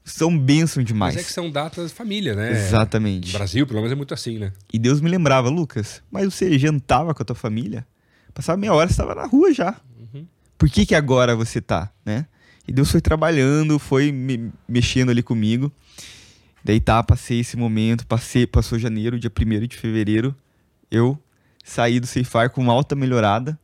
são 0.04 0.38
bênção 0.38 0.84
demais. 0.84 1.16
Mas 1.16 1.24
é 1.24 1.28
que 1.28 1.34
são 1.34 1.52
datas 1.52 1.92
família, 1.92 2.36
né? 2.36 2.52
Exatamente. 2.52 3.32
No 3.32 3.38
Brasil, 3.38 3.68
pelo 3.68 3.80
menos, 3.80 3.92
é 3.92 3.96
muito 3.96 4.14
assim, 4.14 4.38
né? 4.38 4.52
E 4.72 4.80
Deus 4.80 5.02
me 5.02 5.10
lembrava, 5.10 5.50
Lucas, 5.50 6.02
mas 6.12 6.26
você 6.26 6.58
jantava 6.58 7.14
com 7.14 7.22
a 7.22 7.26
tua 7.26 7.36
família? 7.36 7.86
Passava 8.34 8.58
meia 8.58 8.74
hora, 8.74 8.88
você 8.88 8.94
estava 8.94 9.16
na 9.16 9.26
rua 9.26 9.54
já. 9.54 9.80
Uhum. 9.98 10.26
Por 10.58 10.70
que 10.70 10.86
que 10.86 10.96
agora 10.96 11.36
você 11.36 11.62
tá, 11.62 11.92
né? 12.06 12.26
E 12.68 12.72
Deus 12.72 12.92
foi 12.92 13.02
trabalhando, 13.02 13.80
foi 13.80 14.12
me, 14.12 14.52
mexendo 14.68 15.10
ali 15.10 15.24
comigo. 15.24 15.72
Daí 16.64 16.80
tá, 16.80 17.02
passei 17.02 17.40
esse 17.40 17.58
momento, 17.58 18.06
passei, 18.06 18.46
passou 18.46 18.78
janeiro, 18.78 19.20
dia 19.20 19.32
1 19.32 19.68
de 19.68 19.78
fevereiro, 19.78 20.36
eu 20.92 21.18
saí 21.64 22.00
do 22.00 22.08
Ceifar 22.08 22.50
com 22.50 22.62
uma 22.62 22.74
alta 22.74 22.96
melhorada 22.96 23.58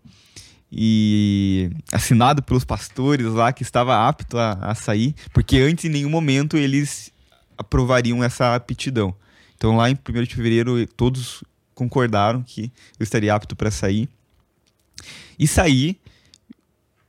e 0.78 1.72
assinado 1.90 2.44
pelos 2.44 2.66
pastores 2.66 3.28
lá 3.28 3.54
que 3.54 3.64
estava 3.64 4.08
apto 4.08 4.38
a, 4.38 4.52
a 4.62 4.76
sair, 4.76 5.16
porque 5.34 5.58
antes 5.58 5.86
em 5.86 5.90
nenhum 5.90 6.10
momento 6.10 6.58
eles 6.58 7.14
aprovariam 7.58 8.22
essa 8.22 8.54
aptidão. 8.54 9.16
Então 9.56 9.78
lá 9.78 9.90
em 9.90 9.94
1 9.94 10.24
de 10.24 10.36
fevereiro 10.36 10.86
todos 10.86 11.46
concordaram 11.74 12.44
que 12.44 12.72
eu 13.00 13.04
estaria 13.06 13.34
apto 13.34 13.56
para 13.56 13.72
sair. 13.72 14.10
E 15.40 15.48
saí 15.48 15.98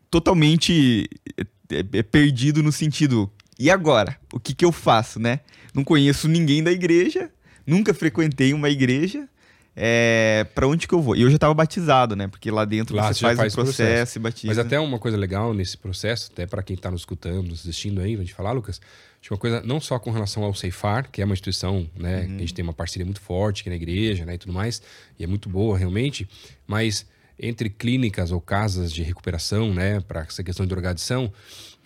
totalmente 0.09 1.09
é, 1.37 1.99
é, 1.99 2.03
perdido 2.05 2.63
no 2.63 2.71
sentido, 2.71 3.31
e 3.59 3.69
agora? 3.69 4.17
O 4.33 4.39
que, 4.39 4.55
que 4.55 4.65
eu 4.65 4.71
faço, 4.71 5.19
né? 5.19 5.41
Não 5.75 5.83
conheço 5.83 6.29
ninguém 6.29 6.63
da 6.63 6.71
igreja, 6.71 7.31
nunca 7.67 7.93
frequentei 7.93 8.53
uma 8.55 8.71
igreja, 8.71 9.29
é, 9.79 10.47
para 10.55 10.67
onde 10.67 10.89
que 10.89 10.95
eu 10.95 11.03
vou? 11.03 11.15
E 11.15 11.21
eu 11.21 11.29
já 11.29 11.37
estava 11.37 11.53
batizado, 11.53 12.17
né? 12.17 12.27
Porque 12.27 12.51
lá 12.51 12.65
dentro 12.65 12.97
lá, 12.97 13.13
você, 13.13 13.21
faz, 13.21 13.37
faz 13.37 13.53
o 13.53 13.57
processo, 13.57 13.77
processo, 13.77 14.19
e 14.19 14.21
batiza. 14.21 14.47
Mas 14.47 14.59
até 14.59 14.81
uma 14.81 14.99
coisa 14.99 15.19
legal 15.19 15.53
nesse 15.53 15.77
processo, 15.77 16.31
até 16.33 16.47
para 16.47 16.63
quem 16.63 16.75
está 16.75 16.91
nos 16.91 17.03
escutando, 17.03 17.49
nos 17.49 17.61
assistindo 17.61 18.01
aí, 18.01 18.17
gente 18.17 18.33
falar, 18.33 18.53
Lucas, 18.53 18.81
acho 19.21 19.35
uma 19.35 19.39
coisa 19.39 19.61
não 19.63 19.79
só 19.79 19.99
com 19.99 20.11
relação 20.11 20.43
ao 20.45 20.55
Ceifar, 20.55 21.11
que 21.11 21.21
é 21.21 21.27
uma 21.27 21.35
instituição, 21.35 21.87
né? 21.95 22.21
Uhum. 22.21 22.27
Que 22.27 22.35
a 22.37 22.39
gente 22.39 22.55
tem 22.55 22.63
uma 22.63 22.73
parceria 22.73 23.05
muito 23.05 23.21
forte 23.21 23.61
aqui 23.61 23.69
na 23.69 23.77
igreja, 23.77 24.25
né? 24.25 24.35
E 24.35 24.39
tudo 24.39 24.53
mais, 24.55 24.81
e 25.19 25.25
é 25.25 25.27
muito 25.27 25.47
boa 25.51 25.77
realmente, 25.77 26.27
mas 26.67 27.05
entre 27.39 27.69
clínicas 27.69 28.33
ou 28.33 28.41
casas 28.41 28.91
de 28.91 29.03
recuperação, 29.03 29.75
né? 29.75 30.01
Para 30.01 30.23
essa 30.23 30.43
questão 30.43 30.65
de 30.65 30.71
drogadição, 30.71 31.31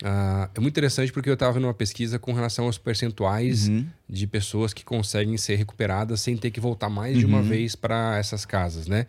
Uh, 0.01 0.49
é 0.55 0.59
muito 0.59 0.73
interessante 0.73 1.11
porque 1.13 1.29
eu 1.29 1.35
estava 1.35 1.53
vendo 1.53 1.65
uma 1.65 1.73
pesquisa 1.73 2.17
com 2.17 2.33
relação 2.33 2.65
aos 2.65 2.77
percentuais 2.77 3.67
uhum. 3.67 3.85
de 4.09 4.25
pessoas 4.25 4.73
que 4.73 4.83
conseguem 4.83 5.37
ser 5.37 5.55
recuperadas 5.55 6.21
sem 6.21 6.35
ter 6.35 6.49
que 6.49 6.59
voltar 6.59 6.89
mais 6.89 7.13
uhum. 7.13 7.19
de 7.19 7.25
uma 7.27 7.37
uhum. 7.37 7.43
vez 7.43 7.75
para 7.75 8.17
essas 8.17 8.43
casas, 8.43 8.87
né? 8.87 9.05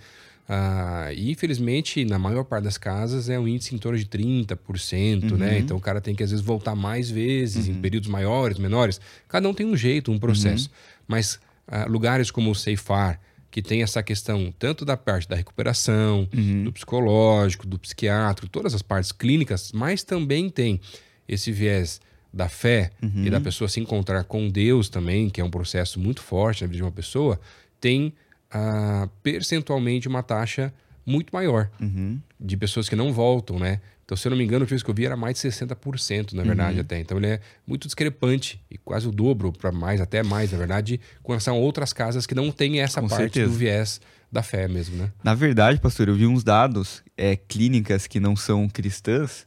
Uh, 0.49 1.13
e 1.15 1.31
infelizmente, 1.31 2.05
na 2.05 2.19
maior 2.19 2.45
parte 2.45 2.65
das 2.65 2.77
casas, 2.77 3.31
é 3.31 3.39
um 3.39 3.49
índice 3.49 3.75
em 3.75 3.79
torno 3.79 3.99
de 3.99 4.05
30%, 4.05 5.23
né? 5.23 5.31
uhum. 5.31 5.37
né? 5.39 5.59
Então 5.59 5.77
o 5.79 5.81
cara 5.81 6.01
tem 6.01 6.15
que 6.15 6.23
às 6.23 6.31
vezes 6.31 6.45
voltar 6.45 6.75
mais 6.75 7.11
vezes, 7.11 7.69
em 7.69 7.73
uhum. 7.73 7.81
períodos 7.81 8.09
maiores, 8.09 8.59
menores. 8.59 9.01
Cada 9.29 9.49
um 9.49 9.55
tem 9.55 9.65
um 9.65 9.77
jeito, 9.77 10.13
um 10.13 10.19
processo. 10.19 10.69
Uhum. 10.69 11.05
Mas 11.09 11.41
uh, 11.69 11.89
lugares 11.89 12.31
como 12.31 12.51
o 12.51 12.55
Ceifar, 12.55 13.19
que 13.53 13.61
tem 13.61 13.83
essa 13.83 14.03
questão 14.03 14.53
tanto 14.59 14.83
da 14.83 14.97
parte 14.97 15.29
da 15.29 15.37
recuperação, 15.37 16.27
uhum. 16.35 16.65
do 16.65 16.73
psicológico, 16.73 17.67
do 17.67 17.79
psiquiátrico, 17.79 18.49
todas 18.49 18.75
as 18.75 18.81
partes 18.81 19.13
clínicas, 19.13 19.71
mas 19.73 20.03
também 20.03 20.49
tem 20.49 20.81
esse 21.29 21.53
viés 21.53 22.01
da 22.33 22.49
fé 22.49 22.91
uhum. 23.03 23.27
e 23.27 23.31
da 23.31 23.39
pessoa 23.39 23.69
se 23.69 23.79
encontrar 23.79 24.25
com 24.25 24.49
Deus 24.49 24.89
também, 24.89 25.29
que 25.29 25.39
é 25.39 25.45
um 25.45 25.51
processo 25.51 26.01
muito 26.01 26.23
forte 26.23 26.63
na 26.63 26.67
vida 26.67 26.79
de 26.79 26.83
uma 26.83 26.91
pessoa, 26.91 27.39
tem 27.79 28.15
uh, 28.55 29.07
percentualmente 29.23 30.09
uma 30.09 30.23
taxa 30.23 30.73
muito 31.05 31.31
maior 31.31 31.71
uhum. 31.79 32.19
de 32.41 32.57
pessoas 32.57 32.89
que 32.89 32.97
não 32.97 33.13
voltam, 33.13 33.59
né? 33.59 33.83
Então, 34.13 34.17
se 34.19 34.29
eu 34.29 34.31
não 34.31 34.37
me 34.37 34.45
engano, 34.45 34.67
o 34.67 34.69
que 34.69 34.75
eu 34.75 34.95
vi 34.95 35.07
era 35.07 35.17
mais 35.17 35.41
de 35.41 35.49
60%, 35.49 36.35
na 36.35 36.43
verdade, 36.43 36.75
uhum. 36.75 36.81
até. 36.83 37.01
Então, 37.01 37.17
ele 37.17 37.29
é 37.29 37.41
muito 37.67 37.89
discrepante 37.89 38.61
e 38.71 38.77
quase 38.77 39.09
o 39.09 39.11
dobro 39.11 39.51
para 39.51 39.73
mais, 39.73 40.03
até 40.03 40.23
mais, 40.23 40.53
na 40.53 40.59
verdade, 40.59 41.01
com 41.23 41.33
relação 41.33 41.57
a 41.57 41.59
outras 41.59 41.95
casas 41.95 42.27
que 42.27 42.35
não 42.35 42.51
têm 42.51 42.83
essa 42.83 43.01
com 43.01 43.09
parte 43.09 43.23
certeza. 43.23 43.51
do 43.51 43.57
viés 43.57 44.03
da 44.31 44.43
fé 44.43 44.69
mesmo, 44.69 44.97
né? 44.97 45.11
Na 45.25 45.35
verdade, 45.35 45.81
pastor, 45.81 46.09
eu 46.09 46.15
vi 46.15 46.27
uns 46.27 46.45
dados, 46.45 47.03
é, 47.17 47.37
clínicas 47.37 48.07
que 48.07 48.21
não 48.21 48.37
são 48.37 48.69
cristãs, 48.69 49.47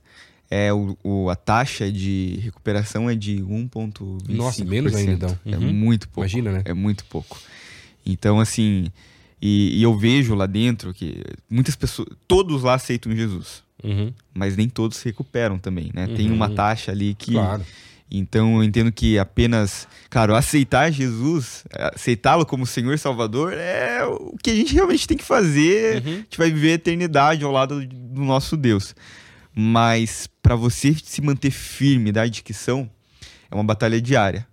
é, 0.49 0.73
o, 0.73 0.97
o, 1.03 1.29
a 1.29 1.35
taxa 1.35 1.91
de 1.91 2.39
recuperação 2.41 3.07
é 3.07 3.13
de 3.13 3.35
1,25%. 3.43 4.29
Nossa, 4.29 4.65
menos 4.65 4.95
ainda, 4.95 5.11
então. 5.11 5.39
É 5.45 5.57
uhum. 5.57 5.69
É 5.69 5.71
muito 5.71 6.09
pouco. 6.09 6.21
Imagina, 6.21 6.51
né? 6.53 6.61
É 6.65 6.73
muito 6.73 7.05
pouco. 7.05 7.39
Então, 8.03 8.39
assim, 8.39 8.91
e, 9.39 9.77
e, 9.77 9.83
eu 9.83 9.95
vejo 9.95 10.33
lá 10.33 10.47
dentro 10.47 10.91
que 10.91 11.21
muitas 11.47 11.75
pessoas, 11.75 12.09
todos 12.27 12.63
lá 12.63 12.73
aceitam 12.73 13.15
Jesus. 13.15 13.64
Uhum. 13.83 14.13
Mas 14.33 14.55
nem 14.55 14.69
todos 14.69 14.97
se 14.97 15.05
recuperam 15.05 15.57
também, 15.57 15.91
né? 15.93 16.05
Uhum. 16.07 16.15
Tem 16.15 16.31
uma 16.31 16.49
uhum. 16.49 16.55
taxa 16.55 16.91
ali 16.91 17.13
que. 17.13 17.33
Claro. 17.33 17.65
Então 18.09 18.57
eu 18.57 18.63
entendo 18.63 18.91
que 18.91 19.17
apenas, 19.17 19.87
claro, 20.09 20.35
aceitar 20.35 20.91
Jesus, 20.91 21.65
aceitá-lo 21.71 22.45
como 22.45 22.65
Senhor 22.65 22.93
e 22.93 22.97
Salvador 22.97 23.53
é 23.53 24.05
o 24.05 24.35
que 24.41 24.51
a 24.51 24.55
gente 24.55 24.73
realmente 24.75 25.07
tem 25.07 25.17
que 25.17 25.23
fazer. 25.23 26.03
Uhum. 26.03 26.13
A 26.13 26.15
gente 26.17 26.37
vai 26.37 26.51
viver 26.51 26.71
a 26.71 26.75
eternidade 26.75 27.43
ao 27.43 27.51
lado 27.51 27.85
do 27.85 28.21
nosso 28.21 28.55
Deus. 28.55 28.95
Mas 29.55 30.29
para 30.41 30.55
você 30.55 30.93
se 31.03 31.21
manter 31.21 31.49
firme 31.49 32.11
da 32.11 32.27
dicção, 32.27 32.89
é 33.49 33.55
uma 33.55 33.63
batalha 33.63 33.99
diária. 33.99 34.45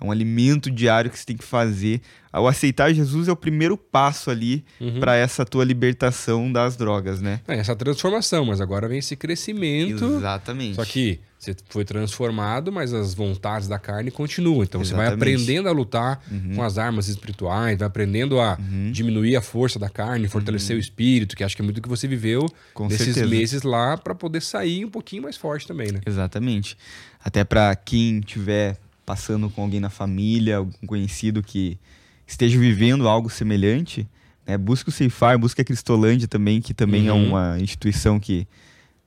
É 0.00 0.04
um 0.04 0.12
alimento 0.12 0.70
diário 0.70 1.10
que 1.10 1.18
você 1.18 1.26
tem 1.26 1.36
que 1.36 1.44
fazer. 1.44 2.00
O 2.32 2.46
aceitar 2.46 2.92
Jesus 2.92 3.26
é 3.26 3.32
o 3.32 3.36
primeiro 3.36 3.76
passo 3.76 4.30
ali 4.30 4.64
uhum. 4.80 5.00
para 5.00 5.16
essa 5.16 5.44
tua 5.44 5.64
libertação 5.64 6.52
das 6.52 6.76
drogas, 6.76 7.20
né? 7.20 7.40
É, 7.48 7.56
essa 7.58 7.74
transformação, 7.74 8.44
mas 8.44 8.60
agora 8.60 8.86
vem 8.86 8.98
esse 8.98 9.16
crescimento. 9.16 10.04
Exatamente. 10.04 10.76
Só 10.76 10.84
que 10.84 11.20
você 11.38 11.54
foi 11.68 11.84
transformado, 11.84 12.72
mas 12.72 12.92
as 12.92 13.14
vontades 13.14 13.66
da 13.66 13.78
carne 13.78 14.10
continuam. 14.10 14.62
Então 14.62 14.80
Exatamente. 14.80 14.88
você 14.88 14.94
vai 14.94 15.14
aprendendo 15.14 15.68
a 15.68 15.72
lutar 15.72 16.22
uhum. 16.30 16.56
com 16.56 16.62
as 16.62 16.78
armas 16.78 17.08
espirituais, 17.08 17.78
vai 17.78 17.86
aprendendo 17.86 18.40
a 18.40 18.58
uhum. 18.58 18.90
diminuir 18.92 19.36
a 19.36 19.40
força 19.40 19.78
da 19.78 19.88
carne, 19.88 20.28
fortalecer 20.28 20.74
uhum. 20.74 20.78
o 20.78 20.80
espírito, 20.80 21.36
que 21.36 21.42
acho 21.42 21.56
que 21.56 21.62
é 21.62 21.64
muito 21.64 21.78
o 21.78 21.82
que 21.82 21.88
você 21.88 22.06
viveu 22.06 22.46
com 22.74 22.88
nesses 22.88 23.14
certeza. 23.14 23.26
meses 23.26 23.62
lá 23.62 23.96
para 23.96 24.14
poder 24.14 24.42
sair 24.42 24.84
um 24.84 24.90
pouquinho 24.90 25.22
mais 25.22 25.36
forte 25.36 25.66
também, 25.66 25.92
né? 25.92 26.00
Exatamente. 26.04 26.76
Até 27.24 27.44
para 27.44 27.74
quem 27.74 28.20
tiver 28.20 28.76
passando 29.08 29.48
com 29.48 29.62
alguém 29.62 29.80
na 29.80 29.88
família, 29.88 30.58
algum 30.58 30.86
conhecido 30.86 31.42
que 31.42 31.78
esteja 32.26 32.58
vivendo 32.58 33.08
algo 33.08 33.30
semelhante, 33.30 34.06
né, 34.46 34.58
busque 34.58 34.90
o 34.90 34.92
Ceifar, 34.92 35.38
busque 35.38 35.62
a 35.62 35.64
Cristolândia 35.64 36.28
também, 36.28 36.60
que 36.60 36.74
também 36.74 37.08
é 37.08 37.12
uhum. 37.12 37.24
é 37.24 37.28
uma 37.28 37.58
instituição 37.58 38.20
que 38.20 38.46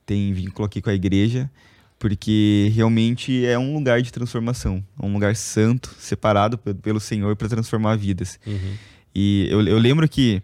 tem 0.04 0.32
vínculo 0.32 0.66
aqui 0.66 0.82
com 0.82 0.90
a 0.90 0.92
igreja, 0.92 1.48
porque 2.00 2.72
realmente 2.74 3.46
é 3.46 3.56
um 3.56 3.74
lugar 3.74 4.02
de 4.02 4.12
transformação, 4.12 4.84
é 5.00 5.06
um 5.06 5.12
lugar 5.12 5.36
santo, 5.36 5.94
separado 6.00 6.58
pelo 6.58 6.98
Senhor 6.98 7.36
para 7.36 7.48
transformar 7.48 7.94
vidas. 7.94 8.40
Uhum. 8.44 8.74
E 9.14 9.46
eu, 9.48 9.64
eu 9.64 9.78
lembro 9.78 10.08
que 10.08 10.42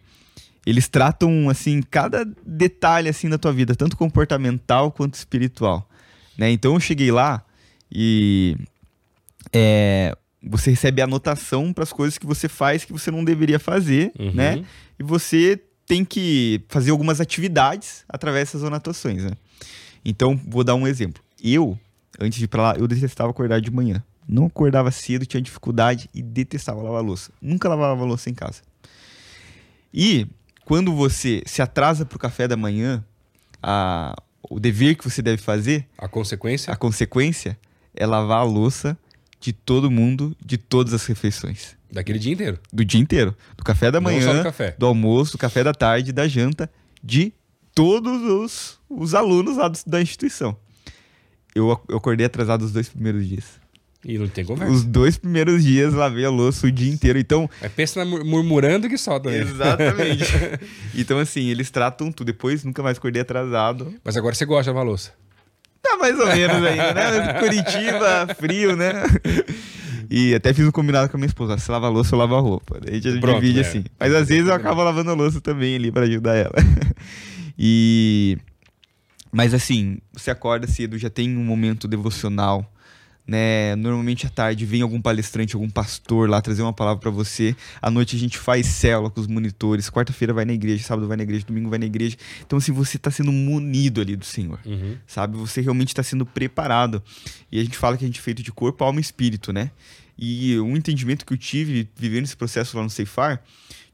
eles 0.65 0.87
tratam 0.87 1.51
assim 1.51 1.83
cada 1.83 2.25
detalhe 2.47 3.09
assim 3.09 3.29
da 3.29 3.39
tua 3.39 3.53
vida, 3.53 3.75
tanto 3.75 3.97
comportamental 3.97 4.93
quanto 4.93 5.15
espiritual, 5.15 5.91
né? 6.39 6.49
Então 6.49 6.75
eu 6.75 6.81
cheguei 6.81 7.11
lá 7.11 7.45
e 7.91 8.57
é, 9.53 10.17
você 10.43 10.71
recebe 10.71 11.03
anotação 11.03 11.73
para 11.73 11.85
as 11.85 11.93
coisas 11.93 12.19
que 12.19 12.27
você 12.27 12.49
faz 12.49 12.85
que 12.85 12.93
você 12.93 13.11
não 13.11 13.25
deveria 13.25 13.59
fazer, 13.59 14.13
uhum. 14.19 14.33
né? 14.33 14.65
E 14.99 15.03
você 15.03 15.61
tem 15.87 16.05
que 16.05 16.61
fazer 16.69 16.91
algumas 16.91 17.21
atividades 17.21 18.05
através 18.09 18.49
dessas 18.49 18.65
anotações, 18.65 19.25
né? 19.25 19.33
Então, 20.05 20.39
vou 20.47 20.63
dar 20.63 20.75
um 20.75 20.87
exemplo. 20.87 21.23
Eu, 21.43 21.79
antes 22.21 22.39
de 22.39 22.45
ir 22.45 22.49
pra 22.49 22.63
lá, 22.63 22.75
eu 22.77 22.87
detestava 22.87 23.31
acordar 23.31 23.61
de 23.61 23.71
manhã. 23.71 24.03
Não 24.29 24.47
acordava 24.47 24.91
cedo, 24.91 25.25
tinha 25.25 25.41
dificuldade 25.41 26.09
e 26.15 26.23
detestava 26.23 26.83
lavar 26.83 27.03
louça. 27.03 27.33
Nunca 27.41 27.69
lavava 27.69 28.05
louça 28.05 28.29
em 28.29 28.35
casa. 28.35 28.63
E 29.93 30.27
quando 30.65 30.95
você 30.95 31.43
se 31.47 31.63
atrasa 31.63 32.05
pro 32.05 32.19
café 32.19 32.47
da 32.47 32.57
manhã, 32.57 33.03
a, 33.63 34.15
o 34.51 34.61
dever 34.61 34.97
que 34.97 35.05
você 35.05 35.23
deve 35.23 35.39
fazer. 35.39 35.87
A 35.97 36.07
consequência? 36.07 36.73
A 36.73 36.77
consequência 36.77 37.59
é 37.95 38.07
lavar 38.07 38.41
a 38.41 38.45
louça 38.45 38.97
de 39.41 39.53
todo 39.53 39.91
mundo, 39.91 40.37
de 40.45 40.59
todas 40.59 40.93
as 40.93 41.05
refeições. 41.07 41.77
Daquele 41.91 42.19
dia 42.19 42.33
inteiro. 42.33 42.59
Do 42.73 42.85
dia 42.85 43.01
inteiro. 43.01 43.35
Do 43.57 43.65
café 43.65 43.91
da 43.91 44.01
manhã, 44.01 44.39
do, 44.39 44.43
café. 44.43 44.75
do, 44.79 44.87
almoço, 44.87 45.33
do 45.33 45.39
café 45.39 45.65
da 45.65 45.73
tarde, 45.73 46.13
da 46.13 46.29
janta, 46.29 46.71
de 47.03 47.33
todos 47.75 48.23
os, 48.23 48.79
os 48.89 49.15
alunos 49.15 49.57
lá 49.57 49.69
do, 49.69 49.79
da 49.87 50.03
instituição. 50.03 50.57
Eu, 51.55 51.81
eu 51.89 51.97
acordei 51.97 52.27
atrasado 52.27 52.63
os 52.63 52.73
dois 52.73 52.89
primeiros 52.89 53.27
dias. 53.27 53.45
E 54.05 54.17
não 54.17 54.29
tem 54.29 54.45
conversa. 54.45 54.73
Os 54.73 54.85
dois 54.85 55.19
primeiros 55.19 55.65
dias 55.65 55.93
lavei 55.93 56.25
a 56.25 56.31
louça 56.31 56.67
o 56.67 56.71
dia 56.71 56.91
inteiro. 56.91 57.19
Então. 57.19 57.51
É 57.61 57.69
pensa 57.69 58.05
murmurando 58.05 58.89
que 58.89 58.97
solta, 58.97 59.31
né? 59.31 59.39
Exatamente. 59.39 60.25
então, 60.95 61.19
assim, 61.19 61.49
eles 61.49 61.71
tratam 61.71 62.13
tudo. 62.13 62.27
Depois 62.27 62.63
nunca 62.63 62.83
mais 62.83 62.99
acordei 62.99 63.23
atrasado. 63.23 63.93
Mas 64.05 64.17
agora 64.17 64.35
você 64.35 64.45
gosta 64.45 64.65
de 64.65 64.69
lavar 64.71 64.87
louça. 64.87 65.13
Tá 65.89 65.97
mais 65.97 66.19
ou 66.19 66.27
menos 66.27 66.65
ainda, 66.65 66.95
né? 66.95 67.33
Curitiba, 67.41 68.35
frio, 68.39 68.77
né? 68.77 68.93
E 70.11 70.35
até 70.35 70.53
fiz 70.53 70.67
um 70.67 70.71
combinado 70.71 71.09
com 71.11 71.17
a 71.17 71.19
minha 71.19 71.29
esposa: 71.29 71.59
se 71.59 71.71
lava 71.71 71.87
a 71.87 71.91
louça, 71.91 72.15
eu 72.15 72.19
lavo 72.19 72.35
a 72.35 72.41
roupa. 72.41 72.79
A 72.87 72.93
gente 72.93 73.21
Pronto, 73.21 73.41
divide 73.41 73.61
é. 73.61 73.63
assim. 73.63 73.85
Mas 73.99 74.15
às 74.15 74.29
vezes 74.29 74.49
eu 74.49 74.55
acabo 74.55 74.83
lavando 74.83 75.11
a 75.11 75.15
louça 75.15 75.41
também 75.41 75.77
ali 75.77 75.91
para 75.91 76.05
ajudar 76.05 76.35
ela. 76.35 76.55
e. 77.59 78.39
Mas 79.31 79.53
assim, 79.53 79.99
você 80.13 80.31
acorda 80.31 80.67
cedo, 80.67 80.97
já 80.97 81.11
tem 81.11 81.37
um 81.37 81.45
momento 81.45 81.87
devocional 81.87 82.71
né? 83.29 83.77
Normalmente 83.77 84.27
à 84.27 84.31
tarde 84.31 84.65
vem 84.65 84.81
algum 84.81 85.03
palestrante, 85.03 85.55
algum 85.55 85.69
pastor 85.69 86.31
lá 86.31 86.41
trazer 86.41 86.63
uma 86.63 86.73
palavra 86.73 86.99
para 86.99 87.11
você. 87.11 87.55
À 87.83 87.91
noite 87.91 88.17
a 88.17 88.19
gente 88.19 88.39
faz 88.39 88.67
célula 88.67 89.11
com 89.11 89.21
os 89.21 89.27
monitores. 89.27 89.91
Quarta-feira 89.91 90.33
vai 90.33 90.47
na 90.47 90.55
igreja, 90.55 90.83
sábado 90.83 91.07
vai 91.07 91.19
na 91.19 91.25
igreja, 91.25 91.45
domingo 91.45 91.69
vai 91.69 91.79
na 91.79 91.85
igreja. 91.85 92.17
Então, 92.47 92.57
assim, 92.57 92.73
você 92.73 92.97
está 92.97 93.11
sendo 93.11 93.31
munido 93.31 94.01
ali 94.01 94.17
do 94.17 94.25
Senhor, 94.25 94.59
uhum. 94.65 94.97
sabe? 95.07 95.37
Você 95.37 95.61
realmente 95.61 95.89
está 95.89 96.03
sendo 96.03 96.25
preparado. 96.25 97.03
E 97.53 97.61
a 97.61 97.63
gente 97.63 97.77
fala 97.77 97.99
que 97.99 98.05
a 98.05 98.07
gente 98.07 98.19
é 98.19 98.23
feito 98.23 98.43
de 98.43 98.51
corpo, 98.51 98.83
alma 98.83 98.99
e 98.99 99.03
espírito, 99.03 99.53
né? 99.53 99.71
E 100.19 100.59
um 100.61 100.75
entendimento 100.75 101.27
que 101.27 101.35
eu 101.35 101.37
tive 101.37 101.87
vivendo 101.95 102.25
esse 102.25 102.37
processo 102.37 102.79
lá 102.79 102.83
no 102.83 102.89
Ceifar, 102.89 103.43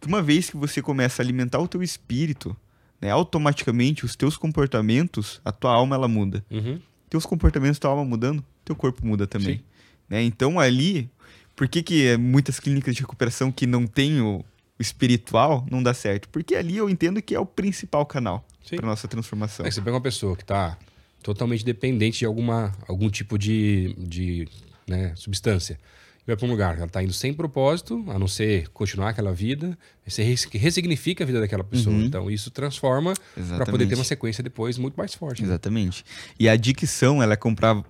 que 0.00 0.06
uma 0.06 0.22
vez 0.22 0.48
que 0.48 0.56
você 0.56 0.80
começa 0.80 1.20
a 1.20 1.24
alimentar 1.24 1.58
o 1.58 1.66
teu 1.66 1.82
espírito, 1.82 2.56
né, 3.00 3.10
automaticamente 3.10 4.04
os 4.04 4.14
teus 4.14 4.36
comportamentos, 4.36 5.40
a 5.44 5.50
tua 5.50 5.72
alma 5.72 5.96
ela 5.96 6.06
muda. 6.06 6.44
Uhum. 6.50 6.80
Teus 7.10 7.26
comportamentos, 7.26 7.78
tua 7.78 7.90
alma 7.90 8.04
mudando, 8.04 8.42
teu 8.64 8.76
corpo 8.76 9.06
muda 9.06 9.26
também. 9.26 9.62
Né? 10.08 10.22
Então 10.22 10.58
ali, 10.58 11.10
por 11.56 11.68
que, 11.68 11.82
que 11.82 12.16
muitas 12.16 12.58
clínicas 12.58 12.94
de 12.94 13.02
recuperação 13.02 13.52
que 13.52 13.66
não 13.66 13.86
têm 13.86 14.20
o 14.20 14.44
espiritual 14.78 15.66
não 15.70 15.82
dá 15.82 15.94
certo? 15.94 16.28
Porque 16.28 16.54
ali 16.54 16.76
eu 16.76 16.88
entendo 16.88 17.22
que 17.22 17.34
é 17.34 17.40
o 17.40 17.46
principal 17.46 18.04
canal 18.04 18.46
para 18.76 18.86
nossa 18.86 19.06
transformação. 19.06 19.64
É, 19.66 19.70
você 19.70 19.80
pega 19.80 19.94
uma 19.94 20.02
pessoa 20.02 20.36
que 20.36 20.42
está 20.42 20.78
totalmente 21.22 21.64
dependente 21.64 22.20
de 22.20 22.26
alguma, 22.26 22.72
algum 22.86 23.08
tipo 23.08 23.38
de, 23.38 23.94
de 23.98 24.48
né, 24.86 25.14
substância 25.16 25.78
vai 26.26 26.36
para 26.36 26.46
um 26.46 26.50
lugar, 26.50 26.76
ela 26.76 26.86
está 26.86 27.02
indo 27.02 27.12
sem 27.12 27.34
propósito, 27.34 28.02
a 28.08 28.18
não 28.18 28.26
ser 28.26 28.68
continuar 28.68 29.10
aquela 29.10 29.32
vida, 29.32 29.76
você 30.06 30.22
ressignifica 30.52 31.22
a 31.22 31.26
vida 31.26 31.40
daquela 31.40 31.64
pessoa. 31.64 31.94
Uhum. 31.94 32.04
Então 32.04 32.30
isso 32.30 32.50
transforma 32.50 33.14
para 33.56 33.66
poder 33.66 33.86
ter 33.86 33.94
uma 33.94 34.04
sequência 34.04 34.42
depois 34.42 34.78
muito 34.78 34.94
mais 34.94 35.14
forte. 35.14 35.42
Né? 35.42 35.48
Exatamente. 35.48 36.04
E 36.38 36.48
a 36.48 36.52
adicção, 36.52 37.22
ela 37.22 37.34
é 37.34 37.38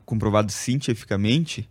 comprovada 0.04 0.48
cientificamente 0.48 1.68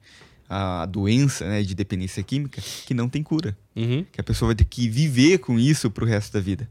a 0.49 0.86
doença 0.86 1.47
né, 1.47 1.63
de 1.63 1.73
dependência 1.73 2.21
química 2.23 2.62
que 2.86 2.93
não 2.93 3.10
tem 3.10 3.23
cura. 3.23 3.58
Uhum. 3.76 4.06
Que 4.12 4.21
a 4.21 4.23
pessoa 4.23 4.49
vai 4.49 4.56
ter 4.56 4.65
que 4.65 4.88
viver 4.88 5.39
com 5.39 5.60
isso 5.60 5.89
para 5.89 6.04
o 6.04 6.08
resto 6.08 6.34
da 6.34 6.39
vida. 6.39 6.69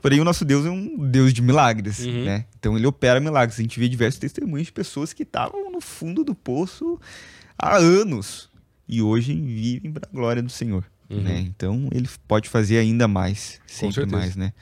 Porém, 0.00 0.20
o 0.20 0.24
nosso 0.24 0.44
Deus 0.44 0.64
é 0.64 0.70
um 0.70 0.96
Deus 0.96 1.32
de 1.32 1.42
milagres, 1.42 2.00
uhum. 2.00 2.24
né? 2.24 2.44
Então 2.58 2.76
ele 2.76 2.86
opera 2.86 3.20
milagres. 3.20 3.58
A 3.58 3.62
gente 3.62 3.78
vê 3.78 3.88
diversos 3.88 4.18
testemunhos 4.18 4.68
de 4.68 4.72
pessoas 4.72 5.12
que 5.12 5.24
estavam 5.24 5.70
no 5.70 5.80
fundo 5.80 6.24
do 6.24 6.34
poço 6.34 7.00
há 7.58 7.76
anos 7.76 8.48
e 8.88 9.02
hoje 9.02 9.34
vivem 9.34 9.92
para 9.92 10.08
a 10.08 10.12
glória 10.12 10.42
do 10.42 10.50
Senhor. 10.50 10.84
Uhum. 11.10 11.22
Né? 11.22 11.40
Então 11.40 11.88
ele 11.92 12.08
pode 12.26 12.48
fazer 12.48 12.78
ainda 12.78 13.06
mais, 13.08 13.60
sempre 13.66 14.06
mais, 14.06 14.36
né? 14.36 14.52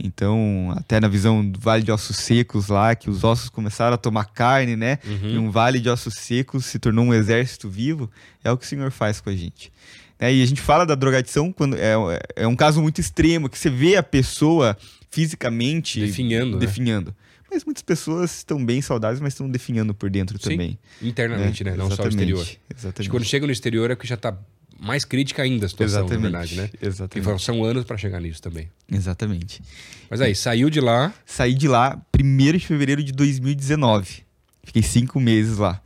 Então, 0.00 0.72
até 0.76 1.00
na 1.00 1.08
visão 1.08 1.44
do 1.44 1.58
Vale 1.58 1.82
de 1.82 1.90
Ossos 1.90 2.16
Secos 2.18 2.68
lá, 2.68 2.94
que 2.94 3.10
os 3.10 3.24
ossos 3.24 3.48
começaram 3.48 3.94
a 3.94 3.98
tomar 3.98 4.26
carne, 4.26 4.76
né? 4.76 5.00
Uhum. 5.04 5.30
E 5.30 5.38
um 5.38 5.50
vale 5.50 5.80
de 5.80 5.90
ossos 5.90 6.14
secos 6.14 6.66
se 6.66 6.78
tornou 6.78 7.04
um 7.04 7.12
exército 7.12 7.68
vivo, 7.68 8.08
é 8.44 8.52
o 8.52 8.56
que 8.56 8.64
o 8.64 8.68
Senhor 8.68 8.92
faz 8.92 9.20
com 9.20 9.28
a 9.28 9.34
gente. 9.34 9.72
É, 10.20 10.32
e 10.32 10.40
a 10.40 10.46
gente 10.46 10.60
fala 10.60 10.86
da 10.86 10.94
drogadição 10.94 11.52
quando 11.52 11.76
é, 11.76 11.94
é 12.36 12.46
um 12.46 12.54
caso 12.54 12.80
muito 12.80 13.00
extremo, 13.00 13.48
que 13.48 13.58
você 13.58 13.70
vê 13.70 13.96
a 13.96 14.02
pessoa 14.02 14.76
fisicamente 15.10 16.00
definhando. 16.00 16.52
Né? 16.52 16.58
definhando. 16.58 17.10
Né? 17.10 17.16
Mas 17.50 17.64
muitas 17.64 17.82
pessoas 17.82 18.38
estão 18.38 18.64
bem 18.64 18.82
saudáveis, 18.82 19.20
mas 19.20 19.32
estão 19.32 19.48
definhando 19.48 19.94
por 19.94 20.10
dentro 20.10 20.38
Sim, 20.38 20.50
também. 20.50 20.78
Internamente, 21.02 21.64
né? 21.64 21.70
né? 21.72 21.76
Não 21.76 21.86
exatamente, 21.86 21.96
só 21.96 22.04
o 22.04 22.20
exterior. 22.20 22.46
Exatamente. 22.70 23.00
Acho 23.00 23.10
quando 23.10 23.24
chega 23.24 23.46
no 23.46 23.52
exterior 23.52 23.90
é 23.90 23.96
que 23.96 24.06
já 24.06 24.14
está 24.14 24.36
mais 24.78 25.04
crítica 25.04 25.42
ainda 25.42 25.66
a 25.66 25.68
situação, 25.68 26.00
exatamente, 26.00 26.32
na 26.32 26.38
verdade, 26.38 26.56
né? 26.56 26.70
Exatamente. 26.80 27.24
Porque 27.24 27.42
são 27.42 27.64
anos 27.64 27.84
para 27.84 27.96
chegar 27.96 28.20
nisso 28.20 28.40
também. 28.40 28.70
Exatamente. 28.90 29.60
Mas 30.08 30.20
aí, 30.20 30.34
saiu 30.34 30.70
de 30.70 30.80
lá. 30.80 31.12
Saí 31.26 31.54
de 31.54 31.66
lá 31.66 32.00
1 32.18 32.52
de 32.52 32.66
fevereiro 32.66 33.02
de 33.02 33.12
2019. 33.12 34.22
Fiquei 34.62 34.82
cinco 34.82 35.18
meses 35.18 35.58
lá. 35.58 35.82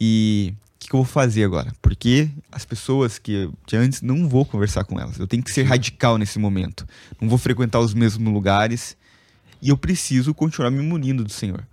E 0.00 0.52
o 0.52 0.78
que, 0.80 0.88
que, 0.88 0.94
eu 0.94 0.98
vou 0.98 1.04
fazer 1.04 1.44
agora? 1.44 1.72
Porque 1.80 2.28
as 2.50 2.64
pessoas 2.64 3.18
que, 3.18 3.48
que 3.66 3.76
antes 3.76 4.02
não 4.02 4.28
vou 4.28 4.44
conversar 4.44 4.84
com 4.84 4.98
elas. 4.98 5.18
Eu 5.18 5.26
tenho 5.26 5.42
que 5.42 5.52
ser 5.52 5.62
radical 5.62 6.18
nesse 6.18 6.38
momento. 6.38 6.86
Não 7.20 7.28
vou 7.28 7.38
frequentar 7.38 7.78
os 7.78 7.94
mesmos 7.94 8.32
lugares. 8.32 8.96
E 9.64 9.70
eu 9.70 9.78
preciso 9.78 10.34
continuar 10.34 10.70
me 10.70 10.82
munindo 10.82 11.24
do 11.24 11.32
Senhor. 11.32 11.66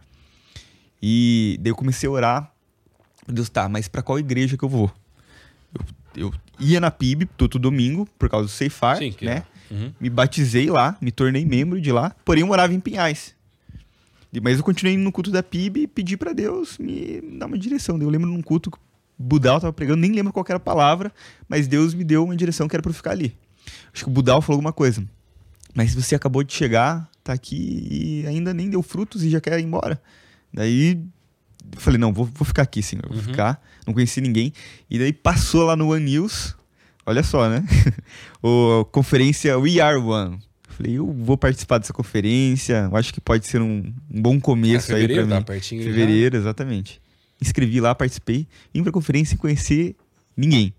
E 1.03 1.57
daí 1.59 1.71
eu 1.71 1.75
comecei 1.75 2.07
a 2.07 2.11
orar. 2.13 2.53
Deus, 3.27 3.49
tá, 3.49 3.67
mas 3.67 3.89
para 3.89 4.01
qual 4.01 4.17
igreja 4.17 4.57
que 4.57 4.63
eu 4.63 4.69
vou? 4.69 4.89
Eu, 6.15 6.27
eu 6.27 6.33
ia 6.57 6.79
na 6.79 6.89
PIB 6.89 7.25
todo 7.25 7.59
domingo, 7.59 8.07
por 8.17 8.29
causa 8.29 8.47
do 8.47 8.49
Ceifar, 8.49 8.97
Sim, 8.97 9.13
né? 9.21 9.43
Uhum. 9.69 9.91
Me 9.99 10.09
batizei 10.09 10.69
lá, 10.69 10.95
me 11.01 11.11
tornei 11.11 11.43
membro 11.43 11.81
de 11.81 11.91
lá, 11.91 12.15
porém 12.23 12.41
eu 12.41 12.47
morava 12.47 12.73
em 12.73 12.79
Pinhais. 12.79 13.35
Mas 14.41 14.57
eu 14.57 14.63
continuei 14.63 14.95
no 14.95 15.11
culto 15.11 15.29
da 15.29 15.43
PIB 15.43 15.81
e 15.81 15.87
pedi 15.87 16.15
para 16.15 16.31
Deus 16.31 16.77
me 16.77 17.19
dar 17.37 17.47
uma 17.47 17.57
direção. 17.57 18.01
Eu 18.01 18.09
lembro 18.09 18.29
num 18.29 18.41
culto 18.41 18.71
que 18.71 18.77
o 18.77 18.81
Budal 19.21 19.59
tava 19.59 19.73
pregando, 19.73 19.99
nem 19.99 20.13
lembro 20.13 20.31
qual 20.31 20.45
era 20.47 20.55
a 20.55 20.61
palavra, 20.61 21.11
mas 21.45 21.67
Deus 21.67 21.93
me 21.93 22.05
deu 22.05 22.23
uma 22.23 22.37
direção 22.37 22.69
que 22.69 22.75
era 22.75 22.81
para 22.81 22.93
ficar 22.93 23.11
ali. 23.11 23.37
Acho 23.93 24.05
que 24.05 24.09
o 24.09 24.13
Budal 24.13 24.41
falou 24.41 24.59
alguma 24.59 24.71
coisa. 24.71 25.03
Mas 25.73 25.93
você 25.93 26.15
acabou 26.15 26.41
de 26.41 26.53
chegar, 26.53 27.10
tá 27.23 27.33
aqui 27.33 28.23
e 28.23 28.27
ainda 28.27 28.53
nem 28.53 28.69
deu 28.69 28.81
frutos 28.81 29.23
e 29.23 29.29
já 29.29 29.39
quer 29.39 29.59
ir 29.59 29.63
embora. 29.63 30.01
Daí 30.53 30.99
eu 31.73 31.79
falei, 31.79 31.99
não, 31.99 32.11
vou, 32.11 32.25
vou 32.25 32.45
ficar 32.45 32.63
aqui, 32.63 32.81
senhor, 32.81 33.07
vou 33.07 33.17
uhum. 33.17 33.23
ficar. 33.23 33.61
Não 33.85 33.93
conheci 33.93 34.21
ninguém. 34.21 34.53
E 34.89 34.99
daí 34.99 35.13
passou 35.13 35.63
lá 35.63 35.75
no 35.75 35.91
One 35.91 36.05
News, 36.05 36.55
olha 37.05 37.23
só, 37.23 37.49
né? 37.49 37.63
o 38.41 38.85
conferência 38.85 39.57
We 39.57 39.79
Are 39.79 39.97
One. 39.97 40.39
Falei, 40.69 40.97
eu 40.97 41.11
vou 41.11 41.37
participar 41.37 41.77
dessa 41.77 41.93
conferência, 41.93 42.87
eu 42.89 42.97
acho 42.97 43.13
que 43.13 43.19
pode 43.19 43.45
ser 43.45 43.61
um, 43.61 43.93
um 44.09 44.21
bom 44.21 44.39
começo 44.39 44.91
é, 44.93 44.95
aí 44.95 45.07
para 45.07 45.23
mim. 45.23 45.29
Tá 45.29 45.41
pertinho 45.41 45.83
fevereiro, 45.83 46.35
já. 46.35 46.41
exatamente. 46.41 47.01
Inscrevi 47.41 47.81
lá, 47.81 47.93
participei, 47.93 48.47
vim 48.73 48.83
pra 48.83 48.91
conferência 48.91 49.31
sem 49.31 49.37
conhecer 49.37 49.95
ninguém. 50.35 50.73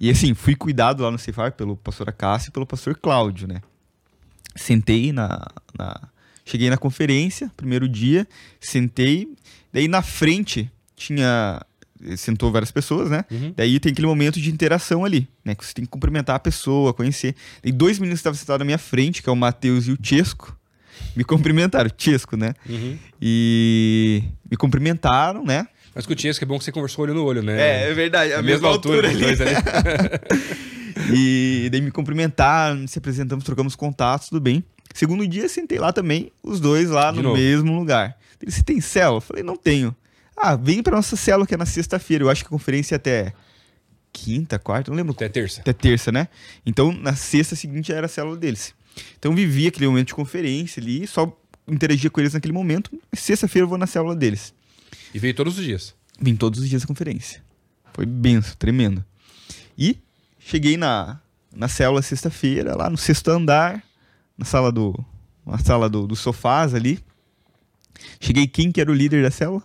E 0.00 0.10
assim, 0.10 0.34
fui 0.34 0.56
cuidado 0.56 1.02
lá 1.02 1.10
no 1.10 1.18
Cefar 1.18 1.52
pelo 1.52 1.76
pastor 1.76 2.08
Acácio 2.08 2.48
e 2.48 2.52
pelo 2.52 2.66
pastor 2.66 2.96
Cláudio, 2.96 3.46
né? 3.46 3.60
Sentei 4.54 5.12
na, 5.12 5.46
na, 5.78 6.08
Cheguei 6.44 6.68
na 6.68 6.76
conferência, 6.76 7.50
primeiro 7.56 7.88
dia, 7.88 8.26
sentei. 8.60 9.28
Daí 9.72 9.86
na 9.88 10.02
frente 10.02 10.70
tinha. 10.96 11.60
Sentou 12.16 12.50
várias 12.50 12.72
pessoas, 12.72 13.08
né? 13.08 13.24
Uhum. 13.30 13.54
Daí 13.56 13.78
tem 13.78 13.92
aquele 13.92 14.08
momento 14.08 14.40
de 14.40 14.50
interação 14.50 15.04
ali, 15.04 15.28
né? 15.44 15.54
Que 15.54 15.64
você 15.64 15.72
tem 15.72 15.84
que 15.84 15.90
cumprimentar 15.90 16.34
a 16.34 16.38
pessoa, 16.40 16.92
conhecer. 16.92 17.36
E 17.62 17.70
dois 17.70 18.00
meninos 18.00 18.18
estavam 18.18 18.36
sentados 18.36 18.58
na 18.58 18.64
minha 18.64 18.78
frente, 18.78 19.22
que 19.22 19.28
é 19.28 19.32
o 19.32 19.36
Matheus 19.36 19.86
e 19.86 19.92
o 19.92 19.98
Chesco. 20.02 20.58
Me 21.14 21.22
cumprimentaram, 21.22 21.88
Chesco, 21.96 22.36
né? 22.36 22.54
Uhum. 22.68 22.98
E 23.20 24.24
me 24.50 24.56
cumprimentaram, 24.56 25.44
né? 25.44 25.68
Mas 25.94 26.04
com 26.04 26.12
o 26.12 26.18
Chesco 26.18 26.44
é 26.44 26.46
bom 26.46 26.58
que 26.58 26.64
você 26.64 26.72
conversou 26.72 27.04
olho 27.04 27.14
no 27.14 27.24
olho, 27.24 27.40
né? 27.40 27.60
É, 27.60 27.90
é 27.90 27.94
verdade. 27.94 28.32
A, 28.32 28.40
a 28.40 28.42
mesma, 28.42 28.52
mesma, 28.52 28.68
altura, 28.68 29.08
altura 29.08 29.30
ali. 29.32 29.42
ali. 29.42 30.72
e 31.12 31.68
daí 31.70 31.80
me 31.80 31.90
cumprimentaram, 31.90 32.86
se 32.86 32.98
apresentamos, 32.98 33.44
trocamos 33.44 33.74
contatos, 33.76 34.28
tudo 34.28 34.40
bem. 34.40 34.64
Segundo 34.94 35.26
dia, 35.26 35.48
sentei 35.48 35.78
lá 35.78 35.92
também, 35.92 36.30
os 36.42 36.60
dois 36.60 36.90
lá 36.90 37.10
De 37.10 37.18
no 37.18 37.22
novo. 37.24 37.36
mesmo 37.36 37.74
lugar. 37.78 38.16
Ele, 38.40 38.50
você 38.50 38.62
tem 38.62 38.80
célula? 38.80 39.16
Eu 39.18 39.20
falei, 39.22 39.42
não 39.42 39.56
tenho. 39.56 39.94
Ah, 40.36 40.56
vem 40.56 40.82
pra 40.82 40.96
nossa 40.96 41.16
célula 41.16 41.46
que 41.46 41.54
é 41.54 41.56
na 41.56 41.66
sexta-feira. 41.66 42.24
Eu 42.24 42.30
acho 42.30 42.42
que 42.42 42.48
a 42.48 42.50
conferência 42.50 42.94
é 42.94 42.96
até 42.96 43.32
quinta, 44.12 44.58
quarta, 44.58 44.90
não 44.90 44.96
lembro. 44.96 45.12
Até 45.12 45.28
terça. 45.28 45.60
Até 45.60 45.72
terça, 45.72 46.12
né? 46.12 46.28
Então, 46.66 46.92
na 46.92 47.14
sexta 47.14 47.56
seguinte 47.56 47.92
era 47.92 48.06
a 48.06 48.08
célula 48.08 48.36
deles. 48.36 48.74
Então 49.18 49.34
vivia 49.34 49.68
aquele 49.68 49.86
momento 49.86 50.08
de 50.08 50.14
conferência 50.14 50.82
ali, 50.82 51.06
só 51.06 51.34
interagia 51.66 52.10
com 52.10 52.20
eles 52.20 52.34
naquele 52.34 52.52
momento. 52.52 52.90
Sexta-feira 53.14 53.64
eu 53.64 53.68
vou 53.68 53.78
na 53.78 53.86
célula 53.86 54.14
deles. 54.14 54.52
E 55.14 55.18
veio 55.18 55.32
todos 55.32 55.58
os 55.58 55.64
dias? 55.64 55.94
Vim 56.20 56.36
todos 56.36 56.60
os 56.60 56.68
dias 56.68 56.82
da 56.82 56.88
conferência. 56.88 57.42
Foi 57.94 58.04
benção, 58.04 58.54
tremendo. 58.58 59.02
E 59.78 59.96
cheguei 60.44 60.76
na, 60.76 61.20
na 61.54 61.68
célula 61.68 62.02
sexta-feira, 62.02 62.76
lá 62.76 62.88
no 62.90 62.96
sexto 62.96 63.28
andar, 63.30 63.82
na 64.36 64.44
sala 64.44 64.70
do. 64.70 64.94
Na 65.44 65.58
sala 65.58 65.88
do, 65.88 66.06
dos 66.06 66.20
sofás 66.20 66.74
ali. 66.74 67.02
Cheguei 68.20 68.46
quem 68.46 68.70
que 68.70 68.80
era 68.80 68.90
o 68.90 68.94
líder 68.94 69.22
da 69.22 69.30
célula? 69.30 69.62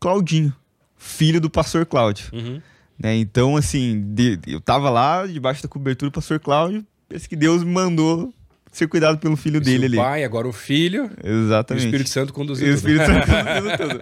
Claudinho, 0.00 0.54
filho 0.96 1.40
do 1.40 1.50
pastor 1.50 1.86
Cláudio. 1.86 2.26
Uhum. 2.32 2.60
Né? 2.98 3.16
Então, 3.16 3.56
assim, 3.56 4.00
de, 4.14 4.38
eu 4.46 4.60
tava 4.60 4.90
lá, 4.90 5.26
debaixo 5.26 5.62
da 5.62 5.68
cobertura 5.68 6.10
do 6.10 6.14
pastor 6.14 6.38
Cláudio, 6.38 6.86
parece 7.08 7.28
que 7.28 7.36
Deus 7.36 7.64
me 7.64 7.72
mandou 7.72 8.32
ser 8.72 8.88
cuidado 8.88 9.18
pelo 9.18 9.36
filho 9.36 9.60
dele 9.60 9.84
ali. 9.84 9.98
O 9.98 10.00
pai, 10.00 10.24
agora 10.24 10.48
o 10.48 10.52
filho. 10.52 11.10
Exatamente. 11.22 11.84
E 11.84 11.86
o 11.86 11.88
Espírito 11.88 12.08
Santo 12.08 12.32
conduzindo 12.32 12.74
tudo. 12.74 12.74
O 12.74 12.78
Espírito 12.78 13.06
Santo 13.06 13.26
conduzindo 13.28 13.76
tudo. 13.76 14.00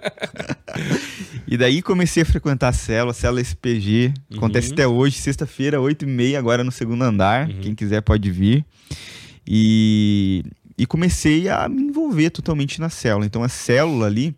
e 1.45 1.57
daí 1.57 1.81
comecei 1.81 2.23
a 2.23 2.25
frequentar 2.25 2.69
a 2.69 2.73
célula, 2.73 3.11
a 3.11 3.13
célula 3.13 3.41
SPG. 3.41 4.13
Acontece 4.33 4.67
uhum. 4.69 4.73
até 4.73 4.87
hoje, 4.87 5.17
sexta-feira, 5.17 5.77
8h30, 5.77 6.37
agora 6.37 6.63
no 6.63 6.71
segundo 6.71 7.03
andar. 7.03 7.49
Uhum. 7.49 7.59
Quem 7.59 7.75
quiser 7.75 8.01
pode 8.01 8.31
vir. 8.31 8.65
E, 9.45 10.43
e 10.77 10.85
comecei 10.85 11.49
a 11.49 11.67
me 11.67 11.81
envolver 11.81 12.29
totalmente 12.29 12.79
na 12.79 12.89
célula. 12.89 13.25
Então 13.25 13.43
a 13.43 13.49
célula 13.49 14.05
ali 14.05 14.33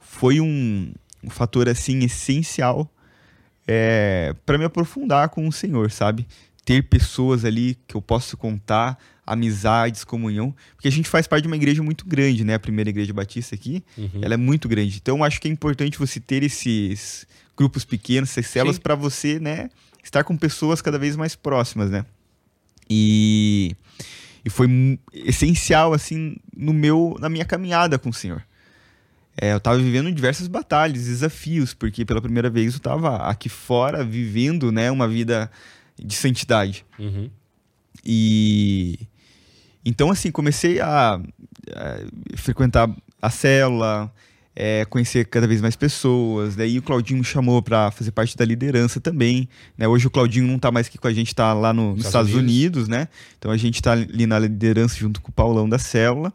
foi 0.00 0.40
um, 0.40 0.90
um 1.22 1.28
fator 1.28 1.68
assim 1.68 2.02
essencial 2.04 2.90
é, 3.66 4.34
para 4.46 4.56
me 4.56 4.64
aprofundar 4.64 5.28
com 5.28 5.46
o 5.46 5.52
Senhor, 5.52 5.90
sabe? 5.90 6.26
Ter 6.64 6.82
pessoas 6.84 7.44
ali 7.44 7.76
que 7.86 7.94
eu 7.94 8.00
posso 8.00 8.34
contar, 8.34 8.98
amizades, 9.28 10.04
comunhão, 10.04 10.54
porque 10.74 10.88
a 10.88 10.92
gente 10.92 11.08
faz 11.08 11.26
parte 11.26 11.42
de 11.42 11.48
uma 11.48 11.56
igreja 11.56 11.82
muito 11.82 12.06
grande, 12.06 12.44
né? 12.44 12.54
A 12.54 12.58
primeira 12.58 12.88
igreja 12.88 13.12
batista 13.12 13.54
aqui, 13.54 13.84
uhum. 13.96 14.20
ela 14.22 14.34
é 14.34 14.36
muito 14.36 14.68
grande. 14.68 14.96
Então, 14.96 15.22
acho 15.22 15.40
que 15.40 15.46
é 15.46 15.50
importante 15.50 15.98
você 15.98 16.18
ter 16.18 16.42
esses 16.42 17.26
grupos 17.56 17.84
pequenos, 17.84 18.30
essas 18.30 18.46
células, 18.46 18.78
para 18.78 18.94
você, 18.94 19.38
né? 19.38 19.68
Estar 20.02 20.24
com 20.24 20.36
pessoas 20.36 20.80
cada 20.80 20.98
vez 20.98 21.14
mais 21.14 21.36
próximas, 21.36 21.90
né? 21.90 22.06
E, 22.88 23.76
e 24.44 24.48
foi 24.48 24.98
essencial, 25.12 25.92
assim, 25.92 26.36
no 26.56 26.72
meu, 26.72 27.16
na 27.20 27.28
minha 27.28 27.44
caminhada 27.44 27.98
com 27.98 28.08
o 28.08 28.14
Senhor. 28.14 28.42
É, 29.40 29.52
eu 29.52 29.58
estava 29.58 29.78
vivendo 29.78 30.10
diversas 30.10 30.48
batalhas, 30.48 31.04
desafios, 31.04 31.74
porque 31.74 32.04
pela 32.04 32.20
primeira 32.20 32.48
vez 32.50 32.72
eu 32.72 32.78
estava 32.78 33.18
aqui 33.28 33.48
fora 33.48 34.02
vivendo, 34.02 34.72
né, 34.72 34.90
uma 34.90 35.06
vida 35.06 35.50
de 35.96 36.14
santidade. 36.14 36.84
Uhum. 36.98 37.30
E 38.04 38.98
então, 39.84 40.10
assim, 40.10 40.30
comecei 40.30 40.80
a, 40.80 41.20
a 41.74 42.36
frequentar 42.36 42.90
a 43.20 43.30
célula, 43.30 44.12
é, 44.54 44.84
conhecer 44.86 45.24
cada 45.26 45.46
vez 45.46 45.60
mais 45.60 45.76
pessoas. 45.76 46.56
Daí 46.56 46.78
o 46.78 46.82
Claudinho 46.82 47.20
me 47.20 47.24
chamou 47.24 47.62
para 47.62 47.92
fazer 47.92 48.10
parte 48.10 48.36
da 48.36 48.44
liderança 48.44 49.00
também. 49.00 49.48
Né? 49.76 49.86
Hoje 49.86 50.08
o 50.08 50.10
Claudinho 50.10 50.46
não 50.46 50.56
está 50.56 50.72
mais 50.72 50.88
aqui 50.88 50.98
com 50.98 51.06
a 51.06 51.12
gente, 51.12 51.28
está 51.28 51.52
lá 51.52 51.72
no, 51.72 51.94
nos 51.94 52.06
Estados, 52.06 52.28
Estados 52.28 52.34
Unidos. 52.34 52.84
Unidos. 52.84 52.88
né? 52.88 53.08
Então 53.38 53.52
a 53.52 53.56
gente 53.56 53.76
está 53.76 53.92
ali 53.92 54.26
na 54.26 54.38
liderança 54.38 54.96
junto 54.96 55.20
com 55.20 55.30
o 55.30 55.32
Paulão 55.32 55.68
da 55.68 55.78
célula. 55.78 56.32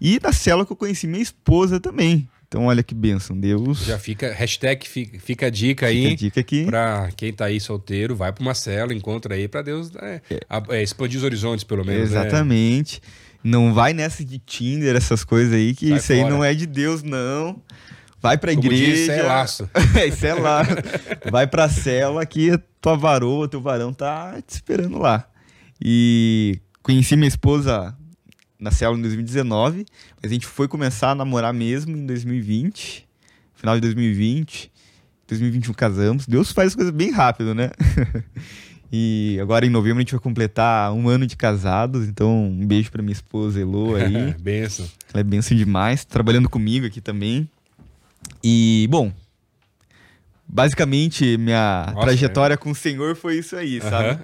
E 0.00 0.18
da 0.18 0.32
célula 0.32 0.64
que 0.64 0.72
eu 0.72 0.76
conheci 0.76 1.06
minha 1.06 1.22
esposa 1.22 1.78
também. 1.78 2.26
Então, 2.52 2.66
olha 2.66 2.82
que 2.82 2.94
bênção, 2.94 3.34
Deus. 3.34 3.86
Já 3.86 3.98
fica, 3.98 4.30
hashtag 4.30 4.86
fica, 4.86 5.18
fica 5.18 5.46
a 5.46 5.50
dica 5.50 5.86
aí. 5.86 6.02
Fica 6.02 6.12
a 6.12 6.16
dica 6.16 6.40
aqui. 6.40 6.64
Pra 6.66 7.08
quem 7.16 7.32
tá 7.32 7.46
aí 7.46 7.58
solteiro, 7.58 8.14
vai 8.14 8.30
pra 8.30 8.42
uma 8.42 8.52
cela, 8.52 8.92
encontra 8.92 9.34
aí 9.34 9.48
pra 9.48 9.62
Deus 9.62 9.90
é, 9.96 10.20
é, 10.68 10.82
expandir 10.82 11.16
os 11.16 11.24
horizontes, 11.24 11.64
pelo 11.64 11.82
menos. 11.82 12.10
Né? 12.10 12.20
Exatamente. 12.20 13.00
Né? 13.42 13.50
Não 13.52 13.72
vai 13.72 13.94
nessa 13.94 14.22
de 14.22 14.38
Tinder, 14.38 14.94
essas 14.94 15.24
coisas 15.24 15.54
aí, 15.54 15.74
que 15.74 15.88
Sai 15.88 15.96
isso 15.96 16.06
fora. 16.08 16.18
aí 16.18 16.28
não 16.28 16.44
é 16.44 16.52
de 16.52 16.66
Deus, 16.66 17.02
não. 17.02 17.58
Vai 18.20 18.36
pra 18.36 18.54
Como 18.54 18.66
igreja. 18.66 18.84
Diz, 18.84 19.00
isso 19.00 19.12
é 19.12 19.22
laço. 19.22 19.70
é, 19.96 20.06
isso 20.08 20.26
é 20.26 20.34
laço. 20.34 20.72
vai 21.30 21.46
pra 21.46 21.70
cela 21.70 22.26
que 22.26 22.50
tua 22.82 22.98
varoa, 22.98 23.48
teu 23.48 23.62
varão 23.62 23.94
tá 23.94 24.38
te 24.46 24.56
esperando 24.56 24.98
lá. 24.98 25.26
E 25.82 26.60
conheci 26.82 27.16
minha 27.16 27.28
esposa 27.28 27.96
na 28.62 28.70
célula 28.70 28.98
em 28.98 29.02
2019, 29.02 29.84
mas 30.22 30.30
a 30.30 30.34
gente 30.34 30.46
foi 30.46 30.68
começar 30.68 31.10
a 31.10 31.14
namorar 31.14 31.52
mesmo 31.52 31.96
em 31.96 32.06
2020, 32.06 33.06
final 33.54 33.74
de 33.74 33.80
2020. 33.80 34.70
2021 35.26 35.72
casamos. 35.72 36.26
Deus 36.26 36.52
faz 36.52 36.68
as 36.68 36.74
coisas 36.74 36.92
bem 36.92 37.10
rápido, 37.10 37.54
né? 37.54 37.70
e 38.92 39.38
agora 39.40 39.64
em 39.64 39.70
novembro 39.70 39.98
a 39.98 40.00
gente 40.02 40.12
vai 40.12 40.20
completar 40.20 40.92
um 40.92 41.08
ano 41.08 41.26
de 41.26 41.36
casados, 41.36 42.06
então 42.06 42.46
um 42.46 42.66
beijo 42.66 42.90
para 42.90 43.02
minha 43.02 43.12
esposa 43.12 43.60
Elo 43.60 43.96
aí. 43.96 44.34
benção. 44.38 44.86
Ela 45.12 45.20
é 45.20 45.24
benção 45.24 45.56
demais, 45.56 46.04
trabalhando 46.04 46.48
comigo 46.48 46.86
aqui 46.86 47.00
também. 47.00 47.48
E, 48.44 48.86
bom, 48.90 49.12
basicamente 50.46 51.36
minha 51.38 51.86
Nossa, 51.94 52.06
trajetória 52.06 52.54
é. 52.54 52.56
com 52.56 52.70
o 52.70 52.74
Senhor 52.74 53.16
foi 53.16 53.38
isso 53.38 53.56
aí, 53.56 53.80
sabe? 53.80 54.20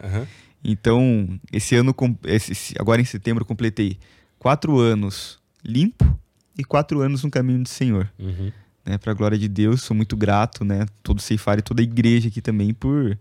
Então, 0.62 1.40
esse 1.52 1.74
ano, 1.74 1.94
esse, 2.24 2.74
agora 2.78 3.00
em 3.00 3.04
setembro, 3.04 3.42
eu 3.42 3.46
completei 3.46 3.96
quatro 4.38 4.78
anos 4.78 5.38
limpo 5.64 6.18
e 6.56 6.64
quatro 6.64 7.00
anos 7.00 7.22
no 7.22 7.30
caminho 7.30 7.62
do 7.62 7.68
Senhor. 7.68 8.10
Uhum. 8.18 8.50
Né, 8.84 8.96
para 8.96 9.12
a 9.12 9.14
glória 9.14 9.36
de 9.36 9.48
Deus, 9.48 9.82
sou 9.82 9.94
muito 9.94 10.16
grato, 10.16 10.64
né? 10.64 10.86
Todo 11.02 11.20
ceifar 11.20 11.58
e 11.58 11.62
toda 11.62 11.82
a 11.82 11.84
igreja 11.84 12.28
aqui 12.28 12.40
também 12.40 12.72
por 12.72 13.18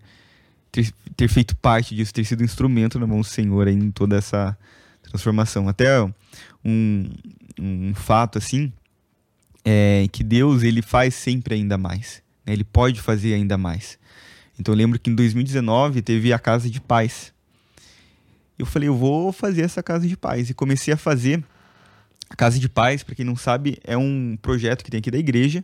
ter, 0.72 0.94
ter, 1.16 1.28
feito 1.28 1.56
parte 1.58 1.94
disso, 1.94 2.14
ter 2.14 2.24
sido 2.24 2.44
instrumento 2.44 2.98
na 3.00 3.06
mão 3.06 3.20
do 3.20 3.26
Senhor 3.26 3.68
em 3.68 3.92
toda 3.92 4.16
essa 4.16 4.58
transformação. 5.04 5.68
Até 5.68 6.02
um, 6.64 7.10
um 7.60 7.94
fato 7.94 8.38
assim 8.38 8.72
é 9.66 10.08
que 10.12 10.24
Deus 10.24 10.64
ele 10.64 10.82
faz 10.82 11.14
sempre 11.14 11.56
ainda 11.56 11.78
mais. 11.78 12.24
Né? 12.46 12.54
Ele 12.54 12.64
pode 12.64 13.02
fazer 13.02 13.34
ainda 13.34 13.58
mais. 13.58 14.00
Então 14.58 14.74
eu 14.74 14.78
lembro 14.78 14.98
que 14.98 15.10
em 15.10 15.16
2019 15.16 16.02
teve 16.02 16.32
a 16.32 16.40
Casa 16.40 16.70
de 16.70 16.80
Paz 16.80 17.34
eu 18.58 18.66
falei, 18.66 18.90
eu 18.90 18.96
vou 18.96 19.32
fazer 19.32 19.62
essa 19.62 19.84
casa 19.84 20.08
de 20.08 20.18
paz. 20.18 20.50
E 20.50 20.54
comecei 20.54 20.94
a 20.94 20.98
fazer. 20.98 21.44
A 22.30 22.36
Casa 22.36 22.60
de 22.60 22.68
Paz, 22.68 23.04
para 23.04 23.16
quem 23.16 23.24
não 23.24 23.38
sabe, 23.38 23.78
é 23.86 23.96
um 23.96 24.38
projeto 24.42 24.84
que 24.84 24.92
tem 24.92 24.98
aqui 24.98 25.10
da 25.10 25.18
igreja, 25.18 25.64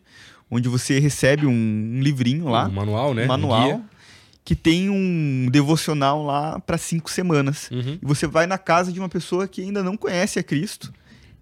onde 0.49 0.69
você 0.69 0.97
recebe 0.97 1.45
um, 1.45 1.51
um 1.51 2.01
livrinho 2.01 2.47
lá. 2.47 2.67
Um 2.67 2.71
manual, 2.71 3.13
né? 3.13 3.25
Um 3.25 3.27
manual. 3.27 3.75
Um 3.75 3.83
que 4.45 4.55
tem 4.55 4.89
um 4.89 5.49
devocional 5.49 6.23
lá 6.25 6.59
para 6.59 6.77
cinco 6.77 7.09
semanas. 7.09 7.69
Uhum. 7.71 7.97
E 8.01 8.05
você 8.05 8.27
vai 8.27 8.45
na 8.45 8.57
casa 8.57 8.91
de 8.91 8.99
uma 8.99 9.09
pessoa 9.09 9.47
que 9.47 9.61
ainda 9.61 9.81
não 9.81 9.95
conhece 9.95 10.37
a 10.37 10.43
Cristo. 10.43 10.93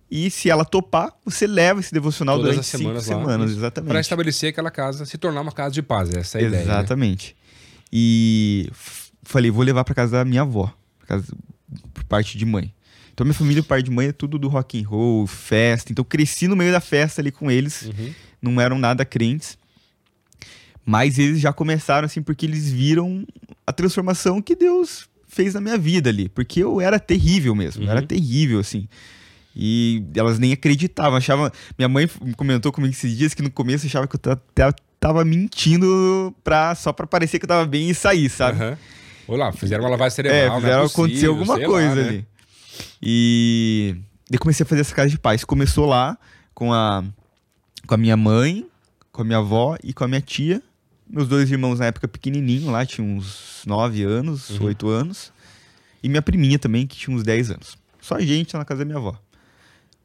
E 0.09 0.29
se 0.29 0.49
ela 0.49 0.65
topar, 0.65 1.11
você 1.25 1.47
leva 1.47 1.79
esse 1.79 1.93
devocional 1.93 2.37
Todas 2.37 2.51
durante 2.51 2.67
cinco 2.67 2.83
semanas, 2.83 3.03
semanas 3.03 3.51
exatamente. 3.51 3.89
Para 3.89 3.99
estabelecer 3.99 4.49
aquela 4.49 4.69
casa, 4.69 5.05
se 5.05 5.17
tornar 5.17 5.41
uma 5.41 5.51
casa 5.51 5.71
de 5.71 5.81
paz, 5.81 6.09
essa 6.09 6.39
é 6.39 6.43
a 6.43 6.45
exatamente. 6.45 6.47
ideia. 6.47 6.65
Né? 6.65 6.79
Exatamente. 6.79 7.27
Né? 7.29 7.41
E 7.93 8.69
falei, 9.23 9.49
vou 9.49 9.63
levar 9.63 9.83
para 9.83 9.95
casa 9.95 10.11
da 10.17 10.25
minha 10.25 10.41
avó 10.41 10.71
casa, 11.11 11.33
por 11.93 12.03
parte 12.05 12.37
de 12.37 12.45
mãe. 12.45 12.73
Então 13.13 13.25
minha 13.25 13.33
família, 13.33 13.61
parte 13.61 13.85
de 13.85 13.91
mãe, 13.91 14.07
é 14.07 14.11
tudo 14.11 14.39
do 14.39 14.47
rock 14.47 14.81
and 14.81 14.87
roll, 14.87 15.27
festa. 15.27 15.91
Então 15.91 16.03
cresci 16.03 16.47
no 16.47 16.55
meio 16.55 16.71
da 16.71 16.79
festa 16.79 17.21
ali 17.21 17.31
com 17.31 17.51
eles. 17.51 17.83
Uhum. 17.83 18.13
Não 18.41 18.61
eram 18.61 18.79
nada 18.79 19.05
crentes. 19.05 19.57
Mas 20.85 21.19
eles 21.19 21.39
já 21.39 21.53
começaram 21.53 22.05
assim 22.05 22.21
porque 22.21 22.45
eles 22.45 22.71
viram 22.71 23.25
a 23.67 23.71
transformação 23.71 24.41
que 24.41 24.55
Deus 24.55 25.07
fez 25.27 25.53
na 25.53 25.61
minha 25.61 25.77
vida 25.77 26.09
ali. 26.09 26.29
Porque 26.29 26.63
eu 26.63 26.81
era 26.81 26.99
terrível 26.99 27.53
mesmo. 27.53 27.83
Uhum. 27.83 27.91
Era 27.91 28.01
terrível, 28.01 28.59
assim. 28.59 28.87
E 29.55 30.03
elas 30.15 30.39
nem 30.39 30.53
acreditavam. 30.53 31.17
Achavam. 31.17 31.51
Minha 31.77 31.89
mãe 31.89 32.09
comentou 32.35 32.71
comigo 32.71 32.93
esses 32.93 33.15
dias 33.15 33.33
que 33.33 33.41
no 33.41 33.51
começo 33.51 33.85
achava 33.85 34.07
que 34.07 34.15
eu 34.15 34.37
tava 34.99 35.25
mentindo 35.25 36.33
pra, 36.43 36.73
só 36.75 36.91
pra 36.93 37.05
parecer 37.05 37.37
que 37.37 37.45
eu 37.45 37.49
tava 37.49 37.65
bem 37.65 37.89
e 37.89 37.95
sair, 37.95 38.29
sabe? 38.29 38.63
Uhum. 38.63 38.77
Ou 39.31 39.37
lá, 39.37 39.49
fizeram 39.53 39.85
uma 39.85 39.89
lavagem 39.89 40.13
cerebral. 40.13 40.57
É, 40.57 40.59
fizeram 40.59 40.83
é 40.83 40.85
acontecer 40.85 41.27
alguma 41.27 41.57
coisa 41.57 41.89
lá, 41.89 41.95
né? 41.95 42.07
ali. 42.09 42.27
E 43.01 43.95
eu 44.29 44.37
comecei 44.37 44.65
a 44.65 44.67
fazer 44.67 44.81
essa 44.81 44.93
casa 44.93 45.09
de 45.09 45.17
paz. 45.17 45.45
Começou 45.45 45.85
lá 45.85 46.17
com 46.53 46.73
a, 46.73 47.01
com 47.87 47.93
a 47.93 47.97
minha 47.97 48.17
mãe, 48.17 48.67
com 49.09 49.21
a 49.21 49.23
minha 49.23 49.37
avó 49.37 49.77
e 49.81 49.93
com 49.93 50.03
a 50.03 50.07
minha 50.09 50.19
tia. 50.19 50.61
Meus 51.09 51.29
dois 51.29 51.49
irmãos 51.49 51.79
na 51.79 51.85
época 51.85 52.09
pequenininho 52.09 52.69
lá, 52.71 52.85
tinham 52.85 53.07
uns 53.07 53.63
9 53.65 54.03
anos, 54.03 54.49
uhum. 54.49 54.65
8 54.65 54.89
anos. 54.89 55.31
E 56.03 56.09
minha 56.09 56.21
priminha 56.21 56.59
também, 56.59 56.85
que 56.85 56.97
tinha 56.97 57.15
uns 57.15 57.23
10 57.23 57.51
anos. 57.51 57.77
Só 58.01 58.15
a 58.15 58.21
gente 58.21 58.53
na 58.53 58.65
casa 58.65 58.79
da 58.79 58.85
minha 58.85 58.97
avó. 58.97 59.17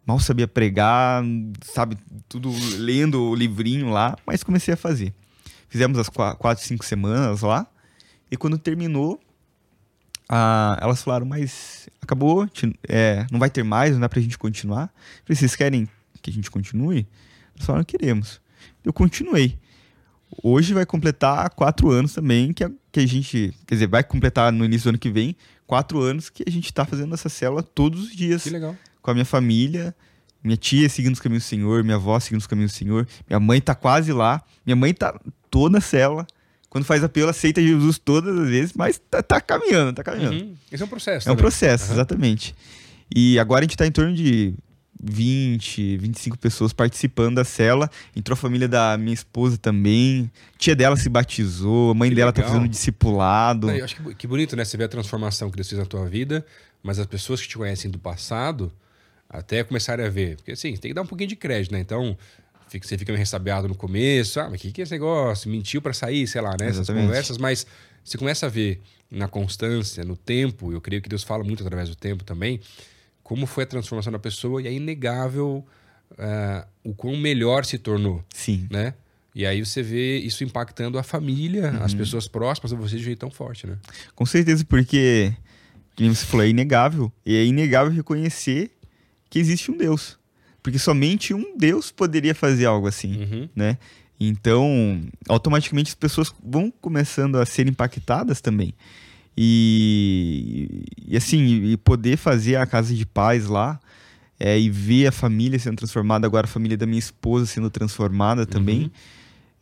Mal 0.07 0.21
sabia 0.21 0.47
pregar, 0.47 1.25
sabe, 1.65 1.99
tudo 2.29 2.53
lendo 2.77 3.21
o 3.25 3.35
livrinho 3.35 3.91
lá, 3.91 4.17
mas 4.25 4.45
comecei 4.45 4.75
a 4.75 4.77
fazer. 4.77 5.13
Fizemos 5.69 5.99
as 5.99 6.09
quatro, 6.09 6.65
cinco 6.65 6.85
semanas 6.85 7.43
lá. 7.43 7.67
E 8.31 8.37
quando 8.37 8.59
terminou, 8.59 9.21
ah, 10.29 10.79
elas 10.81 11.03
falaram, 11.03 11.27
mas 11.27 11.89
acabou, 12.01 12.49
é, 12.89 13.27
não 13.31 13.39
vai 13.39 13.51
ter 13.51 13.63
mais, 13.63 13.93
não 13.93 14.01
dá 14.01 14.09
pra 14.09 14.21
gente 14.21 14.37
continuar. 14.37 14.93
falei, 15.25 15.37
vocês 15.37 15.55
querem 15.55 15.89
que 16.21 16.31
a 16.31 16.33
gente 16.33 16.51
continue? 16.51 17.07
Eles 17.55 17.67
falaram, 17.67 17.85
queremos. 17.85 18.41
Eu 18.85 18.93
continuei. 18.93 19.59
hoje 20.43 20.75
vai 20.75 20.85
completar 20.85 21.51
quatro 21.51 21.91
anos 21.91 22.13
também 22.13 22.53
que 22.53 22.65
a, 22.65 22.71
que 22.91 23.01
a 23.01 23.07
gente, 23.07 23.55
quer 23.67 23.77
dizer, 23.77 23.87
vai 23.87 24.03
completar 24.03 24.53
no 24.53 24.65
início 24.65 24.85
do 24.85 24.89
ano 24.91 24.99
que 24.99 25.11
vem, 25.11 25.37
quatro 25.67 26.01
anos 26.01 26.29
que 26.29 26.45
a 26.47 26.51
gente 26.51 26.67
está 26.67 26.85
fazendo 26.85 27.15
essa 27.15 27.29
célula 27.29 27.63
todos 27.63 28.05
os 28.05 28.17
dias. 28.17 28.43
Que 28.43 28.51
legal. 28.51 28.77
Com 29.01 29.11
a 29.13 29.15
minha 29.15 29.25
família, 29.25 29.95
minha 30.43 30.57
tia 30.57 30.89
seguindo 30.89 31.15
os 31.15 31.21
caminhos 31.21 31.45
do 31.45 31.49
Senhor, 31.49 31.85
minha 31.85 31.97
avó 31.97 32.19
seguindo 32.19 32.41
os 32.41 32.47
caminhos 32.47 32.73
do 32.73 32.77
Senhor, 32.77 33.07
minha 33.29 33.39
mãe 33.39 33.61
tá 33.61 33.75
quase 33.75 34.13
lá, 34.13 34.43
minha 34.65 34.77
mãe 34.77 34.93
tá 34.93 35.19
toda 35.49 35.75
na 35.75 35.81
célula. 35.81 36.27
Quando 36.77 36.85
faz 36.85 37.03
apelo, 37.03 37.31
aceita 37.31 37.59
Jesus 37.63 37.99
todas 37.99 38.39
as 38.39 38.51
vezes, 38.51 38.73
mas 38.75 39.01
tá, 39.11 39.23
tá 39.23 39.41
caminhando, 39.41 39.95
tá 39.95 40.05
caminhando. 40.05 40.37
Uhum. 40.37 40.55
Esse 40.71 40.83
é 40.83 40.85
um 40.85 40.89
processo. 40.91 41.27
É 41.27 41.33
um 41.33 41.37
processo, 41.37 41.87
uhum. 41.87 41.93
exatamente. 41.95 42.55
E 43.15 43.39
agora 43.39 43.61
a 43.61 43.63
gente 43.63 43.79
tá 43.79 43.87
em 43.87 43.91
torno 43.91 44.15
de 44.15 44.53
20, 45.03 45.97
25 45.97 46.37
pessoas 46.37 46.75
participando 46.75 47.37
da 47.37 47.45
cela. 47.45 47.91
Entrou 48.15 48.35
a 48.35 48.37
família 48.37 48.69
da 48.69 48.99
minha 48.99 49.15
esposa 49.15 49.57
também. 49.57 50.31
Tia 50.59 50.77
dela 50.77 50.99
se 50.99 51.09
batizou, 51.09 51.93
a 51.93 51.95
mãe 51.95 52.11
que 52.11 52.15
dela 52.15 52.31
tá 52.31 52.43
legal. 52.43 52.53
tá 52.53 52.59
fazendo 52.59 52.71
discipulado. 52.71 53.71
Eu 53.71 53.83
acho 53.83 53.97
que, 53.97 54.15
que 54.15 54.27
bonito, 54.27 54.55
né? 54.55 54.63
Você 54.63 54.77
vê 54.77 54.85
a 54.85 54.89
transformação 54.89 55.49
que 55.51 55.57
Deus 55.57 55.71
fez 55.71 55.79
na 55.79 55.87
tua 55.87 56.07
vida, 56.07 56.45
mas 56.83 56.99
as 56.99 57.07
pessoas 57.07 57.41
que 57.41 57.49
te 57.49 57.57
conhecem 57.57 57.91
do 57.91 57.99
passado 57.99 58.71
até 59.31 59.65
começarem 59.65 60.05
a 60.05 60.11
ver. 60.11 60.37
Porque 60.37 60.53
assim, 60.53 60.77
tem 60.77 60.91
que 60.91 60.95
dar 60.95 61.01
um 61.01 61.07
pouquinho 61.07 61.31
de 61.31 61.37
crédito, 61.37 61.73
né? 61.73 61.81
Então, 61.81 62.19
você 62.69 62.99
fica 62.99 63.13
meio 63.13 63.21
ressabiado 63.21 63.69
no 63.69 63.75
começo. 63.75 64.41
Ah, 64.41 64.49
mas 64.51 64.61
o 64.61 64.63
que, 64.63 64.73
que 64.73 64.81
é 64.81 64.85
esse 64.85 64.93
negócio? 64.93 65.51
Mentiu 65.51 65.81
para 65.81 65.93
sair, 65.93 66.27
sei 66.27 66.41
lá, 66.41 66.51
né? 66.51 66.67
Essas 66.67 66.79
Exatamente. 66.79 67.07
conversas, 67.07 67.39
mas 67.39 67.67
você 68.05 68.19
começa 68.19 68.47
a 68.47 68.49
ver 68.49 68.81
na 69.11 69.29
constância, 69.29 70.05
no 70.05 70.17
tempo, 70.17 70.73
eu 70.73 70.81
creio 70.81 71.01
que 71.01 71.09
Deus 71.09 71.23
fala 71.23 71.45
muito 71.45 71.63
através 71.63 71.89
do 71.89 71.95
tempo 71.95 72.25
também 72.25 72.61
como 73.27 73.45
foi 73.45 73.65
a 73.65 73.67
transformação 73.67 74.13
da 74.13 74.21
pessoa 74.21 74.63
e 74.63 74.69
é 74.69 74.73
inegável 74.73 75.67
uh, 76.13 76.65
o 76.85 76.95
quão 76.95 77.17
melhor 77.17 77.65
se 77.65 77.77
tornou. 77.77 78.25
Sim. 78.33 78.69
Né? 78.71 78.95
E 79.35 79.45
aí 79.45 79.67
você 79.67 79.83
vê 79.83 80.19
isso 80.19 80.45
impactando 80.45 80.97
a 80.97 81.03
família, 81.03 81.73
uhum. 81.73 81.83
as 81.83 81.93
pessoas 81.93 82.29
próximas 82.29 82.73
a 82.73 82.77
você 82.77 82.97
de 82.97 83.03
jeito 83.03 83.19
tão 83.19 83.29
forte, 83.29 83.67
né? 83.67 83.79
Com 84.15 84.25
certeza, 84.25 84.65
porque, 84.65 85.35
como 85.97 86.15
você 86.15 86.25
falou, 86.25 86.47
é 86.47 86.51
inegável. 86.51 87.13
E 87.27 87.35
é 87.35 87.45
inegável 87.45 87.93
reconhecer 87.93 88.71
que 89.29 89.41
existe 89.41 89.73
um 89.73 89.77
Deus. 89.77 90.17
Porque 90.67 90.81
somente 90.81 91.33
um 91.33 91.57
Deus 91.57 91.93
poderia 91.93 92.35
fazer 92.35 92.67
algo 92.67 92.89
assim, 92.89 93.23
uhum. 93.23 93.49
né? 93.55 93.79
Então, 94.19 95.01
automaticamente 95.29 95.91
as 95.91 95.95
pessoas 95.95 96.35
vão 96.45 96.73
começando 96.81 97.37
a 97.37 97.47
ser 97.47 97.69
impactadas 97.69 98.41
também. 98.41 98.75
E, 99.39 100.83
e 101.07 101.17
assim, 101.17 101.67
e 101.67 101.77
poder 101.77 102.17
fazer 102.17 102.57
a 102.57 102.67
casa 102.67 102.93
de 102.93 103.07
paz 103.07 103.47
lá 103.47 103.79
é, 104.41 104.59
e 104.59 104.69
ver 104.69 105.07
a 105.07 105.13
família 105.13 105.57
sendo 105.57 105.77
transformada, 105.77 106.27
agora 106.27 106.47
a 106.47 106.51
família 106.51 106.77
da 106.77 106.85
minha 106.85 106.99
esposa 106.99 107.47
sendo 107.47 107.71
transformada 107.71 108.45
também, 108.45 108.83
uhum. 108.87 108.91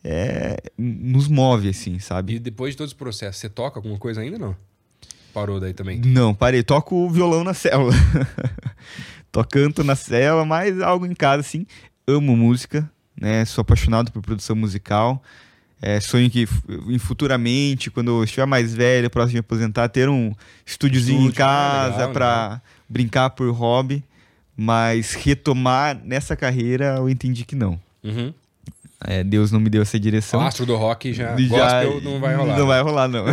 é, 0.04 0.56
nos 0.78 1.28
move, 1.28 1.68
assim, 1.68 1.98
sabe? 1.98 2.36
E 2.36 2.38
depois 2.38 2.72
de 2.72 2.78
todo 2.78 2.86
esse 2.86 2.96
processo, 2.96 3.40
você 3.40 3.50
toca 3.50 3.78
alguma 3.78 3.98
coisa 3.98 4.22
ainda 4.22 4.38
não? 4.38 4.56
Parou 5.34 5.60
daí 5.60 5.74
também? 5.74 5.98
Não, 5.98 6.32
parei. 6.32 6.62
Toco 6.62 6.94
o 6.94 7.10
violão 7.10 7.44
na 7.44 7.52
célula. 7.52 7.92
Toco 9.34 9.50
canto 9.50 9.82
na 9.82 9.96
célula, 9.96 10.44
mas 10.44 10.80
algo 10.80 11.04
em 11.04 11.12
casa, 11.12 11.40
assim. 11.40 11.66
Amo 12.06 12.36
música, 12.36 12.88
né? 13.20 13.44
Sou 13.44 13.62
apaixonado 13.62 14.12
por 14.12 14.22
produção 14.22 14.54
musical. 14.54 15.20
É, 15.82 15.98
sonho 15.98 16.30
que 16.30 16.46
em 16.88 16.98
futuramente, 16.98 17.90
quando 17.90 18.12
eu 18.12 18.22
estiver 18.22 18.46
mais 18.46 18.72
velho, 18.72 19.10
próximo 19.10 19.30
de 19.30 19.34
me 19.34 19.40
aposentar, 19.40 19.88
ter 19.88 20.08
um 20.08 20.32
estúdiozinho 20.64 21.18
Estúdio, 21.18 21.32
em 21.32 21.34
casa 21.34 22.08
para 22.08 22.50
né? 22.50 22.60
brincar 22.88 23.30
por 23.30 23.50
hobby. 23.50 24.04
Mas 24.56 25.14
retomar 25.14 26.00
nessa 26.04 26.36
carreira, 26.36 26.94
eu 26.98 27.10
entendi 27.10 27.44
que 27.44 27.56
não. 27.56 27.76
Uhum. 28.04 28.32
É, 29.04 29.24
Deus 29.24 29.50
não 29.50 29.58
me 29.58 29.68
deu 29.68 29.82
essa 29.82 29.98
direção. 29.98 30.38
O 30.38 30.44
astro 30.44 30.64
do 30.64 30.76
rock 30.76 31.12
já, 31.12 31.36
já 31.36 31.82
não 32.00 32.20
vai 32.20 32.36
rolar. 32.36 32.56
Não 32.56 32.66
vai 32.68 32.82
rolar, 32.82 33.08
não. 33.08 33.24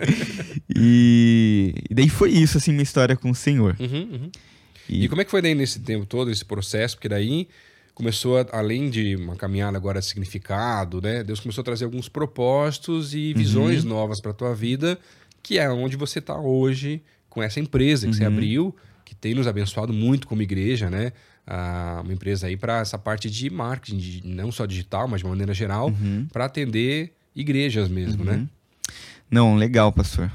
e, 0.74 1.74
e, 1.90 1.94
daí 1.94 2.08
foi 2.08 2.30
isso, 2.30 2.56
assim, 2.56 2.72
minha 2.72 2.82
história 2.82 3.14
com 3.14 3.30
o 3.30 3.34
Senhor. 3.34 3.76
Uhum, 3.78 4.08
uhum. 4.12 4.30
E... 4.88 5.04
e 5.04 5.08
como 5.08 5.20
é 5.20 5.24
que 5.24 5.30
foi 5.30 5.42
daí 5.42 5.54
nesse 5.54 5.80
tempo 5.80 6.06
todo, 6.06 6.30
esse 6.30 6.44
processo? 6.44 6.96
Porque 6.96 7.08
daí 7.08 7.48
começou, 7.96 8.38
a, 8.38 8.46
além 8.52 8.90
de 8.90 9.16
uma 9.16 9.36
caminhada 9.36 9.76
agora 9.76 10.00
de 10.00 10.06
significado, 10.06 11.00
né? 11.00 11.24
Deus 11.24 11.40
começou 11.40 11.62
a 11.62 11.64
trazer 11.64 11.86
alguns 11.86 12.08
propósitos 12.08 13.14
e 13.14 13.32
visões 13.32 13.82
uhum. 13.82 13.90
novas 13.90 14.20
para 14.20 14.32
tua 14.34 14.54
vida, 14.54 14.98
que 15.42 15.58
é 15.58 15.68
onde 15.70 15.96
você 15.96 16.18
está 16.18 16.38
hoje 16.38 17.02
com 17.30 17.42
essa 17.42 17.58
empresa 17.58 18.06
que 18.06 18.12
uhum. 18.12 18.18
você 18.18 18.24
abriu, 18.24 18.76
que 19.04 19.14
tem 19.14 19.34
nos 19.34 19.46
abençoado 19.46 19.92
muito 19.92 20.26
como 20.26 20.42
igreja, 20.42 20.90
né? 20.90 21.12
Ah, 21.46 22.00
uma 22.04 22.12
empresa 22.12 22.48
aí 22.48 22.56
para 22.56 22.80
essa 22.80 22.98
parte 22.98 23.30
de 23.30 23.48
marketing, 23.48 23.96
de, 23.96 24.26
não 24.26 24.52
só 24.52 24.66
digital, 24.66 25.08
mas 25.08 25.20
de 25.22 25.26
maneira 25.26 25.54
geral, 25.54 25.88
uhum. 25.88 26.26
para 26.30 26.44
atender 26.44 27.12
igrejas 27.34 27.88
mesmo, 27.88 28.24
né? 28.24 28.34
Uhum. 28.34 28.48
Não, 29.30 29.56
legal, 29.56 29.92
pastor. 29.92 30.30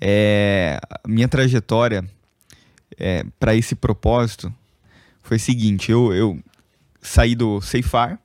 É, 0.00 0.78
minha 1.06 1.28
trajetória 1.28 2.04
é, 2.98 3.24
para 3.38 3.54
esse 3.54 3.74
propósito 3.74 4.52
foi 5.22 5.36
o 5.36 5.40
seguinte: 5.40 5.90
eu, 5.90 6.12
eu, 6.12 6.38
saí 7.00 7.34
do 7.34 7.60
Ceifar, 7.60 8.18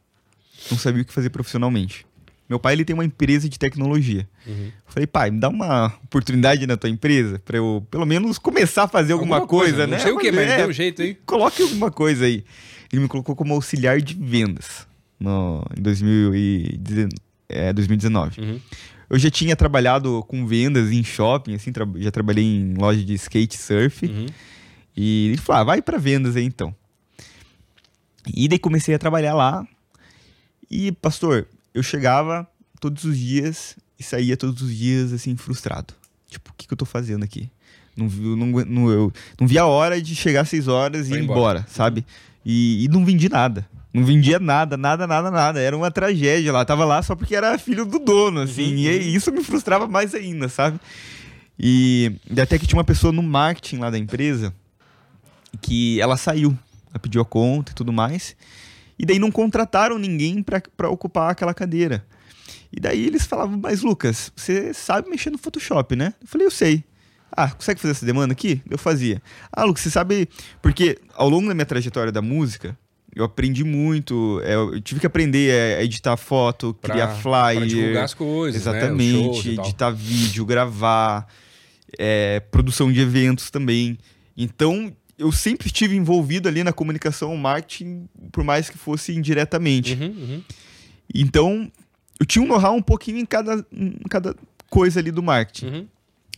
não 0.71 0.77
sabia 0.77 1.01
o 1.01 1.05
que 1.05 1.13
fazer 1.13 1.29
profissionalmente. 1.29 2.05
Meu 2.49 2.59
pai 2.59 2.73
ele 2.73 2.83
tem 2.83 2.95
uma 2.95 3.05
empresa 3.05 3.47
de 3.47 3.59
tecnologia. 3.59 4.27
Uhum. 4.47 4.71
falei, 4.87 5.05
pai, 5.05 5.29
me 5.29 5.39
dá 5.39 5.49
uma 5.49 5.93
oportunidade 6.03 6.65
na 6.65 6.75
tua 6.75 6.89
empresa 6.89 7.39
para 7.45 7.57
eu, 7.57 7.85
pelo 7.91 8.07
menos, 8.07 8.39
começar 8.39 8.83
a 8.83 8.87
fazer 8.87 9.13
alguma, 9.13 9.35
alguma 9.35 9.47
coisa, 9.47 9.73
coisa, 9.73 9.87
né? 9.87 9.97
Não 9.97 10.03
sei 10.03 10.11
o 10.11 10.17
que, 10.17 10.31
mas 10.31 10.49
é, 10.49 10.57
deu 10.57 10.69
um 10.69 10.73
jeito 10.73 11.03
aí. 11.03 11.13
Coloque 11.27 11.61
alguma 11.61 11.91
coisa 11.91 12.25
aí. 12.25 12.43
Ele 12.91 13.03
me 13.03 13.07
colocou 13.07 13.35
como 13.35 13.53
auxiliar 13.53 14.01
de 14.01 14.15
vendas 14.15 14.87
no, 15.19 15.63
em 15.77 15.81
2019. 15.81 17.09
É, 17.47 17.71
2019. 17.71 18.41
Uhum. 18.41 18.59
Eu 19.09 19.17
já 19.19 19.29
tinha 19.29 19.55
trabalhado 19.55 20.23
com 20.27 20.45
vendas 20.45 20.91
em 20.91 21.03
shopping, 21.03 21.55
assim, 21.55 21.71
tra 21.71 21.87
já 21.97 22.11
trabalhei 22.11 22.45
em 22.45 22.73
loja 22.75 23.03
de 23.03 23.13
skate 23.13 23.57
surf. 23.57 24.05
Uhum. 24.05 24.25
E 24.95 25.29
ele 25.29 25.37
falou: 25.37 25.61
ah, 25.61 25.63
vai 25.63 25.81
para 25.81 25.97
vendas 25.97 26.35
aí 26.35 26.45
então. 26.45 26.75
E 28.33 28.47
daí 28.47 28.59
comecei 28.59 28.93
a 28.93 28.99
trabalhar 28.99 29.33
lá. 29.33 29.65
E, 30.69 30.91
pastor, 30.91 31.47
eu 31.73 31.81
chegava 31.81 32.47
todos 32.79 33.03
os 33.03 33.17
dias 33.17 33.75
e 33.99 34.03
saía 34.03 34.37
todos 34.37 34.61
os 34.61 34.75
dias, 34.75 35.11
assim, 35.11 35.35
frustrado. 35.35 35.93
Tipo, 36.27 36.51
o 36.51 36.53
que, 36.55 36.67
que 36.67 36.73
eu 36.73 36.77
tô 36.77 36.85
fazendo 36.85 37.23
aqui? 37.23 37.49
Não, 37.95 38.07
não, 38.07 38.47
não, 38.65 38.91
eu 38.91 39.13
não 39.39 39.47
vi 39.47 39.57
a 39.57 39.65
hora 39.65 40.01
de 40.01 40.15
chegar 40.15 40.41
às 40.41 40.49
seis 40.49 40.67
horas 40.67 41.09
e 41.09 41.13
ir 41.13 41.19
embora, 41.19 41.59
embora 41.59 41.65
sabe? 41.67 42.05
E, 42.45 42.85
e, 42.85 42.87
não 42.87 43.03
vendi 43.03 43.27
nada. 43.27 43.67
Não 43.91 44.05
vendia 44.05 44.39
nada, 44.39 44.77
nada, 44.77 45.07
nada, 45.07 45.31
nada. 45.31 45.59
Era 45.59 45.75
uma 45.75 45.89
tragédia 45.89 46.53
lá. 46.53 46.63
Tava 46.63 46.85
lá 46.85 47.01
só 47.01 47.15
porque 47.15 47.35
era 47.35 47.57
filho 47.57 47.85
do 47.85 47.97
dono, 47.97 48.41
assim. 48.41 48.73
Uhum. 48.73 48.77
E 48.77 49.15
isso 49.15 49.31
me 49.31 49.43
frustrava 49.43 49.87
mais 49.87 50.13
ainda, 50.13 50.47
sabe? 50.47 50.79
E 51.59 52.15
até 52.39 52.59
que 52.59 52.67
tinha 52.67 52.77
uma 52.77 52.83
pessoa 52.83 53.11
no 53.11 53.23
marketing 53.23 53.77
lá 53.77 53.89
da 53.89 53.97
empresa 53.97 54.53
que 55.61 55.99
ela 55.99 56.17
saiu 56.17 56.57
ela 56.89 56.99
pediu 56.99 57.21
a 57.21 57.25
conta 57.25 57.71
e 57.71 57.75
tudo 57.75 57.93
mais. 57.93 58.35
E 58.97 59.05
daí 59.05 59.19
não 59.19 59.31
contrataram 59.31 59.97
ninguém 59.97 60.43
para 60.43 60.89
ocupar 60.89 61.31
aquela 61.31 61.53
cadeira. 61.53 62.05
E 62.71 62.79
daí 62.79 63.05
eles 63.05 63.25
falavam, 63.25 63.57
mas 63.57 63.81
Lucas, 63.81 64.31
você 64.35 64.73
sabe 64.73 65.09
mexer 65.09 65.29
no 65.29 65.37
Photoshop, 65.37 65.95
né? 65.95 66.13
Eu 66.21 66.27
falei, 66.27 66.47
eu 66.47 66.51
sei. 66.51 66.83
Ah, 67.31 67.49
consegue 67.51 67.79
fazer 67.79 67.91
essa 67.91 68.05
demanda 68.05 68.33
aqui? 68.33 68.61
Eu 68.69 68.77
fazia. 68.77 69.21
Ah, 69.51 69.63
Lucas, 69.63 69.83
você 69.83 69.91
sabe. 69.91 70.27
Porque 70.61 70.97
ao 71.13 71.29
longo 71.29 71.47
da 71.47 71.53
minha 71.53 71.65
trajetória 71.65 72.11
da 72.11 72.21
música, 72.21 72.77
eu 73.15 73.23
aprendi 73.23 73.63
muito. 73.63 74.41
É, 74.43 74.55
eu 74.55 74.81
tive 74.81 74.99
que 74.99 75.07
aprender 75.07 75.77
a 75.77 75.83
editar 75.83 76.17
foto, 76.17 76.73
pra, 76.73 76.93
criar 76.93 77.07
flyer. 77.09 77.59
Pra 77.59 77.67
divulgar 77.67 78.03
as 78.03 78.13
coisas. 78.13 78.65
Né? 78.65 78.71
Exatamente. 78.71 79.55
Né? 79.55 79.63
Editar 79.63 79.91
vídeo, 79.91 80.45
gravar, 80.45 81.27
é, 81.97 82.39
produção 82.51 82.91
de 82.91 82.99
eventos 82.99 83.49
também. 83.49 83.97
Então, 84.35 84.91
eu 85.19 85.31
sempre 85.33 85.67
estive 85.67 85.95
envolvido 85.95 86.47
ali 86.47 86.63
na 86.63 86.71
comunicação, 86.71 87.35
marketing, 87.35 88.07
por 88.31 88.43
mais 88.43 88.69
que 88.69 88.77
fosse 88.77 89.13
indiretamente. 89.13 89.93
Uhum, 89.93 90.07
uhum. 90.07 90.43
Então, 91.13 91.71
eu 92.17 92.25
tinha 92.25 92.43
um 92.43 92.47
know-how 92.47 92.73
um 92.73 92.81
pouquinho 92.81 93.17
em 93.17 93.25
cada, 93.25 93.65
em 93.71 93.99
cada 94.09 94.33
coisa 94.69 94.99
ali 94.99 95.11
do 95.11 95.21
marketing. 95.21 95.65
Uhum. 95.65 95.87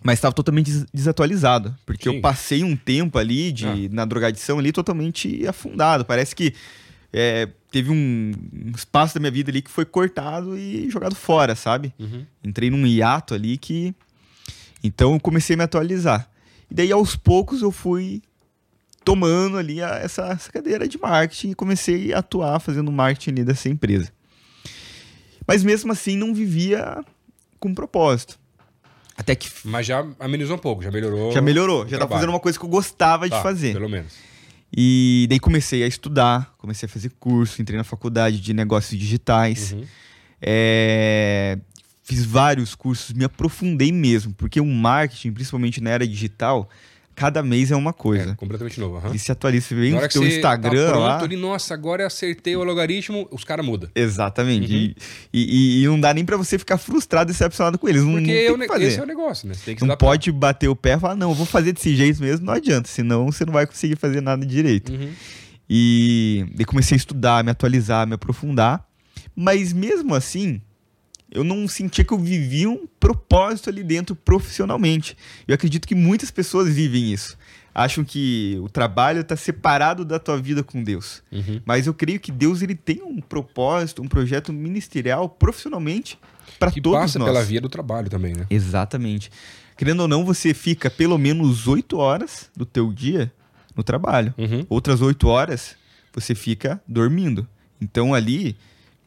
Mas 0.03 0.17
estava 0.17 0.33
totalmente 0.33 0.83
desatualizado. 0.91 1.77
Porque 1.85 2.09
Sim. 2.09 2.15
eu 2.15 2.21
passei 2.21 2.63
um 2.63 2.75
tempo 2.75 3.19
ali 3.19 3.51
de, 3.51 3.67
ah. 3.67 3.75
na 3.91 4.03
drogadição 4.03 4.57
ali 4.57 4.71
totalmente 4.71 5.45
afundado. 5.47 6.03
Parece 6.03 6.35
que 6.35 6.55
é, 7.13 7.47
teve 7.69 7.91
um, 7.91 8.31
um, 8.51 8.71
espaço 8.75 9.13
da 9.13 9.19
minha 9.19 9.31
vida 9.31 9.51
ali 9.51 9.61
que 9.61 9.69
foi 9.69 9.85
cortado 9.85 10.57
e 10.57 10.89
jogado 10.89 11.13
fora, 11.13 11.55
sabe? 11.55 11.93
Uhum. 11.99 12.25
Entrei 12.43 12.71
num 12.71 12.87
hiato 12.87 13.35
ali 13.35 13.59
que. 13.59 13.93
Então 14.83 15.13
eu 15.13 15.19
comecei 15.19 15.53
a 15.53 15.57
me 15.57 15.63
atualizar. 15.63 16.27
E 16.71 16.73
daí 16.73 16.91
aos 16.91 17.15
poucos 17.15 17.61
eu 17.61 17.69
fui 17.69 18.23
tomando 19.03 19.57
ali 19.57 19.81
a, 19.81 19.95
essa, 19.95 20.27
essa, 20.27 20.51
cadeira 20.51 20.87
de 20.87 20.97
marketing 20.97 21.51
e 21.51 21.55
comecei 21.55 22.13
a 22.13 22.19
atuar 22.19 22.59
fazendo 22.59 22.91
marketing 22.91 23.31
ali 23.31 23.43
dessa 23.43 23.69
empresa. 23.69 24.11
Mas 25.47 25.63
mesmo 25.63 25.91
assim 25.91 26.15
não 26.15 26.33
vivia 26.33 27.03
com 27.59 27.73
propósito. 27.73 28.39
Até 29.17 29.35
que. 29.35 29.49
Mas 29.65 29.85
já 29.85 30.05
amenizou 30.19 30.55
um 30.55 30.59
pouco, 30.59 30.81
já 30.81 30.91
melhorou. 30.91 31.31
Já 31.31 31.41
melhorou, 31.41 31.87
já 31.87 31.97
estava 31.97 32.13
fazendo 32.13 32.29
uma 32.29 32.39
coisa 32.39 32.57
que 32.57 32.65
eu 32.65 32.69
gostava 32.69 33.29
tá, 33.29 33.37
de 33.37 33.43
fazer. 33.43 33.73
Pelo 33.73 33.89
menos. 33.89 34.13
E 34.75 35.27
daí 35.29 35.39
comecei 35.39 35.83
a 35.83 35.87
estudar, 35.87 36.55
comecei 36.57 36.87
a 36.87 36.89
fazer 36.89 37.11
curso, 37.19 37.61
entrei 37.61 37.77
na 37.77 37.83
faculdade 37.83 38.39
de 38.39 38.53
negócios 38.53 38.97
digitais. 38.97 39.73
Uhum. 39.73 39.83
É, 40.41 41.57
fiz 42.03 42.25
vários 42.25 42.73
cursos, 42.73 43.13
me 43.13 43.25
aprofundei 43.25 43.91
mesmo, 43.91 44.33
porque 44.33 44.59
o 44.59 44.65
marketing, 44.65 45.33
principalmente 45.33 45.81
na 45.81 45.89
era 45.89 46.07
digital, 46.07 46.69
cada 47.21 47.43
mês 47.43 47.69
é 47.69 47.75
uma 47.75 47.93
coisa. 47.93 48.31
É, 48.31 48.35
completamente 48.35 48.79
novo. 48.79 48.97
Uhum. 48.97 49.09
Ele 49.09 49.19
se 49.19 49.31
atualiza, 49.31 49.75
vem 49.75 49.91
no 49.91 50.09
teu 50.09 50.25
Instagram 50.25 50.85
tá 50.85 50.91
pronto, 50.91 51.03
lá. 51.03 51.23
Ele, 51.23 51.35
nossa, 51.35 51.71
agora 51.71 52.07
acertei 52.07 52.55
o 52.55 52.63
logaritmo, 52.63 53.27
os 53.29 53.43
caras 53.43 53.63
mudam. 53.63 53.91
Exatamente. 53.93 54.73
Uhum. 54.73 54.93
E, 55.31 55.77
e, 55.79 55.83
e, 55.83 55.85
não 55.85 55.99
dá 55.99 56.15
nem 56.15 56.25
para 56.25 56.35
você 56.35 56.57
ficar 56.57 56.79
frustrado 56.79 57.29
e 57.29 57.33
decepcionado 57.33 57.77
com 57.77 57.87
eles. 57.87 58.01
Não, 58.01 58.13
Porque 58.13 58.25
não 58.25 58.33
tem 58.33 58.45
eu, 58.47 58.57
que 58.57 58.67
fazer. 58.67 58.85
esse 58.85 58.99
é 58.99 59.03
o 59.03 59.05
negócio, 59.05 59.47
né? 59.47 59.53
não 59.83 59.95
pode 59.97 60.31
bater 60.31 60.67
o 60.67 60.75
pé 60.75 60.95
e 60.95 60.99
falar, 60.99 61.15
não, 61.15 61.31
vou 61.35 61.45
fazer 61.45 61.73
desse 61.73 61.95
jeito 61.95 62.19
mesmo, 62.19 62.43
não 62.43 62.53
adianta, 62.53 62.89
senão 62.89 63.31
você 63.31 63.45
não 63.45 63.53
vai 63.53 63.67
conseguir 63.67 63.97
fazer 63.97 64.19
nada 64.19 64.43
direito. 64.43 64.91
Uhum. 64.91 65.11
E 65.69 66.47
daí 66.55 66.65
comecei 66.65 66.95
a 66.95 66.97
estudar, 66.97 67.43
me 67.43 67.51
atualizar, 67.51 68.07
me 68.07 68.15
aprofundar. 68.15 68.83
Mas 69.35 69.73
mesmo 69.73 70.15
assim, 70.15 70.59
eu 71.31 71.43
não 71.43 71.67
sentia 71.67 72.03
que 72.03 72.13
eu 72.13 72.19
vivia 72.19 72.69
um 72.69 72.85
propósito 72.99 73.69
ali 73.69 73.83
dentro 73.83 74.15
profissionalmente. 74.15 75.15
Eu 75.47 75.55
acredito 75.55 75.87
que 75.87 75.95
muitas 75.95 76.29
pessoas 76.29 76.69
vivem 76.73 77.11
isso. 77.11 77.37
Acham 77.73 78.03
que 78.03 78.59
o 78.61 78.67
trabalho 78.67 79.21
está 79.21 79.37
separado 79.37 80.03
da 80.03 80.19
tua 80.19 80.37
vida 80.37 80.61
com 80.61 80.83
Deus. 80.83 81.23
Uhum. 81.31 81.61
Mas 81.65 81.87
eu 81.87 81.93
creio 81.93 82.19
que 82.19 82.31
Deus 82.31 82.61
ele 82.61 82.75
tem 82.75 83.01
um 83.01 83.21
propósito, 83.21 84.01
um 84.01 84.07
projeto 84.09 84.51
ministerial 84.51 85.29
profissionalmente 85.29 86.19
para 86.59 86.69
todos 86.69 86.99
passa 86.99 87.17
nós. 87.17 87.29
pela 87.29 87.43
via 87.43 87.61
do 87.61 87.69
trabalho 87.69 88.09
também, 88.09 88.33
né? 88.33 88.45
Exatamente. 88.49 89.31
Querendo 89.77 90.01
ou 90.01 90.07
não, 90.07 90.25
você 90.25 90.53
fica 90.53 90.89
pelo 90.89 91.17
menos 91.17 91.65
oito 91.67 91.97
horas 91.97 92.51
do 92.55 92.65
teu 92.65 92.91
dia 92.91 93.31
no 93.73 93.83
trabalho. 93.83 94.33
Uhum. 94.37 94.65
Outras 94.67 95.01
oito 95.01 95.29
horas 95.29 95.77
você 96.13 96.35
fica 96.35 96.81
dormindo. 96.85 97.47
Então 97.79 98.13
ali 98.13 98.57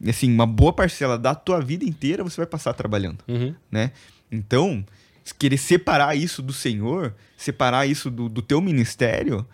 assim, 0.07 0.31
uma 0.31 0.45
boa 0.45 0.73
parcela 0.73 1.17
da 1.17 1.35
tua 1.35 1.61
vida 1.61 1.85
inteira 1.85 2.23
você 2.23 2.37
vai 2.37 2.47
passar 2.47 2.73
trabalhando, 2.73 3.19
uhum. 3.27 3.53
né? 3.71 3.91
Então, 4.31 4.85
querer 5.37 5.57
separar 5.57 6.15
isso 6.15 6.41
do 6.41 6.53
Senhor, 6.53 7.13
separar 7.37 7.85
isso 7.85 8.09
do, 8.09 8.27
do 8.29 8.41
teu 8.41 8.61
ministério... 8.61 9.45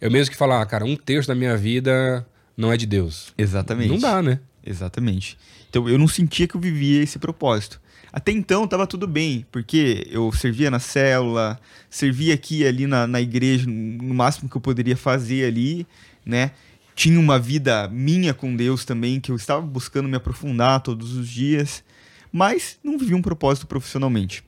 Eu 0.00 0.12
mesmo 0.12 0.30
que 0.30 0.38
falar, 0.38 0.62
ah, 0.62 0.66
cara, 0.66 0.84
um 0.84 0.94
terço 0.94 1.26
da 1.26 1.34
minha 1.34 1.56
vida 1.56 2.24
não 2.56 2.72
é 2.72 2.76
de 2.76 2.86
Deus. 2.86 3.34
Exatamente. 3.36 3.88
Não 3.88 3.98
dá, 3.98 4.22
né? 4.22 4.38
Exatamente. 4.64 5.36
Então, 5.68 5.88
eu 5.88 5.98
não 5.98 6.06
sentia 6.06 6.46
que 6.46 6.54
eu 6.54 6.60
vivia 6.60 7.02
esse 7.02 7.18
propósito. 7.18 7.80
Até 8.12 8.32
então 8.32 8.64
estava 8.64 8.86
tudo 8.86 9.08
bem, 9.08 9.44
porque 9.50 10.06
eu 10.10 10.30
servia 10.32 10.70
na 10.70 10.78
célula, 10.78 11.58
servia 11.90 12.32
aqui 12.34 12.64
ali 12.64 12.86
na, 12.86 13.06
na 13.06 13.20
igreja, 13.20 13.66
no 13.68 14.14
máximo 14.14 14.48
que 14.48 14.56
eu 14.56 14.60
poderia 14.60 14.96
fazer 14.96 15.44
ali, 15.44 15.86
né? 16.24 16.52
Tinha 16.98 17.20
uma 17.20 17.38
vida 17.38 17.86
minha 17.86 18.34
com 18.34 18.56
Deus 18.56 18.84
também, 18.84 19.20
que 19.20 19.30
eu 19.30 19.36
estava 19.36 19.62
buscando 19.62 20.08
me 20.08 20.16
aprofundar 20.16 20.80
todos 20.80 21.12
os 21.12 21.28
dias, 21.28 21.84
mas 22.32 22.76
não 22.82 22.98
vivia 22.98 23.16
um 23.16 23.22
propósito 23.22 23.68
profissionalmente. 23.68 24.42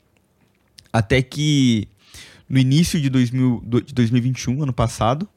Até 0.93 1.23
que 1.23 1.87
no 2.49 2.59
início 2.59 3.01
de, 3.01 3.09
2000, 3.09 3.63
de 3.87 3.95
2021, 3.95 4.65
ano 4.65 4.73
passado, 4.73 5.29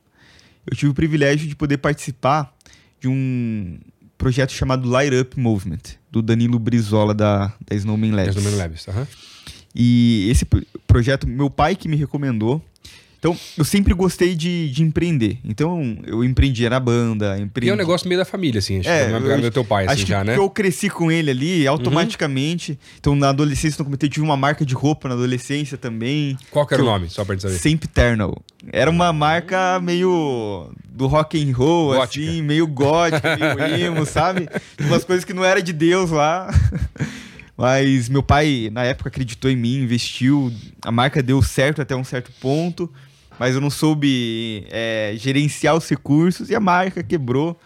eu 0.65 0.75
tive 0.75 0.89
o 0.89 0.93
privilégio 0.95 1.47
de 1.47 1.55
poder 1.55 1.77
participar 1.77 2.51
de 2.99 3.07
um 3.07 3.77
projeto 4.17 4.51
chamado 4.51 4.89
Light 4.89 5.13
Up 5.15 5.39
Movement, 5.39 5.81
do 6.09 6.19
Danilo 6.19 6.57
Brizola 6.57 7.13
da, 7.13 7.53
da 7.63 7.75
Snowman 7.75 8.13
Labs. 8.13 8.35
Snowman 8.35 8.57
Labs, 8.57 8.87
uhum. 8.87 9.05
E 9.75 10.29
esse 10.31 10.47
projeto, 10.87 11.27
meu 11.27 11.51
pai 11.51 11.75
que 11.75 11.87
me 11.87 11.95
recomendou, 11.95 12.59
então, 13.23 13.39
eu 13.57 13.63
sempre 13.63 13.93
gostei 13.93 14.35
de, 14.35 14.69
de 14.69 14.83
empreender. 14.83 15.37
Então, 15.45 15.97
eu 16.05 16.25
empreendia 16.25 16.69
na 16.69 16.77
banda, 16.77 17.39
empreendi... 17.39 17.69
E 17.69 17.71
é 17.71 17.73
um 17.73 17.77
negócio 17.77 18.05
meio 18.05 18.19
da 18.19 18.25
família, 18.25 18.59
assim. 18.59 18.81
Acho 18.81 18.89
é, 18.89 19.07
que 19.07 19.31
é 19.31 19.37
do 19.37 19.49
teu 19.49 19.63
pai, 19.63 19.85
assim, 19.85 19.93
acho 19.93 20.05
já, 20.05 20.25
né? 20.25 20.35
eu 20.35 20.49
cresci 20.49 20.89
com 20.89 21.09
ele 21.09 21.31
ali, 21.31 21.65
automaticamente. 21.65 22.73
Uhum. 22.73 22.77
Então, 22.99 23.15
na 23.15 23.29
adolescência, 23.29 23.79
no 23.79 23.85
comitê, 23.85 24.09
tive 24.09 24.25
uma 24.25 24.35
marca 24.35 24.65
de 24.65 24.73
roupa 24.73 25.07
na 25.07 25.15
adolescência 25.15 25.77
também. 25.77 26.37
Qual 26.51 26.67
que 26.67 26.73
era 26.73 26.83
o 26.83 26.85
nome, 26.85 27.09
só 27.09 27.23
pra 27.23 27.33
gente 27.35 27.43
saber? 27.43 27.57
Sempiternal. 27.59 28.43
Era 28.73 28.91
uma 28.91 29.13
marca 29.13 29.79
meio 29.79 30.69
do 30.89 31.07
rock 31.07 31.41
and 31.41 31.55
roll, 31.55 31.93
gótica. 31.93 32.25
assim, 32.25 32.41
meio 32.41 32.67
gótica, 32.67 33.37
meio 33.37 33.87
emo, 33.87 34.05
sabe? 34.05 34.49
Umas 34.81 35.05
coisas 35.05 35.23
que 35.23 35.31
não 35.31 35.45
era 35.45 35.63
de 35.63 35.71
Deus 35.71 36.11
lá. 36.11 36.53
Mas 37.55 38.09
meu 38.09 38.21
pai, 38.21 38.69
na 38.69 38.83
época, 38.83 39.07
acreditou 39.07 39.49
em 39.49 39.55
mim, 39.55 39.77
investiu. 39.77 40.51
A 40.81 40.91
marca 40.91 41.23
deu 41.23 41.41
certo 41.41 41.81
até 41.81 41.95
um 41.95 42.03
certo 42.03 42.29
ponto 42.41 42.91
mas 43.43 43.55
eu 43.55 43.59
não 43.59 43.69
soube 43.69 44.65
é, 44.69 45.15
gerenciar 45.17 45.75
os 45.75 45.89
recursos 45.89 46.49
e 46.49 46.55
a 46.55 46.61
marca 46.61 47.03
quebrou. 47.03 47.59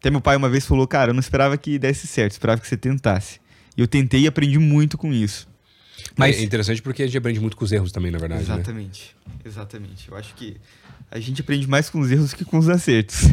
Até 0.00 0.10
meu 0.10 0.22
pai 0.22 0.34
uma 0.36 0.48
vez 0.48 0.64
falou, 0.64 0.86
cara, 0.88 1.10
eu 1.10 1.12
não 1.12 1.20
esperava 1.20 1.54
que 1.58 1.78
desse 1.78 2.06
certo, 2.06 2.32
esperava 2.32 2.58
que 2.58 2.66
você 2.66 2.78
tentasse. 2.78 3.38
E 3.76 3.82
eu 3.82 3.86
tentei 3.86 4.22
e 4.22 4.26
aprendi 4.26 4.58
muito 4.58 4.96
com 4.96 5.12
isso. 5.12 5.46
Mas... 6.16 6.38
É 6.38 6.42
interessante 6.42 6.80
porque 6.80 7.02
a 7.02 7.06
gente 7.06 7.18
aprende 7.18 7.38
muito 7.38 7.58
com 7.58 7.64
os 7.66 7.72
erros 7.72 7.92
também, 7.92 8.10
na 8.10 8.16
verdade. 8.16 8.48
Né? 8.48 8.54
Exatamente, 8.54 9.14
né? 9.26 9.34
exatamente. 9.44 10.08
Eu 10.08 10.16
acho 10.16 10.34
que 10.34 10.56
a 11.10 11.20
gente 11.20 11.42
aprende 11.42 11.68
mais 11.68 11.90
com 11.90 12.00
os 12.00 12.10
erros 12.10 12.32
que 12.32 12.46
com 12.46 12.56
os 12.56 12.70
acertos. 12.70 13.24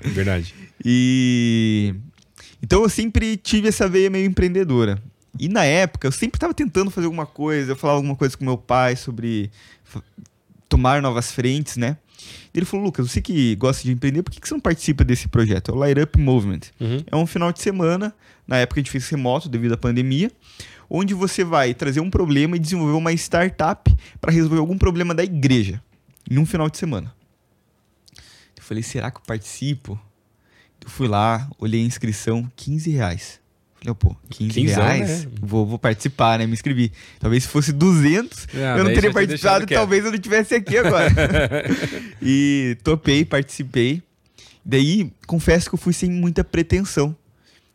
Verdade. 0.00 0.54
e 0.84 1.96
então 2.62 2.84
eu 2.84 2.88
sempre 2.88 3.36
tive 3.36 3.66
essa 3.66 3.88
veia 3.88 4.08
meio 4.08 4.24
empreendedora. 4.24 5.02
E 5.36 5.48
na 5.48 5.64
época 5.64 6.06
eu 6.06 6.12
sempre 6.12 6.36
estava 6.36 6.54
tentando 6.54 6.92
fazer 6.92 7.06
alguma 7.06 7.26
coisa, 7.26 7.72
eu 7.72 7.76
falava 7.76 7.98
alguma 7.98 8.14
coisa 8.14 8.36
com 8.36 8.44
meu 8.44 8.56
pai 8.56 8.94
sobre 8.94 9.50
tomar 10.68 11.00
novas 11.02 11.32
frentes, 11.32 11.76
né? 11.76 11.96
Ele 12.52 12.66
falou, 12.66 12.86
Lucas, 12.86 13.10
você 13.10 13.20
que 13.20 13.54
gosta 13.56 13.84
de 13.84 13.92
empreender, 13.92 14.22
por 14.22 14.32
que, 14.32 14.46
você 14.46 14.54
não 14.54 14.60
participa 14.60 15.04
desse 15.04 15.28
projeto? 15.28 15.70
É 15.70 15.74
o 15.74 15.78
Light 15.78 16.00
Up 16.00 16.18
Movement. 16.18 16.60
Uhum. 16.80 17.04
É 17.06 17.16
um 17.16 17.26
final 17.26 17.52
de 17.52 17.60
semana, 17.60 18.14
na 18.46 18.56
época 18.56 18.80
a 18.80 18.82
gente 18.82 18.90
fez 18.90 19.08
remoto 19.08 19.48
devido 19.48 19.74
à 19.74 19.76
pandemia, 19.76 20.30
onde 20.90 21.14
você 21.14 21.44
vai 21.44 21.74
trazer 21.74 22.00
um 22.00 22.10
problema 22.10 22.56
e 22.56 22.58
desenvolver 22.58 22.96
uma 22.96 23.12
startup 23.12 23.94
para 24.20 24.32
resolver 24.32 24.58
algum 24.58 24.76
problema 24.76 25.14
da 25.14 25.22
igreja, 25.22 25.82
em 26.28 26.38
um 26.38 26.46
final 26.46 26.68
de 26.68 26.78
semana. 26.78 27.14
Eu 28.56 28.62
falei, 28.62 28.82
será 28.82 29.10
que 29.10 29.18
eu 29.18 29.22
participo? 29.26 29.98
Eu 30.82 30.90
fui 30.90 31.06
lá, 31.06 31.48
olhei 31.58 31.82
a 31.82 31.86
inscrição, 31.86 32.50
15 32.56 32.90
reais. 32.90 33.40
Falei, 33.80 33.94
pô, 33.94 34.16
15, 34.30 34.52
15 34.52 34.74
reais? 34.74 35.24
Né? 35.24 35.30
Vou, 35.40 35.66
vou 35.66 35.78
participar, 35.78 36.38
né? 36.38 36.46
Me 36.46 36.52
inscrevi. 36.52 36.92
Talvez 37.20 37.44
se 37.44 37.48
fosse 37.48 37.72
200, 37.72 38.48
ah, 38.54 38.78
eu 38.78 38.84
não 38.84 38.92
teria 38.92 39.12
participado 39.12 39.64
e 39.64 39.66
talvez 39.66 40.04
eu 40.04 40.10
não 40.10 40.16
estivesse 40.16 40.54
aqui 40.54 40.76
agora. 40.76 41.08
e 42.20 42.76
topei, 42.82 43.24
participei. 43.24 44.02
Daí, 44.64 45.12
confesso 45.26 45.68
que 45.68 45.74
eu 45.74 45.78
fui 45.78 45.92
sem 45.92 46.10
muita 46.10 46.42
pretensão. 46.42 47.16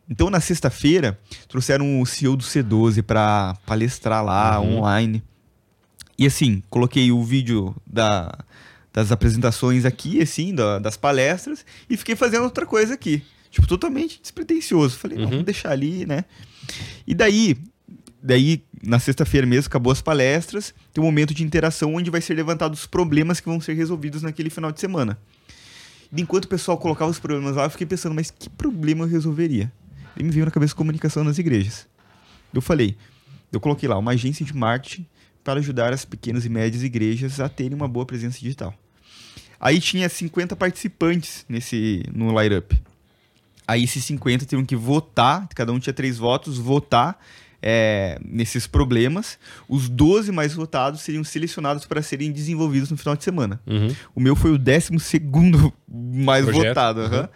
Então, 0.08 0.28
na 0.28 0.40
sexta-feira, 0.40 1.18
trouxeram 1.48 2.00
o 2.00 2.06
CEO 2.06 2.36
do 2.36 2.44
C12 2.44 3.02
para 3.02 3.56
palestrar 3.66 4.22
lá, 4.22 4.60
uhum. 4.60 4.78
online. 4.78 5.22
E 6.18 6.26
assim, 6.26 6.62
coloquei 6.68 7.10
o 7.10 7.22
vídeo 7.22 7.74
da, 7.86 8.32
das 8.92 9.10
apresentações 9.10 9.84
aqui, 9.84 10.20
assim, 10.20 10.54
da, 10.54 10.78
das 10.78 10.96
palestras, 10.96 11.64
e 11.88 11.96
fiquei 11.96 12.14
fazendo 12.14 12.44
outra 12.44 12.66
coisa 12.66 12.94
aqui. 12.94 13.24
Tipo, 13.54 13.68
totalmente 13.68 14.20
despretensioso. 14.20 14.98
Falei, 14.98 15.16
uhum. 15.16 15.28
vamos 15.28 15.44
deixar 15.44 15.70
ali, 15.70 16.04
né? 16.04 16.24
E 17.06 17.14
daí, 17.14 17.56
daí 18.20 18.64
na 18.82 18.98
sexta-feira 18.98 19.46
mesmo, 19.46 19.68
acabou 19.68 19.92
as 19.92 20.02
palestras, 20.02 20.74
tem 20.92 21.00
um 21.00 21.06
momento 21.06 21.32
de 21.32 21.44
interação 21.44 21.94
onde 21.94 22.10
vai 22.10 22.20
ser 22.20 22.34
levantados 22.34 22.80
os 22.80 22.86
problemas 22.86 23.38
que 23.38 23.46
vão 23.46 23.60
ser 23.60 23.74
resolvidos 23.74 24.22
naquele 24.22 24.50
final 24.50 24.72
de 24.72 24.80
semana. 24.80 25.16
E 26.12 26.20
enquanto 26.20 26.46
o 26.46 26.48
pessoal 26.48 26.76
colocava 26.76 27.12
os 27.12 27.20
problemas 27.20 27.54
lá, 27.54 27.62
eu 27.62 27.70
fiquei 27.70 27.86
pensando, 27.86 28.12
mas 28.12 28.28
que 28.28 28.50
problema 28.50 29.04
eu 29.04 29.08
resolveria? 29.08 29.72
E 30.16 30.24
me 30.24 30.30
veio 30.30 30.44
na 30.44 30.50
cabeça 30.50 30.74
comunicação 30.74 31.22
nas 31.22 31.38
igrejas. 31.38 31.86
Eu 32.52 32.60
falei, 32.60 32.96
eu 33.52 33.60
coloquei 33.60 33.88
lá 33.88 33.96
uma 33.96 34.10
agência 34.10 34.44
de 34.44 34.52
marketing 34.52 35.06
para 35.44 35.60
ajudar 35.60 35.92
as 35.92 36.04
pequenas 36.04 36.44
e 36.44 36.48
médias 36.48 36.82
igrejas 36.82 37.38
a 37.38 37.48
terem 37.48 37.74
uma 37.74 37.86
boa 37.86 38.04
presença 38.04 38.40
digital. 38.40 38.74
Aí 39.60 39.78
tinha 39.78 40.08
50 40.08 40.56
participantes 40.56 41.46
nesse 41.48 42.02
no 42.12 42.32
Light 42.32 42.52
Up. 42.52 42.82
Aí 43.66 43.84
esses 43.84 44.04
50 44.04 44.44
teriam 44.44 44.64
que 44.64 44.76
votar, 44.76 45.48
cada 45.54 45.72
um 45.72 45.78
tinha 45.78 45.92
três 45.92 46.18
votos, 46.18 46.58
votar 46.58 47.18
é, 47.66 48.18
nesses 48.22 48.66
problemas. 48.66 49.38
Os 49.66 49.88
12 49.88 50.30
mais 50.30 50.52
votados 50.52 51.00
seriam 51.00 51.24
selecionados 51.24 51.86
para 51.86 52.02
serem 52.02 52.30
desenvolvidos 52.30 52.90
no 52.90 52.96
final 52.96 53.16
de 53.16 53.24
semana. 53.24 53.58
Uhum. 53.66 53.94
O 54.14 54.20
meu 54.20 54.36
foi 54.36 54.52
o 54.52 54.58
12 54.58 54.90
mais 55.88 56.44
Projeto. 56.44 56.68
votado. 56.68 57.00
Uhum. 57.00 57.28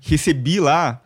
Recebi 0.00 0.60
lá, 0.60 1.02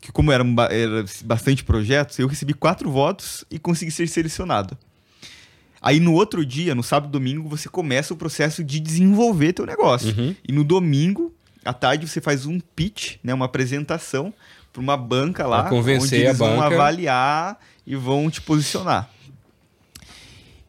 que 0.00 0.10
como 0.10 0.32
eram 0.32 0.56
era 0.68 1.04
bastante 1.24 1.62
projetos, 1.62 2.18
eu 2.18 2.26
recebi 2.26 2.52
quatro 2.52 2.90
votos 2.90 3.44
e 3.48 3.60
consegui 3.60 3.92
ser 3.92 4.08
selecionado. 4.08 4.76
Aí 5.80 6.00
no 6.00 6.12
outro 6.12 6.44
dia, 6.44 6.74
no 6.74 6.82
sábado 6.82 7.10
e 7.10 7.12
domingo, 7.12 7.48
você 7.48 7.68
começa 7.68 8.12
o 8.12 8.16
processo 8.16 8.64
de 8.64 8.80
desenvolver 8.80 9.52
teu 9.52 9.64
negócio. 9.64 10.14
Uhum. 10.18 10.34
E 10.46 10.52
no 10.52 10.64
domingo, 10.64 11.32
à 11.64 11.72
tarde 11.72 12.08
você 12.08 12.20
faz 12.20 12.46
um 12.46 12.58
pitch, 12.60 13.16
né, 13.22 13.34
uma 13.34 13.46
apresentação 13.46 14.32
para 14.72 14.80
uma 14.80 14.96
banca 14.96 15.46
lá, 15.46 15.62
pra 15.62 15.70
convencer 15.70 16.20
onde 16.20 16.26
eles 16.26 16.38
vão 16.38 16.60
avaliar 16.60 17.58
e 17.86 17.96
vão 17.96 18.30
te 18.30 18.40
posicionar. 18.40 19.10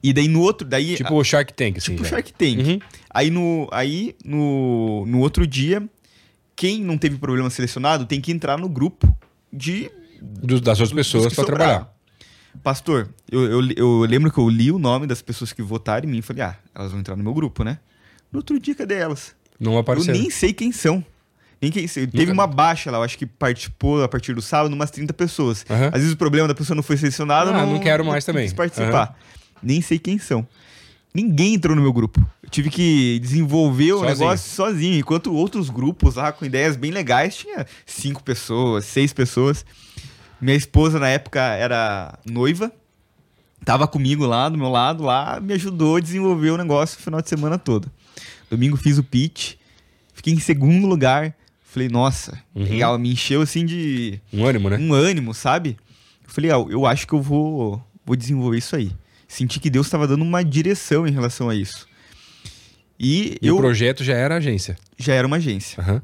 E 0.03 0.11
daí 0.11 0.27
no 0.27 0.41
outro, 0.41 0.67
daí 0.67 0.95
tipo 0.95 1.13
o 1.13 1.23
Shark 1.23 1.53
Tank, 1.53 1.77
assim, 1.77 1.91
tipo 1.91 2.03
o 2.03 2.05
Shark 2.05 2.33
Tank. 2.33 2.57
Uhum. 2.57 2.79
Aí 3.09 3.29
no 3.29 3.67
aí 3.71 4.15
no, 4.25 5.05
no 5.05 5.19
outro 5.19 5.45
dia, 5.45 5.87
quem 6.55 6.81
não 6.81 6.97
teve 6.97 7.17
problema 7.17 7.49
selecionado 7.49 8.05
tem 8.05 8.19
que 8.19 8.31
entrar 8.31 8.57
no 8.57 8.67
grupo 8.67 9.15
de 9.53 9.91
do, 10.19 10.59
das 10.59 10.79
outras 10.79 10.95
pessoas 10.95 11.33
para 11.33 11.45
trabalhar. 11.45 11.93
Pastor, 12.63 13.09
eu, 13.31 13.45
eu, 13.45 13.71
eu, 13.77 13.99
lembro 14.01 14.31
que 14.31 14.37
eu 14.37 14.49
li 14.49 14.71
o 14.71 14.77
nome 14.77 15.07
das 15.07 15.21
pessoas 15.21 15.53
que 15.53 15.61
votaram 15.61 16.07
em 16.07 16.11
mim 16.11 16.17
e 16.17 16.21
falei, 16.21 16.43
ah, 16.43 16.57
elas 16.75 16.91
vão 16.91 16.99
entrar 16.99 17.15
no 17.15 17.23
meu 17.23 17.33
grupo, 17.33 17.63
né? 17.63 17.79
No 18.31 18.39
outro 18.39 18.59
dia, 18.59 18.75
cadê 18.75 18.95
elas? 18.95 19.33
Não 19.61 19.77
apareceram. 19.77 20.17
Eu 20.17 20.21
nem 20.23 20.31
sei 20.31 20.51
quem 20.51 20.71
são. 20.71 21.05
Nem 21.61 21.71
quem 21.71 21.87
sei. 21.87 22.07
Teve 22.07 22.31
uma 22.31 22.47
baixa 22.47 22.89
lá, 22.89 22.97
eu 22.97 23.03
acho 23.03 23.15
que 23.15 23.27
participou 23.27 24.03
a 24.03 24.07
partir 24.07 24.33
do 24.33 24.41
sábado 24.41 24.73
umas 24.73 24.89
30 24.89 25.13
pessoas. 25.13 25.63
Uhum. 25.69 25.87
Às 25.87 25.99
vezes 25.99 26.13
o 26.13 26.17
problema 26.17 26.47
da 26.47 26.55
pessoa 26.55 26.75
não 26.75 26.81
foi 26.81 26.97
selecionado, 26.97 27.51
ah, 27.51 27.53
não, 27.53 27.73
não 27.73 27.79
quero 27.79 28.03
mais 28.03 28.25
não 28.25 28.33
também. 28.33 28.49
participar. 28.49 29.09
Uhum. 29.09 29.59
Nem 29.61 29.79
sei 29.79 29.99
quem 29.99 30.17
são. 30.17 30.47
Ninguém 31.13 31.53
entrou 31.53 31.75
no 31.75 31.81
meu 31.81 31.93
grupo. 31.93 32.19
Eu 32.41 32.49
tive 32.49 32.71
que 32.71 33.19
desenvolver 33.19 33.93
o 33.93 33.99
sozinho. 33.99 34.17
negócio 34.17 34.49
sozinho. 34.49 34.99
Enquanto 34.99 35.31
outros 35.35 35.69
grupos 35.69 36.15
lá 36.15 36.31
com 36.31 36.43
ideias 36.43 36.75
bem 36.75 36.89
legais 36.89 37.35
tinha 37.35 37.67
cinco 37.85 38.23
pessoas, 38.23 38.85
seis 38.85 39.13
pessoas. 39.13 39.63
Minha 40.41 40.55
esposa 40.55 40.97
na 40.97 41.09
época 41.09 41.39
era 41.39 42.17
noiva, 42.25 42.71
tava 43.63 43.87
comigo 43.87 44.25
lá 44.25 44.49
do 44.49 44.57
meu 44.57 44.69
lado, 44.69 45.03
lá 45.03 45.39
me 45.39 45.53
ajudou 45.53 45.97
a 45.97 45.99
desenvolver 45.99 46.49
o 46.49 46.57
negócio 46.57 46.97
o 46.97 47.03
final 47.03 47.21
de 47.21 47.29
semana 47.29 47.59
todo. 47.59 47.91
Domingo 48.51 48.77
fiz 48.77 48.97
o 48.97 49.03
pitch, 49.03 49.55
fiquei 50.13 50.33
em 50.33 50.39
segundo 50.39 50.85
lugar. 50.85 51.35
Falei, 51.63 51.87
nossa, 51.87 52.37
uhum. 52.53 52.63
legal, 52.63 52.99
me 52.99 53.11
encheu 53.13 53.41
assim 53.41 53.65
de. 53.65 54.19
Um 54.31 54.45
ânimo, 54.45 54.69
né? 54.69 54.77
Um 54.77 54.93
ânimo, 54.93 55.33
sabe? 55.33 55.77
Eu 56.23 56.29
falei, 56.29 56.51
ah, 56.51 56.63
eu 56.69 56.85
acho 56.85 57.07
que 57.07 57.13
eu 57.13 57.21
vou, 57.21 57.83
vou 58.05 58.15
desenvolver 58.15 58.57
isso 58.57 58.75
aí 58.75 58.91
senti 59.31 59.59
que 59.59 59.69
Deus 59.69 59.87
estava 59.87 60.05
dando 60.07 60.23
uma 60.23 60.43
direção 60.43 61.07
em 61.07 61.11
relação 61.11 61.49
a 61.49 61.55
isso. 61.55 61.87
E, 62.99 63.37
e 63.41 63.47
eu, 63.47 63.55
o 63.55 63.59
projeto 63.59 64.03
já 64.03 64.13
era 64.13 64.35
agência? 64.35 64.77
Já 64.97 65.13
era 65.13 65.25
uma 65.25 65.37
agência. 65.37 65.81
Uhum. 65.81 66.01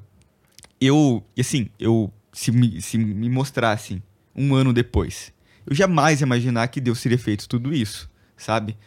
Eu, 0.79 1.23
assim, 1.37 1.69
eu 1.77 2.11
se 2.31 2.51
me, 2.51 2.81
se 2.81 2.97
me 2.97 3.29
mostrassem 3.29 4.01
um 4.35 4.55
ano 4.55 4.71
depois, 4.71 5.33
eu 5.65 5.75
jamais 5.75 6.21
ia 6.21 6.25
imaginar 6.25 6.67
que 6.69 6.79
Deus 6.79 7.01
teria 7.01 7.17
feito 7.17 7.49
tudo 7.49 7.73
isso, 7.73 8.09
sabe? 8.37 8.77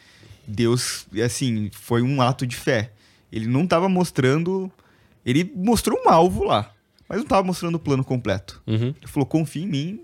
Deus, 0.47 1.07
assim, 1.25 1.71
foi 1.73 2.03
um 2.03 2.23
ato 2.23 2.47
de 2.47 2.57
fé. 2.57 2.93
Ele 3.33 3.47
não 3.47 3.65
estava 3.65 3.89
mostrando. 3.89 4.71
Ele 5.25 5.51
mostrou 5.55 5.99
um 6.05 6.09
alvo 6.09 6.45
lá, 6.45 6.73
mas 7.09 7.19
não 7.19 7.25
estava 7.25 7.43
mostrando 7.43 7.75
o 7.75 7.79
plano 7.79 8.05
completo. 8.05 8.63
Uhum. 8.67 8.95
Ele 8.97 9.07
falou: 9.07 9.27
confia 9.27 9.63
em 9.63 9.69
mim, 9.69 10.01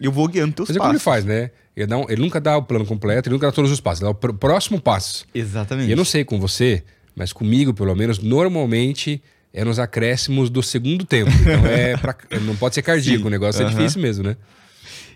eu 0.00 0.12
vou 0.12 0.26
guiando 0.28 0.52
teus 0.52 0.68
mas 0.68 0.78
passos. 0.78 0.78
Mas 0.78 0.78
é 0.78 0.80
como 0.80 0.92
ele 0.92 0.98
faz, 0.98 1.24
né? 1.24 1.50
Ele, 1.76 1.94
um, 1.94 2.06
ele, 2.08 2.20
nunca 2.20 2.40
dá 2.40 2.56
o 2.56 2.62
plano 2.62 2.84
completo, 2.84 3.28
ele 3.28 3.34
nunca 3.34 3.46
dá 3.46 3.52
todos 3.52 3.70
os 3.70 3.80
passos, 3.80 4.02
ele 4.02 4.10
dá 4.10 4.10
o 4.10 4.14
pr 4.14 4.32
próximo 4.34 4.80
passo. 4.80 5.24
Exatamente. 5.34 5.88
E 5.88 5.92
eu 5.92 5.96
não 5.96 6.04
sei 6.04 6.24
com 6.24 6.40
você, 6.40 6.82
mas 7.14 7.32
comigo, 7.32 7.72
pelo 7.72 7.94
menos, 7.94 8.18
normalmente 8.18 9.22
é 9.52 9.64
nos 9.64 9.78
acréscimos 9.78 10.50
do 10.50 10.62
segundo 10.62 11.04
tempo. 11.04 11.30
Então 11.30 11.66
é 11.66 11.96
pra, 11.98 12.16
não 12.42 12.56
pode 12.56 12.74
ser 12.74 12.82
cardíaco, 12.82 13.22
Sim. 13.22 13.26
o 13.26 13.30
negócio 13.30 13.62
é 13.64 13.68
difícil 13.68 14.00
mesmo, 14.00 14.24
né? 14.24 14.36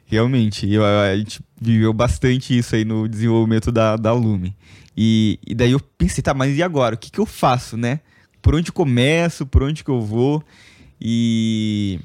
Realmente, 0.06 0.70
eu, 0.70 0.84
a 0.84 1.16
gente 1.16 1.40
viveu 1.60 1.92
bastante 1.92 2.56
isso 2.56 2.74
aí 2.74 2.84
no 2.84 3.08
desenvolvimento 3.08 3.72
da, 3.72 3.96
da 3.96 4.12
Lume. 4.12 4.54
E, 4.96 5.38
e 5.46 5.54
daí 5.54 5.72
eu 5.72 5.80
pensei, 5.80 6.22
tá, 6.22 6.34
mas 6.34 6.56
e 6.56 6.62
agora? 6.62 6.94
O 6.94 6.98
que, 6.98 7.10
que 7.10 7.18
eu 7.18 7.26
faço, 7.26 7.76
né? 7.76 8.00
Por 8.40 8.54
onde 8.54 8.72
começo? 8.72 9.46
Por 9.46 9.62
onde 9.62 9.84
que 9.84 9.90
eu 9.90 10.00
vou? 10.00 10.42
E 11.00 11.98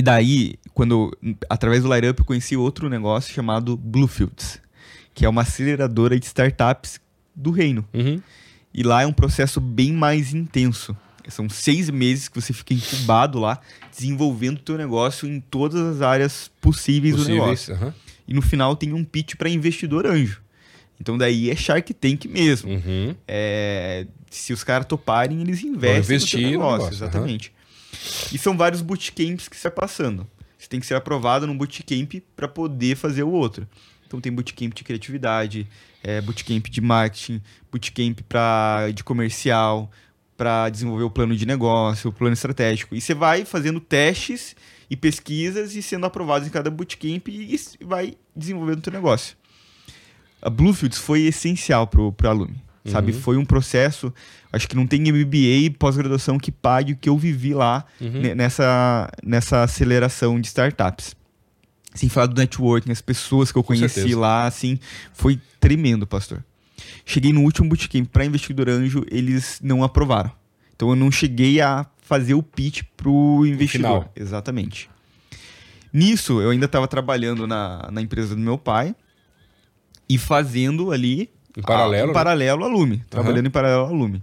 e 0.00 0.02
daí, 0.02 0.54
quando 0.72 1.14
através 1.46 1.82
do 1.82 1.88
Light 1.90 2.08
Up 2.08 2.20
eu 2.20 2.24
conheci 2.24 2.56
outro 2.56 2.88
negócio 2.88 3.34
chamado 3.34 3.76
Bluefields, 3.76 4.58
que 5.12 5.26
é 5.26 5.28
uma 5.28 5.42
aceleradora 5.42 6.18
de 6.18 6.24
startups 6.24 6.98
do 7.36 7.50
reino. 7.50 7.84
Uhum. 7.92 8.18
E 8.72 8.82
lá 8.82 9.02
é 9.02 9.06
um 9.06 9.12
processo 9.12 9.60
bem 9.60 9.92
mais 9.92 10.32
intenso. 10.32 10.96
São 11.28 11.50
seis 11.50 11.90
meses 11.90 12.28
que 12.28 12.40
você 12.40 12.54
fica 12.54 12.72
incubado 12.72 13.38
lá, 13.38 13.60
desenvolvendo 13.94 14.56
o 14.56 14.62
teu 14.62 14.78
negócio 14.78 15.28
em 15.28 15.38
todas 15.38 15.78
as 15.96 16.00
áreas 16.00 16.50
possíveis, 16.62 17.14
possíveis 17.14 17.38
do 17.38 17.44
negócio. 17.44 17.74
Uhum. 17.74 17.92
E 18.26 18.32
no 18.32 18.40
final 18.40 18.74
tem 18.74 18.94
um 18.94 19.04
pitch 19.04 19.34
para 19.34 19.50
investidor 19.50 20.06
anjo. 20.06 20.40
Então 21.00 21.16
daí 21.16 21.50
é 21.50 21.56
Shark 21.56 21.94
Tank 21.94 22.26
mesmo. 22.26 22.70
Uhum. 22.70 23.14
É, 23.26 24.06
se 24.30 24.52
os 24.52 24.62
caras 24.62 24.86
toparem, 24.86 25.40
eles 25.40 25.62
investem 25.64 26.16
investir 26.16 26.40
no 26.40 26.42
teu 26.42 26.50
negócio. 26.50 26.78
negócio. 26.78 26.94
Exatamente. 26.94 27.52
E 28.32 28.38
são 28.38 28.56
vários 28.56 28.82
bootcamps 28.82 29.48
que 29.48 29.56
você 29.56 29.68
vai 29.68 29.72
passando. 29.76 30.26
Você 30.58 30.68
tem 30.68 30.78
que 30.78 30.86
ser 30.86 30.94
aprovado 30.94 31.46
num 31.46 31.56
bootcamp 31.56 32.22
para 32.36 32.46
poder 32.46 32.96
fazer 32.96 33.22
o 33.22 33.30
outro. 33.30 33.66
Então 34.06 34.20
tem 34.20 34.30
bootcamp 34.30 34.74
de 34.74 34.84
criatividade, 34.84 35.66
é, 36.02 36.20
bootcamp 36.20 36.66
de 36.66 36.80
marketing, 36.80 37.40
bootcamp 37.70 38.20
pra, 38.28 38.90
de 38.92 39.02
comercial, 39.02 39.90
para 40.36 40.68
desenvolver 40.68 41.04
o 41.04 41.10
plano 41.10 41.36
de 41.36 41.46
negócio, 41.46 42.10
o 42.10 42.12
plano 42.12 42.34
estratégico. 42.34 42.94
E 42.94 43.00
você 43.00 43.14
vai 43.14 43.44
fazendo 43.44 43.80
testes 43.80 44.54
e 44.90 44.96
pesquisas 44.96 45.74
e 45.74 45.82
sendo 45.82 46.06
aprovado 46.06 46.46
em 46.46 46.50
cada 46.50 46.70
bootcamp 46.70 47.28
e 47.28 47.58
vai 47.80 48.14
desenvolvendo 48.34 48.80
o 48.80 48.84
seu 48.84 48.92
negócio. 48.92 49.36
A 50.42 50.50
Bluefields 50.50 50.98
foi 50.98 51.22
essencial 51.22 51.86
para 51.86 52.00
o 52.00 52.14
aluno 52.24 52.54
sabe? 52.84 53.12
Uhum. 53.12 53.20
Foi 53.20 53.36
um 53.36 53.44
processo, 53.44 54.12
acho 54.52 54.68
que 54.68 54.76
não 54.76 54.86
tem 54.86 55.00
MBA 55.00 55.76
pós-graduação 55.78 56.38
que 56.38 56.50
pague 56.50 56.92
o 56.92 56.96
que 56.96 57.08
eu 57.08 57.16
vivi 57.18 57.52
lá 57.54 57.84
uhum. 58.00 58.34
nessa, 58.34 59.10
nessa 59.22 59.62
aceleração 59.62 60.40
de 60.40 60.46
startups. 60.46 61.14
Sem 61.94 62.08
falar 62.08 62.26
do 62.26 62.40
networking, 62.40 62.92
as 62.92 63.00
pessoas 63.00 63.50
que 63.50 63.58
eu 63.58 63.64
conheci 63.64 64.14
lá, 64.14 64.46
assim, 64.46 64.78
foi 65.12 65.40
tremendo, 65.58 66.06
pastor. 66.06 66.44
Cheguei 67.04 67.32
no 67.32 67.42
último 67.42 67.68
bootcamp 67.68 68.06
para 68.06 68.24
investidor 68.24 68.68
anjo, 68.68 69.04
eles 69.10 69.58
não 69.62 69.82
aprovaram. 69.82 70.30
Então 70.74 70.90
eu 70.90 70.96
não 70.96 71.10
cheguei 71.10 71.60
a 71.60 71.84
fazer 72.00 72.34
o 72.34 72.42
pitch 72.42 72.82
pro 72.96 73.44
investidor. 73.44 74.08
Exatamente. 74.14 74.88
Nisso, 75.92 76.40
eu 76.40 76.50
ainda 76.50 76.66
estava 76.66 76.86
trabalhando 76.86 77.46
na, 77.46 77.88
na 77.90 78.00
empresa 78.00 78.36
do 78.36 78.40
meu 78.40 78.56
pai 78.56 78.94
e 80.10 80.18
fazendo 80.18 80.90
ali 80.90 81.30
em 81.56 81.62
paralelo? 81.62 82.08
Ah, 82.08 82.10
em 82.10 82.14
paralelo 82.14 82.64
à 82.64 82.66
Lume. 82.66 83.04
Trabalhando 83.08 83.46
em 83.46 83.50
paralelo 83.50 83.84
à 83.84 83.90
Lume. 83.90 84.20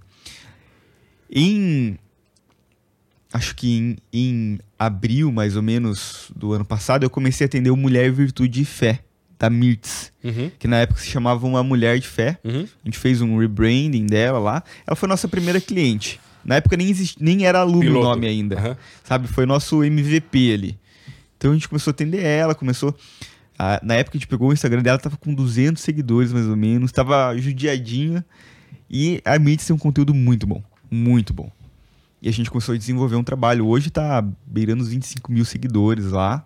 Em. 1.32 1.98
Acho 3.32 3.56
que 3.56 3.70
em, 3.70 3.98
em 4.12 4.60
abril, 4.78 5.32
mais 5.32 5.56
ou 5.56 5.62
menos, 5.62 6.30
do 6.36 6.52
ano 6.52 6.66
passado, 6.66 7.04
eu 7.04 7.10
comecei 7.10 7.46
a 7.46 7.48
atender 7.48 7.70
o 7.70 7.78
Mulher 7.78 8.12
Virtude 8.12 8.62
e 8.62 8.66
Fé, 8.66 9.00
da 9.40 9.50
Mirtz. 9.50 10.12
Uhum. 10.22 10.52
Que 10.60 10.68
na 10.68 10.78
época 10.80 11.00
se 11.00 11.08
chamava 11.08 11.48
Uma 11.48 11.64
Mulher 11.64 12.00
de 12.00 12.08
Fé. 12.08 12.38
Uhum. 12.44 12.64
A 12.64 12.86
gente 12.86 12.98
fez 12.98 13.22
um 13.22 13.38
rebranding 13.38 14.08
dela 14.08 14.40
lá. 14.40 14.64
Ela 14.86 14.96
foi 14.96 15.08
nossa 15.08 15.28
primeira 15.28 15.62
cliente. 15.62 16.20
Na 16.44 16.56
época 16.56 16.76
nem, 16.76 16.90
exist, 16.90 17.18
nem 17.20 17.46
era 17.46 17.66
Piloto. 17.66 17.88
o 17.88 18.04
nome 18.04 18.28
ainda. 18.28 18.56
Uhum. 18.58 18.76
Sabe? 19.06 19.28
Foi 19.28 19.46
nosso 19.46 19.84
MVP 19.84 20.54
ali. 20.54 20.80
Então 21.38 21.52
a 21.52 21.54
gente 21.54 21.70
começou 21.70 21.92
a 21.92 21.94
atender 21.94 22.24
ela, 22.24 22.54
começou 22.54 22.94
a, 23.58 23.80
na 23.84 23.96
época 23.96 24.12
que 24.12 24.18
a 24.18 24.20
gente 24.20 24.28
pegou 24.28 24.50
o 24.50 24.54
Instagram 24.54 24.84
dela, 24.84 25.00
tava 25.00 25.18
com 25.18 25.34
200 25.34 25.82
seguidores 25.82 26.32
mais 26.32 26.46
ou 26.48 26.56
menos, 26.56 26.92
tava 26.92 27.36
judiadinha. 27.38 28.26
E 28.90 29.22
a 29.26 29.38
Mídia 29.38 29.68
tem 29.68 29.76
um 29.76 29.80
conteúdo 29.80 30.14
muito 30.14 30.46
bom, 30.46 30.64
muito 30.90 31.34
bom. 31.34 31.52
E 32.22 32.30
a 32.30 32.32
gente 32.32 32.50
começou 32.50 32.74
a 32.74 32.78
desenvolver 32.78 33.16
um 33.16 33.24
trabalho. 33.24 33.68
Hoje 33.68 33.90
tá 33.90 34.26
beirando 34.46 34.84
os 34.84 34.90
25 34.90 35.32
mil 35.32 35.46
seguidores 35.46 36.06
lá, 36.06 36.44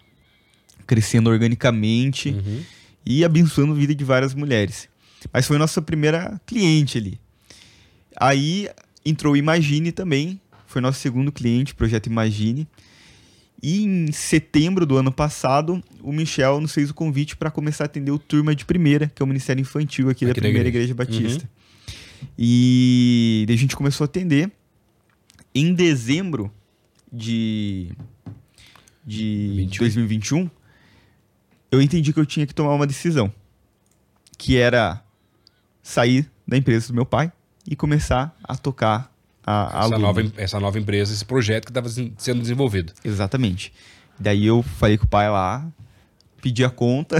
crescendo 0.87 1.29
organicamente 1.29 2.29
uhum. 2.29 2.63
e 3.05 3.23
abençoando 3.23 3.73
a 3.73 3.75
vida 3.75 3.93
de 3.93 4.03
várias 4.03 4.33
mulheres. 4.33 4.89
Mas 5.31 5.45
foi 5.45 5.57
nossa 5.57 5.81
primeira 5.81 6.41
cliente 6.45 6.97
ali. 6.97 7.19
Aí 8.17 8.69
entrou 9.05 9.33
o 9.33 9.37
Imagine 9.37 9.91
também, 9.91 10.39
foi 10.65 10.81
nosso 10.81 10.99
segundo 10.99 11.31
cliente, 11.31 11.75
projeto 11.75 12.07
Imagine. 12.07 12.67
E 13.61 13.83
em 13.83 14.11
setembro 14.11 14.85
do 14.85 14.97
ano 14.97 15.11
passado, 15.11 15.83
o 16.01 16.11
Michel 16.11 16.59
nos 16.59 16.73
fez 16.73 16.89
o 16.89 16.93
convite 16.93 17.37
para 17.37 17.51
começar 17.51 17.83
a 17.83 17.85
atender 17.85 18.11
o 18.11 18.17
Turma 18.17 18.55
de 18.55 18.65
Primeira, 18.65 19.07
que 19.13 19.21
é 19.21 19.23
o 19.23 19.27
Ministério 19.27 19.61
Infantil 19.61 20.09
aqui, 20.09 20.25
aqui 20.25 20.33
da 20.33 20.33
Primeira 20.33 20.67
Igreja, 20.67 20.91
Igreja 20.91 20.95
Batista. 20.95 21.43
Uhum. 21.43 22.27
E 22.37 23.45
a 23.47 23.55
gente 23.55 23.75
começou 23.75 24.03
a 24.03 24.05
atender. 24.05 24.51
Em 25.53 25.73
dezembro 25.73 26.51
de, 27.11 27.91
de 29.05 29.53
21. 29.57 29.79
2021, 29.79 30.49
eu 31.71 31.81
entendi 31.81 32.13
que 32.13 32.19
eu 32.19 32.25
tinha 32.25 32.47
que 32.47 32.55
tomar 32.55 32.73
uma 32.73 32.87
decisão. 32.87 33.31
Que 34.37 34.57
era 34.57 35.03
sair 35.83 36.29
da 36.47 36.57
empresa 36.57 36.87
do 36.87 36.93
meu 36.93 37.05
pai 37.05 37.31
e 37.67 37.75
começar 37.75 38.35
a 38.43 38.55
tocar 38.55 39.10
a, 39.45 39.81
a 39.81 39.85
essa, 39.85 39.97
nova, 39.97 40.31
essa 40.37 40.59
nova 40.59 40.79
empresa, 40.79 41.13
esse 41.13 41.25
projeto 41.25 41.65
que 41.65 41.71
estava 41.71 41.89
sendo 41.89 42.41
desenvolvido. 42.41 42.93
Exatamente. 43.03 43.73
Daí 44.19 44.45
eu 44.45 44.61
falei 44.61 44.97
com 44.97 45.05
o 45.05 45.07
pai 45.07 45.29
lá, 45.29 45.67
pedi 46.41 46.63
a 46.63 46.69
conta. 46.69 47.17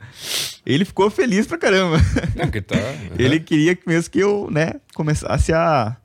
ele 0.64 0.84
ficou 0.84 1.10
feliz 1.10 1.46
pra 1.46 1.58
caramba. 1.58 1.96
Não, 2.36 2.50
que 2.50 2.60
tá, 2.60 2.76
uhum. 2.78 3.16
Ele 3.18 3.40
queria 3.40 3.76
mesmo 3.86 4.10
que 4.10 4.20
eu, 4.20 4.48
né, 4.50 4.74
começasse 4.94 5.52
a. 5.52 5.96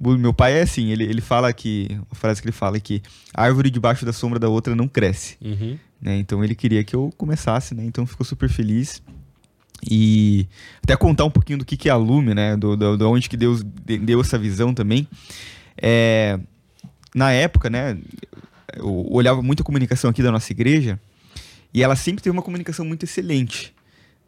Meu 0.00 0.32
pai 0.32 0.58
é 0.58 0.62
assim, 0.62 0.90
ele, 0.90 1.04
ele 1.04 1.20
fala 1.20 1.52
que. 1.52 1.98
A 2.10 2.14
frase 2.14 2.40
que 2.40 2.46
ele 2.46 2.52
fala 2.52 2.76
é 2.76 2.80
que 2.80 3.02
a 3.34 3.42
árvore 3.42 3.70
debaixo 3.70 4.04
da 4.04 4.12
sombra 4.12 4.38
da 4.38 4.48
outra 4.48 4.74
não 4.74 4.86
cresce. 4.86 5.36
Uhum. 5.40 5.78
Né? 6.00 6.16
Então 6.18 6.44
ele 6.44 6.54
queria 6.54 6.84
que 6.84 6.94
eu 6.94 7.12
começasse, 7.16 7.74
né? 7.74 7.84
Então 7.84 8.06
ficou 8.06 8.24
super 8.24 8.48
feliz. 8.48 9.02
E 9.88 10.46
até 10.82 10.96
contar 10.96 11.24
um 11.24 11.30
pouquinho 11.30 11.58
do 11.58 11.64
que, 11.64 11.76
que 11.76 11.88
é 11.88 11.92
a 11.92 11.96
Lume, 11.96 12.34
né? 12.34 12.56
Do, 12.56 12.76
do, 12.76 12.96
do 12.96 13.10
onde 13.10 13.28
que 13.28 13.36
Deus 13.36 13.62
deu 13.62 14.20
essa 14.20 14.38
visão 14.38 14.74
também. 14.74 15.06
É, 15.80 16.38
na 17.14 17.30
época, 17.32 17.70
né? 17.70 17.96
Eu 18.74 19.06
olhava 19.10 19.42
muito 19.42 19.62
a 19.62 19.64
comunicação 19.64 20.10
aqui 20.10 20.22
da 20.22 20.30
nossa 20.30 20.52
igreja 20.52 21.00
E 21.72 21.82
ela 21.82 21.96
sempre 21.96 22.22
teve 22.22 22.36
uma 22.36 22.42
comunicação 22.42 22.84
muito 22.84 23.04
excelente, 23.04 23.74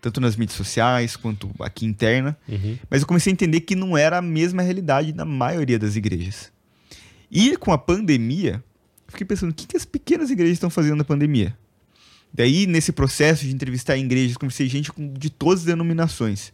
tanto 0.01 0.20
nas 0.20 0.34
mídias 0.34 0.57
sociais 0.57 1.14
quanto 1.14 1.51
aqui 1.61 1.84
interna. 1.84 2.36
Uhum. 2.48 2.78
Mas 2.88 3.03
eu 3.03 3.07
comecei 3.07 3.30
a 3.30 3.34
entender 3.34 3.61
que 3.61 3.74
não 3.74 3.98
era 3.98 4.18
a 4.18 4.22
mesma 4.22 4.62
realidade 4.62 5.12
na 5.12 5.24
maioria 5.24 5.78
das 5.78 5.96
igrejas. 5.96 6.51
E 7.30 7.57
com 7.57 7.72
a 7.72 7.78
pandemia, 7.78 8.62
fiquei 9.09 9.26
pensando, 9.26 9.51
o 9.51 9.55
que, 9.55 9.66
que 9.66 9.76
as 9.76 9.84
pequenas 9.84 10.30
igrejas 10.30 10.55
estão 10.55 10.70
fazendo 10.70 10.96
na 10.96 11.05
pandemia? 11.05 11.57
Daí, 12.33 12.66
nesse 12.66 12.93
processo 12.93 13.45
de 13.45 13.53
entrevistar 13.53 13.97
igrejas, 13.97 14.37
conversei 14.37 14.68
gente 14.68 14.91
de 14.97 15.31
todas 15.31 15.61
as 15.61 15.66
denominações. 15.66 16.53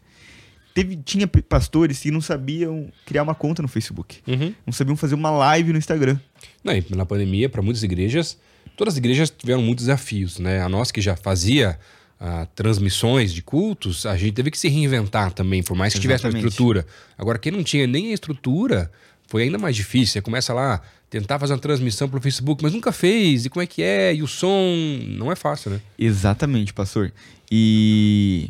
Teve, 0.75 0.97
tinha 0.97 1.27
pastores 1.27 2.01
que 2.01 2.11
não 2.11 2.21
sabiam 2.21 2.93
criar 3.07 3.23
uma 3.23 3.35
conta 3.35 3.63
no 3.63 3.69
Facebook. 3.69 4.19
Uhum. 4.27 4.55
Não 4.67 4.73
sabiam 4.73 4.97
fazer 4.97 5.15
uma 5.15 5.31
live 5.31 5.73
no 5.73 5.79
Instagram. 5.79 6.19
Não, 6.63 6.73
na 6.91 7.07
pandemia, 7.07 7.49
para 7.49 7.63
muitas 7.63 7.83
igrejas, 7.83 8.37
todas 8.77 8.95
as 8.95 8.99
igrejas 8.99 9.31
tiveram 9.31 9.63
muitos 9.63 9.87
desafios, 9.87 10.39
né? 10.39 10.61
A 10.61 10.69
nossa 10.69 10.93
que 10.93 11.01
já 11.01 11.17
fazia 11.17 11.79
uh, 12.21 12.47
transmissões 12.55 13.33
de 13.33 13.43
cultos, 13.43 14.05
a 14.05 14.17
gente 14.17 14.35
teve 14.35 14.51
que 14.51 14.59
se 14.59 14.69
reinventar 14.69 15.33
também, 15.33 15.63
por 15.63 15.75
mais 15.75 15.95
que 15.95 15.99
Exatamente. 15.99 16.21
tivesse 16.21 16.45
uma 16.45 16.49
estrutura. 16.49 16.87
Agora, 17.17 17.39
quem 17.39 17.53
não 17.53 17.63
tinha 17.63 17.87
nem 17.87 18.11
a 18.11 18.15
estrutura, 18.15 18.91
foi 19.27 19.45
ainda 19.45 19.59
mais 19.59 19.75
difícil. 19.75 20.15
Você 20.15 20.23
começa 20.23 20.53
lá, 20.55 20.81
tentar 21.11 21.39
fazer 21.39 21.53
uma 21.53 21.59
transmissão 21.59 22.09
pelo 22.09 22.21
Facebook, 22.21 22.63
mas 22.63 22.73
nunca 22.73 22.93
fez, 22.93 23.47
e 23.47 23.51
como 23.51 23.63
é 23.63 23.67
que 23.67 23.83
é, 23.83 24.15
e 24.15 24.23
o 24.23 24.27
som, 24.27 24.77
não 25.09 25.31
é 25.31 25.37
fácil, 25.37 25.73
né? 25.73 25.81
Exatamente, 25.99 26.73
pastor. 26.73 27.13
E 27.51 28.49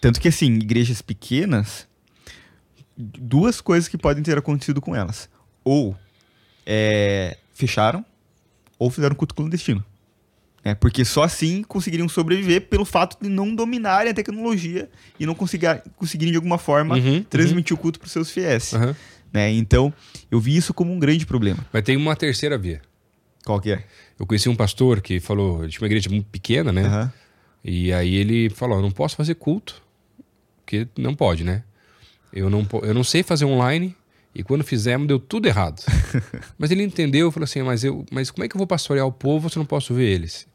tanto 0.00 0.20
que 0.20 0.28
assim, 0.28 0.54
igrejas 0.54 1.02
pequenas, 1.02 1.86
duas 2.96 3.60
coisas 3.60 3.88
que 3.88 3.98
podem 3.98 4.22
ter 4.22 4.38
acontecido 4.38 4.80
com 4.80 4.94
elas. 4.94 5.28
Ou 5.64 5.96
é, 6.66 7.36
fecharam, 7.54 8.04
ou 8.78 8.90
fizeram 8.90 9.14
culto 9.14 9.34
clandestino. 9.34 9.84
É, 10.64 10.74
porque 10.74 11.04
só 11.04 11.22
assim 11.22 11.62
conseguiriam 11.62 12.08
sobreviver 12.08 12.68
pelo 12.68 12.84
fato 12.84 13.16
de 13.20 13.28
não 13.28 13.54
dominarem 13.54 14.10
a 14.10 14.14
tecnologia 14.14 14.90
e 15.18 15.24
não 15.24 15.34
conseguirem 15.34 16.30
de 16.30 16.36
alguma 16.36 16.58
forma 16.58 16.96
uhum, 16.96 17.22
transmitir 17.22 17.74
uhum. 17.74 17.78
o 17.78 17.82
culto 17.82 17.98
para 17.98 18.06
os 18.06 18.12
seus 18.12 18.30
fiéis. 18.30 18.72
Uhum. 18.72 18.94
Né? 19.32 19.52
Então, 19.52 19.92
eu 20.30 20.40
vi 20.40 20.56
isso 20.56 20.72
como 20.72 20.92
um 20.92 20.98
grande 20.98 21.26
problema. 21.26 21.64
Mas 21.72 21.82
tem 21.82 21.96
uma 21.96 22.16
terceira 22.16 22.56
via. 22.56 22.80
Qual 23.44 23.60
que 23.60 23.72
é? 23.72 23.84
Eu 24.18 24.26
conheci 24.26 24.48
um 24.48 24.56
pastor 24.56 25.00
que 25.00 25.20
falou, 25.20 25.66
tinha 25.68 25.80
uma 25.80 25.86
igreja 25.86 26.10
muito 26.10 26.26
pequena, 26.26 26.72
né? 26.72 26.86
Uhum. 26.86 27.10
E 27.64 27.92
aí 27.92 28.14
ele 28.14 28.50
falou, 28.50 28.80
não 28.80 28.90
posso 28.90 29.16
fazer 29.16 29.34
culto, 29.34 29.82
porque 30.58 30.86
não 30.96 31.14
pode, 31.14 31.44
né? 31.44 31.62
Eu 32.32 32.50
não, 32.50 32.66
eu 32.82 32.92
não 32.92 33.04
sei 33.04 33.22
fazer 33.22 33.44
online 33.44 33.96
e 34.34 34.42
quando 34.42 34.62
fizemos 34.62 35.08
deu 35.08 35.18
tudo 35.18 35.46
errado. 35.46 35.82
mas 36.58 36.70
ele 36.70 36.82
entendeu, 36.82 37.30
falou 37.32 37.44
assim, 37.44 37.62
mas, 37.62 37.84
eu, 37.84 38.04
mas 38.10 38.30
como 38.30 38.44
é 38.44 38.48
que 38.48 38.54
eu 38.54 38.58
vou 38.58 38.66
pastorear 38.66 39.06
o 39.06 39.12
povo 39.12 39.48
se 39.48 39.56
eu 39.56 39.60
não 39.60 39.66
posso 39.66 39.94
ver 39.94 40.08
eles? 40.08 40.46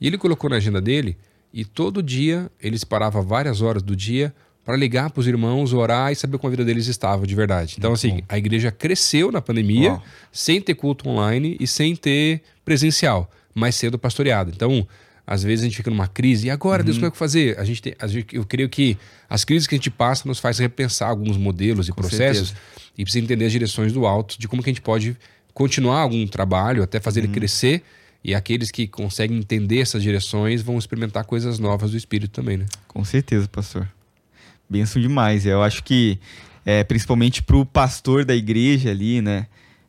E 0.00 0.06
ele 0.06 0.18
colocou 0.18 0.50
na 0.50 0.56
agenda 0.56 0.80
dele 0.80 1.16
e 1.52 1.64
todo 1.64 2.02
dia 2.02 2.50
ele 2.60 2.78
parava 2.88 3.22
várias 3.22 3.62
horas 3.62 3.82
do 3.82 3.94
dia 3.94 4.34
para 4.70 4.76
ligar 4.76 5.10
para 5.10 5.18
os 5.18 5.26
irmãos, 5.26 5.72
orar 5.72 6.12
e 6.12 6.14
saber 6.14 6.38
como 6.38 6.46
a 6.46 6.50
vida 6.52 6.64
deles 6.64 6.86
estava 6.86 7.26
de 7.26 7.34
verdade. 7.34 7.74
Então, 7.76 7.92
assim, 7.92 8.22
a 8.28 8.38
igreja 8.38 8.70
cresceu 8.70 9.32
na 9.32 9.42
pandemia 9.42 9.94
Uau. 9.94 10.02
sem 10.30 10.60
ter 10.60 10.76
culto 10.76 11.08
online 11.08 11.56
e 11.58 11.66
sem 11.66 11.96
ter 11.96 12.40
presencial, 12.64 13.28
mas 13.52 13.74
sendo 13.74 13.98
pastoreada. 13.98 14.52
Então, 14.54 14.86
às 15.26 15.42
vezes 15.42 15.64
a 15.64 15.66
gente 15.66 15.76
fica 15.76 15.90
numa 15.90 16.06
crise, 16.06 16.46
e 16.46 16.50
agora, 16.50 16.82
uhum. 16.82 16.86
Deus, 16.86 16.98
como 16.98 17.08
é 17.08 17.10
que 17.10 17.16
fazer? 17.16 17.58
A 17.58 17.64
gente, 17.64 17.82
tem, 17.82 17.96
a 17.98 18.06
gente, 18.06 18.36
eu 18.36 18.44
creio 18.44 18.68
que 18.68 18.96
as 19.28 19.44
crises 19.44 19.66
que 19.66 19.74
a 19.74 19.78
gente 19.78 19.90
passa 19.90 20.28
nos 20.28 20.38
faz 20.38 20.60
repensar 20.60 21.08
alguns 21.08 21.36
modelos 21.36 21.88
e 21.88 21.90
Com 21.90 21.96
processos 21.96 22.50
certeza. 22.50 22.92
e 22.96 23.02
precisa 23.02 23.24
entender 23.24 23.46
as 23.46 23.52
direções 23.52 23.92
do 23.92 24.06
alto, 24.06 24.38
de 24.38 24.46
como 24.46 24.62
que 24.62 24.70
a 24.70 24.72
gente 24.72 24.82
pode 24.82 25.16
continuar 25.52 25.98
algum 25.98 26.24
trabalho, 26.28 26.80
até 26.80 27.00
fazer 27.00 27.18
uhum. 27.22 27.26
ele 27.26 27.34
crescer. 27.34 27.82
E 28.22 28.36
aqueles 28.36 28.70
que 28.70 28.86
conseguem 28.86 29.36
entender 29.36 29.80
essas 29.80 30.00
direções 30.00 30.62
vão 30.62 30.78
experimentar 30.78 31.24
coisas 31.24 31.58
novas 31.58 31.90
do 31.90 31.96
Espírito 31.96 32.30
também, 32.30 32.58
né? 32.58 32.66
Com 32.86 33.02
certeza, 33.04 33.48
pastor. 33.48 33.88
Benção 34.70 35.02
demais. 35.02 35.44
Eu 35.44 35.62
acho 35.62 35.82
que, 35.82 36.18
é, 36.64 36.84
principalmente 36.84 37.42
para 37.42 37.56
o 37.56 37.66
pastor 37.66 38.24
da 38.24 38.34
igreja 38.34 38.90
ali, 38.90 39.20
né? 39.20 39.46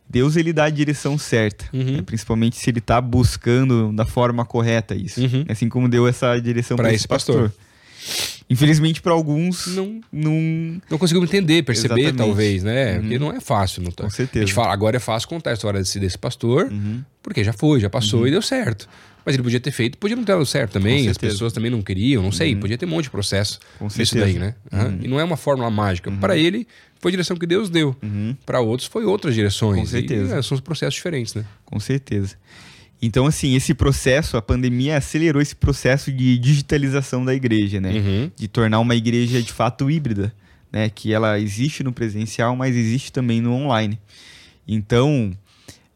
Deus 0.09 0.35
ele 0.35 0.51
dá 0.51 0.65
a 0.65 0.69
direção 0.69 1.17
certa, 1.17 1.65
uhum. 1.71 1.97
né? 1.97 2.01
principalmente 2.01 2.57
se 2.57 2.69
ele 2.69 2.79
está 2.79 2.99
buscando 2.99 3.93
da 3.93 4.05
forma 4.05 4.43
correta 4.43 4.93
isso. 4.93 5.21
Uhum. 5.21 5.45
Assim 5.47 5.69
como 5.69 5.87
deu 5.87 6.05
essa 6.05 6.37
direção 6.37 6.75
para 6.75 6.91
esse 6.91 7.07
pastor. 7.07 7.49
pastor. 7.49 7.61
Infelizmente, 8.49 9.01
para 9.01 9.13
alguns, 9.13 9.67
não, 9.67 10.01
não... 10.11 10.81
não 10.89 10.97
conseguiu 10.97 11.23
entender, 11.23 11.63
perceber, 11.63 12.01
Exatamente. 12.01 12.17
talvez, 12.17 12.63
né? 12.63 12.95
Uhum. 12.95 13.01
Porque 13.01 13.19
não 13.19 13.31
é 13.31 13.39
fácil. 13.39 13.81
Não 13.81 13.91
tá... 13.91 14.03
Com 14.03 14.09
certeza. 14.09 14.43
A 14.43 14.45
gente 14.45 14.53
fala, 14.53 14.73
agora 14.73 14.97
é 14.97 14.99
fácil 14.99 15.29
contar 15.29 15.51
a 15.51 15.53
história 15.53 15.79
desse, 15.79 15.97
desse 15.97 16.17
pastor, 16.17 16.65
uhum. 16.65 17.01
porque 17.23 17.41
já 17.45 17.53
foi, 17.53 17.79
já 17.79 17.89
passou 17.89 18.21
uhum. 18.21 18.27
e 18.27 18.31
deu 18.31 18.41
certo. 18.41 18.89
Mas 19.25 19.35
ele 19.35 19.43
podia 19.43 19.59
ter 19.59 19.71
feito, 19.71 19.97
podia 19.97 20.15
não 20.15 20.23
ter 20.23 20.31
dado 20.31 20.45
certo 20.45 20.73
também, 20.73 21.07
as 21.07 21.17
pessoas 21.17 21.53
também 21.53 21.69
não 21.69 21.81
queriam, 21.81 22.23
não 22.23 22.31
sei, 22.31 22.53
uhum. 22.53 22.59
podia 22.59 22.77
ter 22.77 22.85
um 22.85 22.89
monte 22.89 23.03
de 23.03 23.11
processo 23.11 23.59
Com 23.77 23.87
daí, 24.15 24.39
né? 24.39 24.55
Uhum. 24.71 24.99
E 25.01 25.07
não 25.07 25.19
é 25.19 25.23
uma 25.23 25.37
fórmula 25.37 25.69
mágica. 25.69 26.09
Uhum. 26.09 26.17
Para 26.17 26.35
ele, 26.35 26.67
foi 26.99 27.09
a 27.09 27.11
direção 27.11 27.37
que 27.37 27.45
Deus 27.45 27.69
deu. 27.69 27.95
Uhum. 28.01 28.35
Para 28.45 28.59
outros, 28.59 28.87
foi 28.87 29.05
outras 29.05 29.35
direções. 29.35 29.79
Com 29.79 29.85
certeza. 29.85 30.35
E, 30.35 30.39
é, 30.39 30.41
são 30.41 30.55
os 30.55 30.61
processos 30.61 30.95
diferentes, 30.95 31.35
né? 31.35 31.45
Com 31.65 31.79
certeza. 31.79 32.35
Então, 33.01 33.25
assim, 33.25 33.55
esse 33.55 33.73
processo, 33.73 34.37
a 34.37 34.41
pandemia 34.41 34.97
acelerou 34.97 35.41
esse 35.41 35.55
processo 35.55 36.11
de 36.11 36.37
digitalização 36.37 37.25
da 37.25 37.33
igreja, 37.33 37.81
né? 37.81 37.93
Uhum. 37.93 38.31
De 38.35 38.47
tornar 38.47 38.79
uma 38.79 38.95
igreja 38.95 39.41
de 39.41 39.51
fato 39.51 39.89
híbrida, 39.89 40.33
né? 40.71 40.89
Que 40.89 41.11
ela 41.11 41.39
existe 41.39 41.83
no 41.83 41.91
presencial, 41.91 42.55
mas 42.55 42.75
existe 42.75 43.11
também 43.11 43.41
no 43.41 43.53
online. 43.53 43.99
Então, 44.67 45.35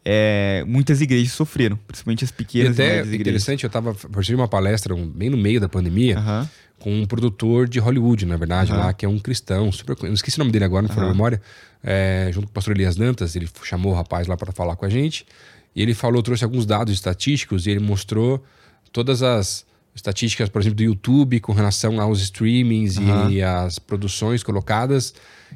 é, 0.08 0.62
muitas 0.68 1.00
igrejas 1.00 1.32
sofreram, 1.32 1.76
principalmente 1.84 2.22
as 2.22 2.30
pequenas 2.30 2.78
e 2.78 2.82
até 2.82 3.04
e 3.04 3.16
interessante, 3.16 3.64
eu 3.64 3.66
estava 3.66 3.92
participando 3.92 4.22
de 4.22 4.34
uma 4.36 4.46
palestra 4.46 4.94
um, 4.94 5.04
bem 5.04 5.28
no 5.28 5.36
meio 5.36 5.60
da 5.60 5.68
pandemia 5.68 6.20
uhum. 6.20 6.48
com 6.78 7.00
um 7.00 7.04
produtor 7.06 7.68
de 7.68 7.80
Hollywood, 7.80 8.24
na 8.24 8.36
verdade, 8.36 8.70
uhum. 8.70 8.78
lá, 8.78 8.92
que 8.92 9.04
é 9.04 9.08
um 9.08 9.18
cristão, 9.18 9.72
super, 9.72 9.96
não 10.04 10.14
esqueci 10.14 10.38
o 10.38 10.38
nome 10.38 10.52
dele 10.52 10.64
agora, 10.64 10.86
não 10.86 10.94
foi 10.94 11.02
uhum. 11.02 11.08
memória, 11.08 11.42
é, 11.82 12.30
junto 12.32 12.46
com 12.46 12.52
o 12.52 12.54
pastor 12.54 12.76
Elias 12.76 12.94
Dantas, 12.94 13.34
ele 13.34 13.48
chamou 13.64 13.90
o 13.90 13.96
rapaz 13.96 14.28
lá 14.28 14.36
para 14.36 14.52
falar 14.52 14.76
com 14.76 14.84
a 14.84 14.88
gente, 14.88 15.26
e 15.74 15.82
ele 15.82 15.92
falou, 15.92 16.22
trouxe 16.22 16.44
alguns 16.44 16.64
dados 16.64 16.94
estatísticos 16.94 17.66
e 17.66 17.70
ele 17.70 17.80
mostrou 17.80 18.44
todas 18.92 19.24
as 19.24 19.66
estatísticas, 19.92 20.48
por 20.48 20.60
exemplo, 20.60 20.76
do 20.76 20.84
YouTube 20.84 21.40
com 21.40 21.52
relação 21.52 22.00
aos 22.00 22.22
streamings 22.22 22.96
e 23.28 23.42
as 23.42 23.80
produções 23.80 24.44
colocadas, 24.44 25.14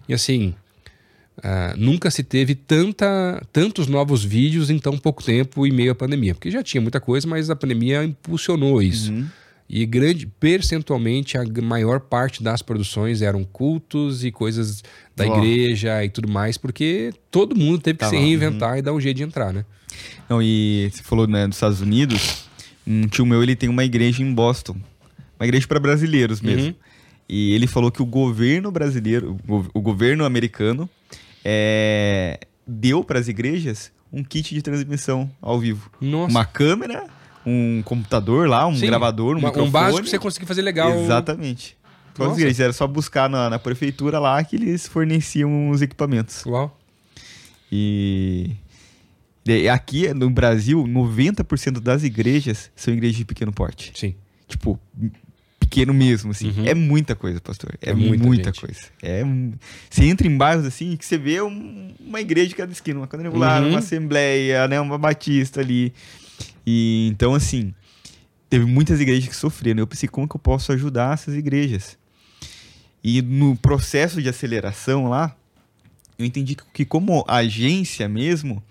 e 0.09 0.13
assim, 0.13 0.57
Uh, 1.39 1.75
nunca 1.77 2.11
se 2.11 2.23
teve 2.23 2.55
tanta, 2.55 3.43
tantos 3.51 3.87
novos 3.87 4.23
vídeos 4.23 4.69
em 4.69 4.79
tão 4.79 4.99
pouco 4.99 5.23
tempo 5.23 5.67
em 5.67 5.73
meio 5.73 5.93
à 5.93 5.95
pandemia. 5.95 6.35
Porque 6.35 6.51
já 6.51 6.63
tinha 6.63 6.81
muita 6.81 7.01
coisa, 7.01 7.27
mas 7.27 7.49
a 7.49 7.57
pandemia 7.57 8.05
impulsionou 8.05 8.83
isso. 8.83 9.11
Uhum. 9.11 9.27
E 9.73 9.87
grande, 9.87 10.27
percentualmente, 10.27 11.39
a 11.39 11.45
maior 11.63 12.01
parte 12.01 12.43
das 12.43 12.61
produções 12.61 13.23
eram 13.23 13.45
cultos 13.45 14.25
e 14.25 14.33
coisas 14.33 14.83
da 15.15 15.25
igreja 15.25 16.05
e 16.05 16.11
tudo 16.11 16.29
mais, 16.29 16.59
porque 16.59 17.13
todo 17.31 17.55
mundo 17.55 17.79
teve 17.79 17.99
que 17.99 18.05
tá 18.05 18.11
se 18.11 18.17
reinventar 18.17 18.73
uhum. 18.73 18.79
e 18.79 18.83
dar 18.83 18.93
um 18.93 19.01
jeito 19.01 19.19
de 19.19 19.23
entrar, 19.23 19.53
né? 19.53 19.65
Não, 20.29 20.43
e 20.43 20.91
você 20.93 21.05
falou 21.05 21.27
né, 21.27 21.47
dos 21.47 21.57
Estados 21.57 21.81
Unidos, 21.81 22.47
um 22.85 23.07
tio 23.07 23.25
meu 23.25 23.43
ele 23.45 23.55
tem 23.55 23.69
uma 23.69 23.85
igreja 23.85 24.23
em 24.23 24.35
Boston, 24.35 24.77
uma 25.39 25.47
igreja 25.47 25.69
para 25.69 25.79
brasileiros 25.79 26.41
mesmo. 26.41 26.69
Uhum. 26.69 26.75
E 27.29 27.55
ele 27.55 27.69
falou 27.69 27.93
que 27.93 28.03
o 28.03 28.07
governo 28.07 28.73
brasileiro, 28.73 29.39
o 29.47 29.81
governo 29.81 30.25
americano, 30.25 30.91
é, 31.45 32.41
deu 32.67 33.03
para 33.05 33.19
as 33.19 33.29
igrejas 33.29 33.93
um 34.13 34.25
kit 34.25 34.55
de 34.55 34.63
transmissão 34.63 35.31
ao 35.41 35.59
vivo. 35.59 35.91
Nossa. 36.01 36.31
Uma 36.31 36.45
câmera, 36.45 37.07
um 37.47 37.83
computador 37.85 38.49
lá, 38.49 38.67
um 38.67 38.75
Sim, 38.75 38.87
gravador, 38.87 39.37
um, 39.37 39.41
microfone. 39.41 39.69
Um 39.69 39.71
básico 39.71 40.03
pra 40.03 40.11
você 40.11 40.19
conseguir 40.19 40.47
fazer 40.47 40.63
legal. 40.63 40.93
Exatamente. 40.99 41.77
As 42.19 42.37
igrejas, 42.37 42.61
era 42.61 42.73
só 42.73 42.87
buscar 42.87 43.31
na, 43.31 43.49
na, 43.49 43.59
prefeitura 43.59 44.19
lá 44.19 44.43
que 44.45 44.57
eles 44.57 44.87
forneciam 44.87 45.71
os 45.71 45.81
equipamentos. 45.81 46.45
Uau. 46.45 46.77
E... 47.73 48.51
e 49.47 49.69
aqui 49.69 50.13
no 50.13 50.29
Brasil, 50.29 50.85
90% 50.85 51.81
das 51.81 52.03
igrejas 52.03 52.71
são 52.77 52.93
igrejas 52.93 53.17
de 53.17 53.25
pequeno 53.25 53.53
porte. 53.53 53.93
Sim. 53.95 54.15
Tipo, 54.47 54.79
pequeno 55.71 55.95
mesmo, 55.95 56.33
assim. 56.33 56.49
Uhum. 56.49 56.67
É 56.67 56.75
muita 56.75 57.15
coisa, 57.15 57.41
pastor. 57.41 57.79
É, 57.81 57.91
é 57.91 57.95
muita, 57.95 58.27
muita 58.27 58.53
coisa. 58.53 58.81
É, 59.01 59.23
você 59.89 60.05
entra 60.05 60.27
em 60.27 60.37
bairros, 60.37 60.67
assim, 60.67 60.97
que 60.97 61.07
você 61.07 61.17
vê 61.17 61.41
um, 61.41 61.95
uma 62.01 62.21
igreja 62.21 62.49
de 62.49 62.57
cada 62.57 62.73
esquina, 62.73 62.99
uma 62.99 63.07
quadrangular, 63.07 63.63
uhum. 63.63 63.71
uma 63.71 63.79
assembleia, 63.79 64.67
né, 64.67 64.81
uma 64.81 64.99
batista 64.99 65.61
ali. 65.61 65.95
E, 66.67 67.09
então, 67.13 67.35
assim, 67.35 67.73
teve 68.51 68.65
muitas 68.65 69.01
igrejas 69.01 69.29
que 69.29 69.37
sofreram. 69.37 69.79
Eu 69.79 69.87
pensei, 69.87 70.09
como 70.09 70.29
que 70.29 70.35
eu 70.35 70.41
posso 70.41 70.73
ajudar 70.73 71.15
essas 71.15 71.37
igrejas? 71.37 71.97
E 73.03 73.23
no 73.23 73.57
processo 73.57 74.21
de 74.21 74.29
aceleração 74.29 75.09
lá, 75.09 75.35
eu 76.19 76.27
entendi 76.27 76.57
que, 76.57 76.65
que 76.75 76.85
como 76.85 77.25
agência 77.27 78.09
mesmo, 78.09 78.63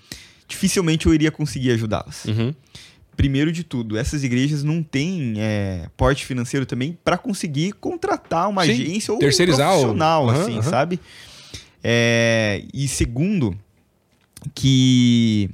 dificilmente 0.47 1.07
eu 1.07 1.13
iria 1.13 1.31
conseguir 1.31 1.71
ajudá-las. 1.71 2.25
Uhum 2.25 2.53
primeiro 3.19 3.51
de 3.51 3.65
tudo, 3.65 3.97
essas 3.97 4.23
igrejas 4.23 4.63
não 4.63 4.81
têm 4.81 5.33
é, 5.39 5.89
porte 5.97 6.25
financeiro 6.25 6.65
também 6.65 6.97
para 7.03 7.17
conseguir 7.17 7.73
contratar 7.73 8.47
uma 8.47 8.63
Sim, 8.63 8.71
agência 8.71 9.13
ou 9.13 9.19
terceirizar 9.19 9.71
um 9.71 9.71
profissional, 9.71 10.23
o... 10.23 10.27
uhum, 10.27 10.41
assim, 10.41 10.55
uhum. 10.55 10.61
sabe? 10.61 11.01
É, 11.83 12.63
e 12.73 12.87
segundo, 12.87 13.59
que 14.55 15.49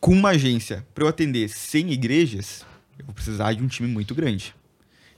com 0.00 0.12
uma 0.12 0.28
agência 0.28 0.86
para 0.94 1.02
eu 1.02 1.08
atender 1.08 1.48
100 1.48 1.90
igrejas, 1.90 2.64
eu 2.96 3.04
vou 3.04 3.16
precisar 3.16 3.52
de 3.52 3.64
um 3.64 3.66
time 3.66 3.88
muito 3.88 4.14
grande. 4.14 4.54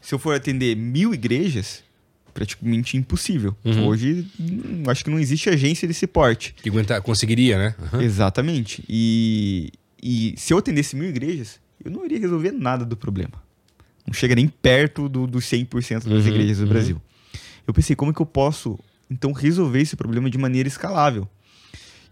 Se 0.01 0.15
eu 0.15 0.19
for 0.19 0.35
atender 0.35 0.75
mil 0.75 1.13
igrejas, 1.13 1.85
praticamente 2.33 2.97
impossível. 2.97 3.55
Uhum. 3.63 3.89
Hoje, 3.89 4.27
hum, 4.41 4.85
acho 4.87 5.05
que 5.05 5.11
não 5.11 5.19
existe 5.19 5.51
agência 5.51 5.87
desse 5.87 6.07
porte. 6.07 6.55
Que 6.63 6.71
aguentar, 6.71 7.03
conseguiria, 7.03 7.59
né? 7.59 7.75
Exatamente. 8.01 8.83
E, 8.89 9.71
e 10.03 10.35
se 10.37 10.53
eu 10.53 10.59
atendesse 10.59 10.97
mil 10.97 11.09
igrejas, 11.09 11.61
eu 11.85 11.91
não 11.91 12.05
iria 12.05 12.19
resolver 12.19 12.53
nada 12.53 12.85
do 12.85 12.97
problema. 12.97 13.43
Não 14.07 14.13
chega 14.13 14.35
nem 14.35 14.49
perto 14.49 15.09
do, 15.09 15.27
dos 15.27 15.45
100% 15.45 16.05
das 16.05 16.05
uhum. 16.05 16.19
igrejas 16.19 16.59
do 16.59 16.65
uhum. 16.65 16.69
Brasil. 16.69 17.03
Eu 17.67 17.73
pensei, 17.73 17.95
como 17.95 18.11
é 18.11 18.15
que 18.15 18.21
eu 18.21 18.27
posso, 18.27 18.79
então, 19.09 19.33
resolver 19.33 19.81
esse 19.81 19.95
problema 19.95 20.29
de 20.29 20.37
maneira 20.39 20.69
escalável? 20.69 21.29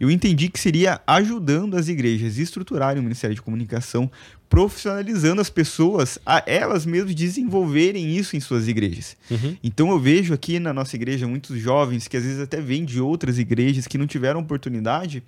eu 0.00 0.10
entendi 0.10 0.48
que 0.48 0.58
seria 0.58 0.98
ajudando 1.06 1.76
as 1.76 1.88
igrejas 1.88 2.38
a 2.38 2.42
estruturarem 2.42 2.98
o 2.98 3.02
Ministério 3.02 3.36
de 3.36 3.42
Comunicação, 3.42 4.10
profissionalizando 4.48 5.42
as 5.42 5.50
pessoas 5.50 6.18
a 6.24 6.42
elas 6.46 6.86
mesmas 6.86 7.14
desenvolverem 7.14 8.16
isso 8.16 8.34
em 8.34 8.40
suas 8.40 8.66
igrejas. 8.66 9.14
Uhum. 9.30 9.56
Então 9.62 9.90
eu 9.90 10.00
vejo 10.00 10.32
aqui 10.32 10.58
na 10.58 10.72
nossa 10.72 10.96
igreja 10.96 11.28
muitos 11.28 11.60
jovens 11.60 12.08
que 12.08 12.16
às 12.16 12.24
vezes 12.24 12.40
até 12.40 12.62
vêm 12.62 12.82
de 12.82 12.98
outras 12.98 13.38
igrejas 13.38 13.86
que 13.86 13.98
não 13.98 14.06
tiveram 14.06 14.40
oportunidade, 14.40 15.22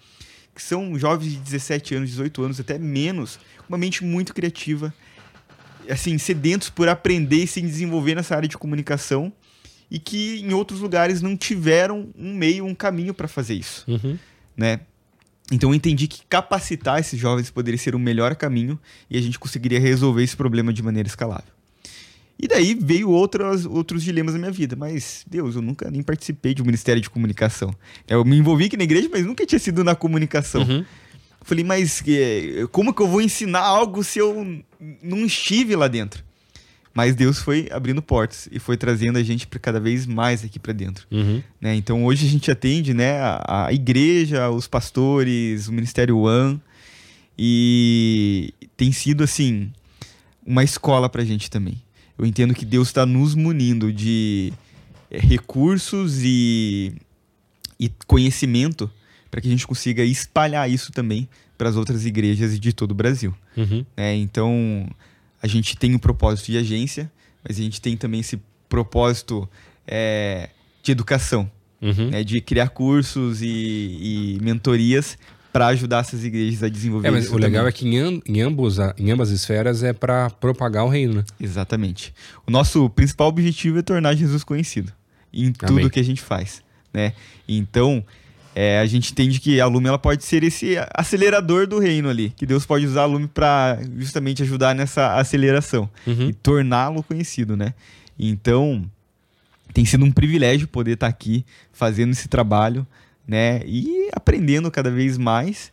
que 0.55 0.63
são 0.63 0.99
jovens 0.99 1.33
de 1.33 1.39
17 1.39 1.95
anos, 1.95 2.11
18 2.11 2.43
anos, 2.43 2.61
até 2.61 2.79
menos, 2.79 3.39
uma 3.69 3.79
mente 3.79 4.05
muito 4.05 4.35
criativa, 4.35 4.93
assim, 5.89 6.19
sedentos 6.19 6.69
por 6.69 6.89
aprender 6.89 7.45
e 7.45 7.47
se 7.47 7.61
desenvolver 7.61 8.15
nessa 8.15 8.37
área 8.37 8.49
de 8.49 8.59
comunicação 8.59 9.33
e 9.91 9.99
que 9.99 10.41
em 10.41 10.53
outros 10.53 10.81
lugares 10.81 11.21
não 11.21 11.37
tiveram 11.37 12.09
um 12.17 12.35
meio, 12.35 12.65
um 12.65 12.75
caminho 12.75 13.13
para 13.13 13.29
fazer 13.29 13.55
isso. 13.55 13.85
Uhum 13.89 14.19
né? 14.57 14.81
Então 15.51 15.71
eu 15.71 15.75
entendi 15.75 16.07
que 16.07 16.23
capacitar 16.29 16.99
esses 16.99 17.19
jovens 17.19 17.51
poderia 17.51 17.79
ser 17.79 17.95
o 17.95 17.99
melhor 17.99 18.35
caminho 18.35 18.79
e 19.11 19.19
a 19.19 19.21
gente 19.21 19.39
conseguiria 19.39 19.81
resolver 19.81 20.23
esse 20.23 20.37
problema 20.37 20.73
de 20.73 20.83
maneira 20.83 21.07
escalável. 21.07 21.53
E 22.43 22.49
daí 22.49 22.75
veio 22.75 23.09
outros, 23.09 23.65
outros 23.65 24.03
dilemas 24.03 24.35
na 24.35 24.41
minha 24.41 24.51
vida. 24.51 24.75
Mas, 24.75 25.25
Deus, 25.31 25.55
eu 25.55 25.63
nunca 25.63 25.89
nem 25.89 26.03
participei 26.03 26.53
de 26.53 26.61
um 26.61 26.65
ministério 26.65 27.01
de 27.01 27.09
comunicação. 27.09 27.73
Eu 28.09 28.25
me 28.25 28.37
envolvi 28.37 28.65
aqui 28.65 28.77
na 28.77 28.83
igreja, 28.83 29.09
mas 29.13 29.25
nunca 29.25 29.47
tinha 29.47 29.61
sido 29.61 29.85
na 29.85 29.95
comunicação. 29.95 30.63
Uhum. 30.63 30.85
Falei, 31.43 31.63
mas 31.63 32.03
eh, 32.05 32.67
como 32.73 32.93
que 32.93 33.01
eu 33.01 33.07
vou 33.07 33.23
ensinar 33.23 33.61
algo 33.61 34.03
se 34.03 34.19
eu 34.19 34.61
não 35.01 35.25
estive 35.25 35.77
lá 35.77 35.87
dentro? 35.87 36.25
Mas 36.93 37.15
Deus 37.15 37.39
foi 37.39 37.69
abrindo 37.71 38.03
portas 38.03 38.49
e 38.51 38.59
foi 38.59 38.77
trazendo 38.77 39.19
a 39.19 39.23
gente 39.23 39.47
para 39.47 39.61
cada 39.61 39.79
vez 39.79 40.05
mais 40.05 40.45
aqui 40.45 40.59
para 40.59 40.73
dentro. 40.73 41.07
Uhum. 41.13 41.41
Né? 41.61 41.77
Então 41.77 42.05
hoje 42.05 42.27
a 42.27 42.29
gente 42.29 42.51
atende 42.51 42.93
né, 42.93 43.19
a, 43.19 43.67
a, 43.69 43.73
igreja, 43.73 44.51
os 44.51 44.67
pastores, 44.67 45.69
o 45.69 45.73
Ministério 45.73 46.19
One 46.19 46.61
e 47.39 48.53
tem 48.77 48.93
sido 48.93 49.25
assim 49.25 49.73
uma 50.45 50.65
escola 50.65 51.09
para 51.09 51.23
a 51.23 51.25
gente 51.25 51.49
também. 51.49 51.81
Eu 52.23 52.27
entendo 52.29 52.55
que 52.55 52.65
Deus 52.65 52.87
está 52.87 53.05
nos 53.05 53.35
munindo 53.35 53.93
de 53.93 54.53
é, 55.11 55.19
recursos 55.19 56.21
e, 56.23 56.93
e 57.81 57.91
conhecimento 58.07 58.89
para 59.29 59.41
que 59.41 59.49
a 59.49 59.51
gente 59.51 59.67
consiga 59.67 60.05
espalhar 60.05 60.71
isso 60.71 60.93
também 60.93 61.29
para 61.59 61.69
as 61.69 61.75
outras 61.75 62.07
igrejas 62.07 62.61
de 62.61 62.73
todo 62.73 62.93
o 62.93 62.95
Brasil. 62.95 63.35
Uhum. 63.57 63.85
É, 63.97 64.15
então 64.15 64.89
a 65.43 65.49
gente 65.49 65.77
tem 65.77 65.95
o 65.95 65.97
um 65.97 65.99
propósito 65.99 66.47
de 66.47 66.59
agência, 66.59 67.11
mas 67.43 67.59
a 67.59 67.63
gente 67.63 67.81
tem 67.81 67.97
também 67.97 68.21
esse 68.21 68.41
propósito 68.69 69.49
é, 69.85 70.51
de 70.81 70.93
educação, 70.93 71.51
uhum. 71.81 72.11
né, 72.11 72.23
de 72.23 72.41
criar 72.41 72.69
cursos 72.69 73.43
e, 73.43 73.49
e 73.49 74.39
mentorias 74.41 75.19
para 75.53 75.67
ajudar 75.69 75.99
essas 75.99 76.25
igrejas 76.25 76.63
a 76.63 76.69
desenvolver 76.69 77.09
é, 77.09 77.11
mas 77.11 77.25
isso. 77.25 77.35
O 77.35 77.39
legal 77.39 77.67
é 77.67 77.73
que 77.73 77.87
em, 77.87 78.23
em, 78.27 78.41
ambos, 78.41 78.79
em 78.97 79.11
ambas 79.11 79.31
esferas 79.31 79.83
é 79.83 79.93
para 79.93 80.31
propagar 80.31 80.85
o 80.85 80.89
reino, 80.89 81.15
né? 81.15 81.25
Exatamente. 81.39 82.15
O 82.47 82.51
nosso 82.51 82.89
principal 82.91 83.29
objetivo 83.29 83.79
é 83.79 83.83
tornar 83.83 84.15
Jesus 84.15 84.43
conhecido 84.43 84.93
em 85.33 85.53
tudo 85.53 85.73
Amém. 85.73 85.89
que 85.89 86.01
a 86.01 86.05
gente 86.05 86.23
faz, 86.23 86.63
né? 86.93 87.13
Então, 87.47 88.05
é, 88.55 88.79
a 88.81 88.87
gente 88.87 89.13
entende 89.13 89.41
que 89.41 89.61
a 89.61 89.67
Lume 89.67 89.89
ela 89.89 89.99
pode 89.99 90.25
ser 90.25 90.43
esse 90.43 90.77
acelerador 90.95 91.67
do 91.67 91.79
reino 91.79 92.09
ali, 92.09 92.31
que 92.37 92.45
Deus 92.45 92.67
pode 92.67 92.87
usar 92.87 93.03
a 93.03 93.07
Lume 93.07 93.27
para 93.27 93.79
justamente 93.97 94.43
ajudar 94.43 94.75
nessa 94.75 95.15
aceleração 95.17 95.89
uhum. 96.07 96.29
e 96.29 96.33
torná-lo 96.35 97.03
conhecido, 97.03 97.57
né? 97.57 97.75
Então, 98.19 98.85
tem 99.73 99.85
sido 99.85 100.05
um 100.05 100.13
privilégio 100.13 100.69
poder 100.69 100.93
estar 100.93 101.07
tá 101.07 101.11
aqui 101.11 101.45
fazendo 101.73 102.13
esse 102.13 102.29
trabalho, 102.29 102.87
né? 103.27 103.63
E 103.67 104.09
aprendendo 104.13 104.71
cada 104.71 104.91
vez 104.91 105.19
mais. 105.19 105.73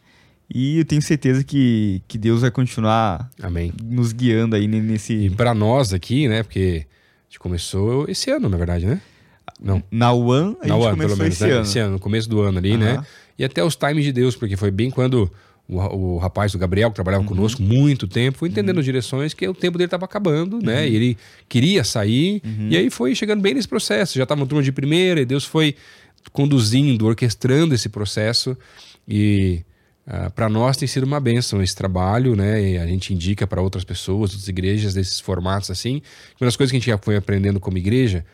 E 0.53 0.79
eu 0.79 0.85
tenho 0.85 1.01
certeza 1.01 1.43
que, 1.43 2.01
que 2.07 2.17
Deus 2.17 2.41
vai 2.41 2.49
continuar 2.49 3.29
Amém. 3.41 3.71
nos 3.83 4.11
guiando 4.11 4.55
aí 4.55 4.67
nesse. 4.67 5.13
E 5.13 5.29
para 5.29 5.53
nós 5.53 5.93
aqui, 5.93 6.27
né? 6.27 6.41
Porque 6.41 6.85
a 6.85 7.29
gente 7.29 7.39
começou 7.39 8.09
esse 8.09 8.31
ano, 8.31 8.49
na 8.49 8.57
verdade, 8.57 8.85
né? 8.85 8.99
Não. 9.61 9.83
Na 9.91 10.11
One, 10.11 10.55
a 10.61 10.67
na 10.67 10.73
gente 10.73 10.83
One, 10.85 10.91
começou 10.91 11.17
menos, 11.17 11.33
esse 11.35 11.43
né? 11.43 11.51
ano. 11.51 11.61
Esse 11.61 11.79
ano, 11.79 11.91
no 11.93 11.99
começo 11.99 12.29
do 12.29 12.41
ano 12.41 12.57
ali, 12.57 12.71
uhum. 12.71 12.79
né? 12.79 13.03
E 13.37 13.43
até 13.43 13.63
os 13.63 13.75
times 13.75 14.03
de 14.03 14.11
Deus, 14.11 14.35
porque 14.35 14.57
foi 14.57 14.71
bem 14.71 14.89
quando 14.89 15.31
o, 15.67 15.77
o 15.77 16.17
rapaz, 16.17 16.55
o 16.55 16.57
Gabriel, 16.57 16.89
que 16.89 16.95
trabalhava 16.95 17.21
uhum. 17.21 17.29
conosco 17.29 17.61
muito 17.61 18.07
tempo, 18.07 18.39
foi 18.39 18.49
entendendo 18.49 18.77
uhum. 18.77 18.83
direções 18.83 19.33
que 19.35 19.47
o 19.47 19.53
tempo 19.53 19.77
dele 19.77 19.85
estava 19.85 20.05
acabando, 20.05 20.59
né? 20.59 20.81
Uhum. 20.81 20.87
E 20.87 20.95
ele 20.95 21.17
queria 21.47 21.83
sair, 21.83 22.41
uhum. 22.43 22.69
e 22.71 22.77
aí 22.77 22.89
foi 22.89 23.13
chegando 23.13 23.41
bem 23.41 23.53
nesse 23.53 23.67
processo. 23.67 24.17
Já 24.17 24.23
estava 24.23 24.41
uma 24.41 24.47
turma 24.47 24.63
de 24.63 24.71
primeira, 24.71 25.21
e 25.21 25.25
Deus 25.25 25.45
foi 25.45 25.75
conduzindo, 26.31 27.05
orquestrando 27.05 27.73
esse 27.75 27.89
processo. 27.89 28.57
E 29.07 29.63
Uh, 30.07 30.25
ah, 30.25 30.29
para 30.31 30.49
nós 30.49 30.75
tem 30.75 30.87
sido 30.87 31.03
uma 31.03 31.19
benção 31.19 31.61
esse 31.61 31.75
trabalho, 31.75 32.35
né? 32.35 32.71
E 32.71 32.77
a 32.79 32.87
gente 32.87 33.13
indica 33.13 33.45
para 33.45 33.61
outras 33.61 33.83
pessoas, 33.83 34.31
outras 34.31 34.47
igrejas 34.47 34.95
desses 34.95 35.19
formatos 35.19 35.69
assim. 35.69 36.01
Uma 36.41 36.47
das 36.47 36.55
coisas 36.55 36.71
que 36.71 36.77
a 36.77 36.79
gente 36.79 36.89
já 36.89 36.97
foi 36.97 37.15
aprendendo 37.15 37.59
como 37.59 37.77
igreja 37.77 38.25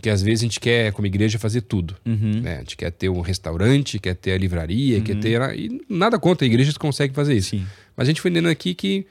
que 0.00 0.08
às 0.08 0.22
vezes 0.22 0.42
a 0.42 0.44
gente 0.44 0.60
quer, 0.60 0.92
como 0.92 1.06
igreja, 1.06 1.38
fazer 1.38 1.62
tudo. 1.62 1.96
Uhum. 2.06 2.40
Né? 2.40 2.56
A 2.56 2.58
gente 2.58 2.76
quer 2.76 2.90
ter 2.90 3.08
um 3.08 3.20
restaurante, 3.20 3.98
quer 3.98 4.14
ter 4.14 4.32
a 4.32 4.38
livraria, 4.38 4.98
uhum. 4.98 5.04
quer 5.04 5.16
ter. 5.16 5.58
E 5.58 5.80
nada 5.88 6.18
contra, 6.18 6.44
a 6.44 6.48
igreja 6.48 6.72
consegue 6.78 7.14
fazer 7.14 7.34
isso. 7.34 7.50
Sim. 7.50 7.66
Mas 7.96 8.06
a 8.06 8.10
gente 8.10 8.20
foi 8.20 8.30
entendendo 8.30 8.50
aqui 8.50 8.74
que 8.74 9.06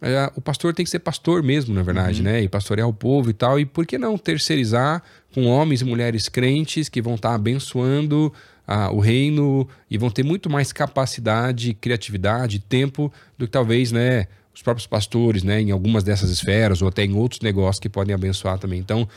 é, 0.00 0.30
o 0.34 0.40
pastor 0.40 0.74
tem 0.74 0.84
que 0.84 0.90
ser 0.90 0.98
pastor 0.98 1.42
mesmo, 1.42 1.74
na 1.74 1.82
verdade, 1.82 2.18
uhum. 2.18 2.24
né? 2.24 2.42
E 2.42 2.48
pastorear 2.48 2.86
o 2.88 2.92
povo 2.92 3.30
e 3.30 3.32
tal. 3.32 3.58
E 3.58 3.64
por 3.64 3.86
que 3.86 3.96
não 3.96 4.18
terceirizar 4.18 5.02
com 5.34 5.46
homens 5.46 5.80
e 5.80 5.84
mulheres 5.84 6.28
crentes 6.28 6.88
que 6.88 7.00
vão 7.00 7.14
estar 7.14 7.30
tá 7.30 7.34
abençoando 7.34 8.32
ah, 8.66 8.90
o 8.90 9.00
reino 9.00 9.66
e 9.90 9.96
vão 9.96 10.10
ter 10.10 10.22
muito 10.22 10.50
mais 10.50 10.72
capacidade, 10.72 11.72
criatividade, 11.74 12.58
tempo 12.58 13.12
do 13.38 13.46
que 13.46 13.52
talvez, 13.52 13.90
né? 13.90 14.26
Os 14.54 14.62
próprios 14.62 14.86
pastores, 14.86 15.42
né? 15.42 15.60
Em 15.60 15.70
algumas 15.70 16.04
dessas 16.04 16.30
esferas 16.30 16.82
ou 16.82 16.88
até 16.88 17.04
em 17.04 17.14
outros 17.14 17.40
negócios 17.40 17.80
que 17.80 17.88
podem 17.88 18.14
abençoar 18.14 18.58
também. 18.58 18.78
Então, 18.78 19.08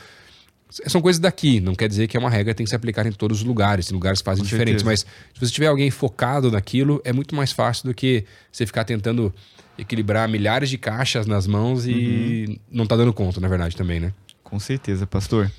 são 0.86 1.02
coisas 1.02 1.18
daqui, 1.18 1.60
não 1.60 1.74
quer 1.74 1.88
dizer 1.88 2.06
que 2.06 2.16
é 2.16 2.20
uma 2.20 2.30
regra 2.30 2.54
que 2.54 2.58
tem 2.58 2.64
que 2.64 2.70
se 2.70 2.76
aplicar 2.76 3.04
em 3.04 3.12
todos 3.12 3.40
os 3.40 3.44
lugares, 3.44 3.90
em 3.90 3.94
lugares 3.94 4.20
fazem 4.20 4.44
diferentes, 4.44 4.84
mas 4.84 5.00
se 5.00 5.06
você 5.40 5.52
tiver 5.52 5.66
alguém 5.66 5.90
focado 5.90 6.50
naquilo, 6.50 7.02
é 7.04 7.12
muito 7.12 7.34
mais 7.34 7.50
fácil 7.50 7.86
do 7.86 7.94
que 7.94 8.24
você 8.52 8.64
ficar 8.64 8.84
tentando 8.84 9.34
equilibrar 9.80 10.28
milhares 10.28 10.68
de 10.68 10.78
caixas 10.78 11.26
nas 11.26 11.46
mãos 11.46 11.86
e 11.86 12.46
uhum. 12.48 12.56
não 12.70 12.86
tá 12.86 12.96
dando 12.96 13.12
conta, 13.12 13.40
na 13.40 13.48
verdade, 13.48 13.76
também, 13.76 13.98
né? 13.98 14.12
Com 14.42 14.58
certeza, 14.58 15.06
pastor. 15.06 15.50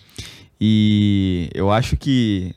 E 0.59 1.49
eu 1.53 1.71
acho 1.71 1.97
que 1.97 2.53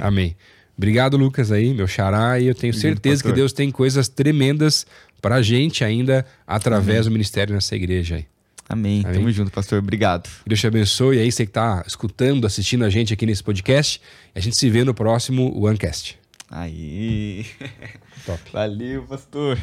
Amém. 0.00 0.36
Obrigado, 0.76 1.16
Lucas, 1.16 1.52
aí, 1.52 1.74
meu 1.74 1.86
xará, 1.86 2.40
e 2.40 2.46
eu 2.46 2.54
tenho 2.54 2.72
certeza 2.74 3.22
que 3.22 3.32
Deus 3.32 3.52
tem 3.52 3.70
coisas 3.70 4.08
tremendas 4.08 4.86
pra 5.20 5.40
gente 5.42 5.84
ainda 5.84 6.26
através 6.46 7.00
Amém. 7.00 7.08
do 7.08 7.12
ministério 7.12 7.54
nessa 7.54 7.76
igreja 7.76 8.16
aí. 8.16 8.26
Amém. 8.68 9.02
Amém. 9.04 9.18
Tamo 9.18 9.30
junto, 9.30 9.50
pastor. 9.50 9.78
Obrigado. 9.80 10.28
Deus 10.46 10.58
te 10.58 10.66
abençoe. 10.66 11.16
E 11.16 11.20
aí, 11.20 11.30
você 11.30 11.44
que 11.44 11.52
tá 11.52 11.84
escutando, 11.86 12.46
assistindo 12.46 12.84
a 12.84 12.90
gente 12.90 13.12
aqui 13.12 13.26
nesse 13.26 13.42
podcast. 13.42 14.00
A 14.34 14.40
gente 14.40 14.56
se 14.56 14.70
vê 14.70 14.82
no 14.82 14.94
próximo 14.94 15.62
OneCast. 15.62 16.18
Aí. 16.50 17.44
Top. 18.24 18.40
Valeu, 18.52 19.02
pastor. 19.02 19.58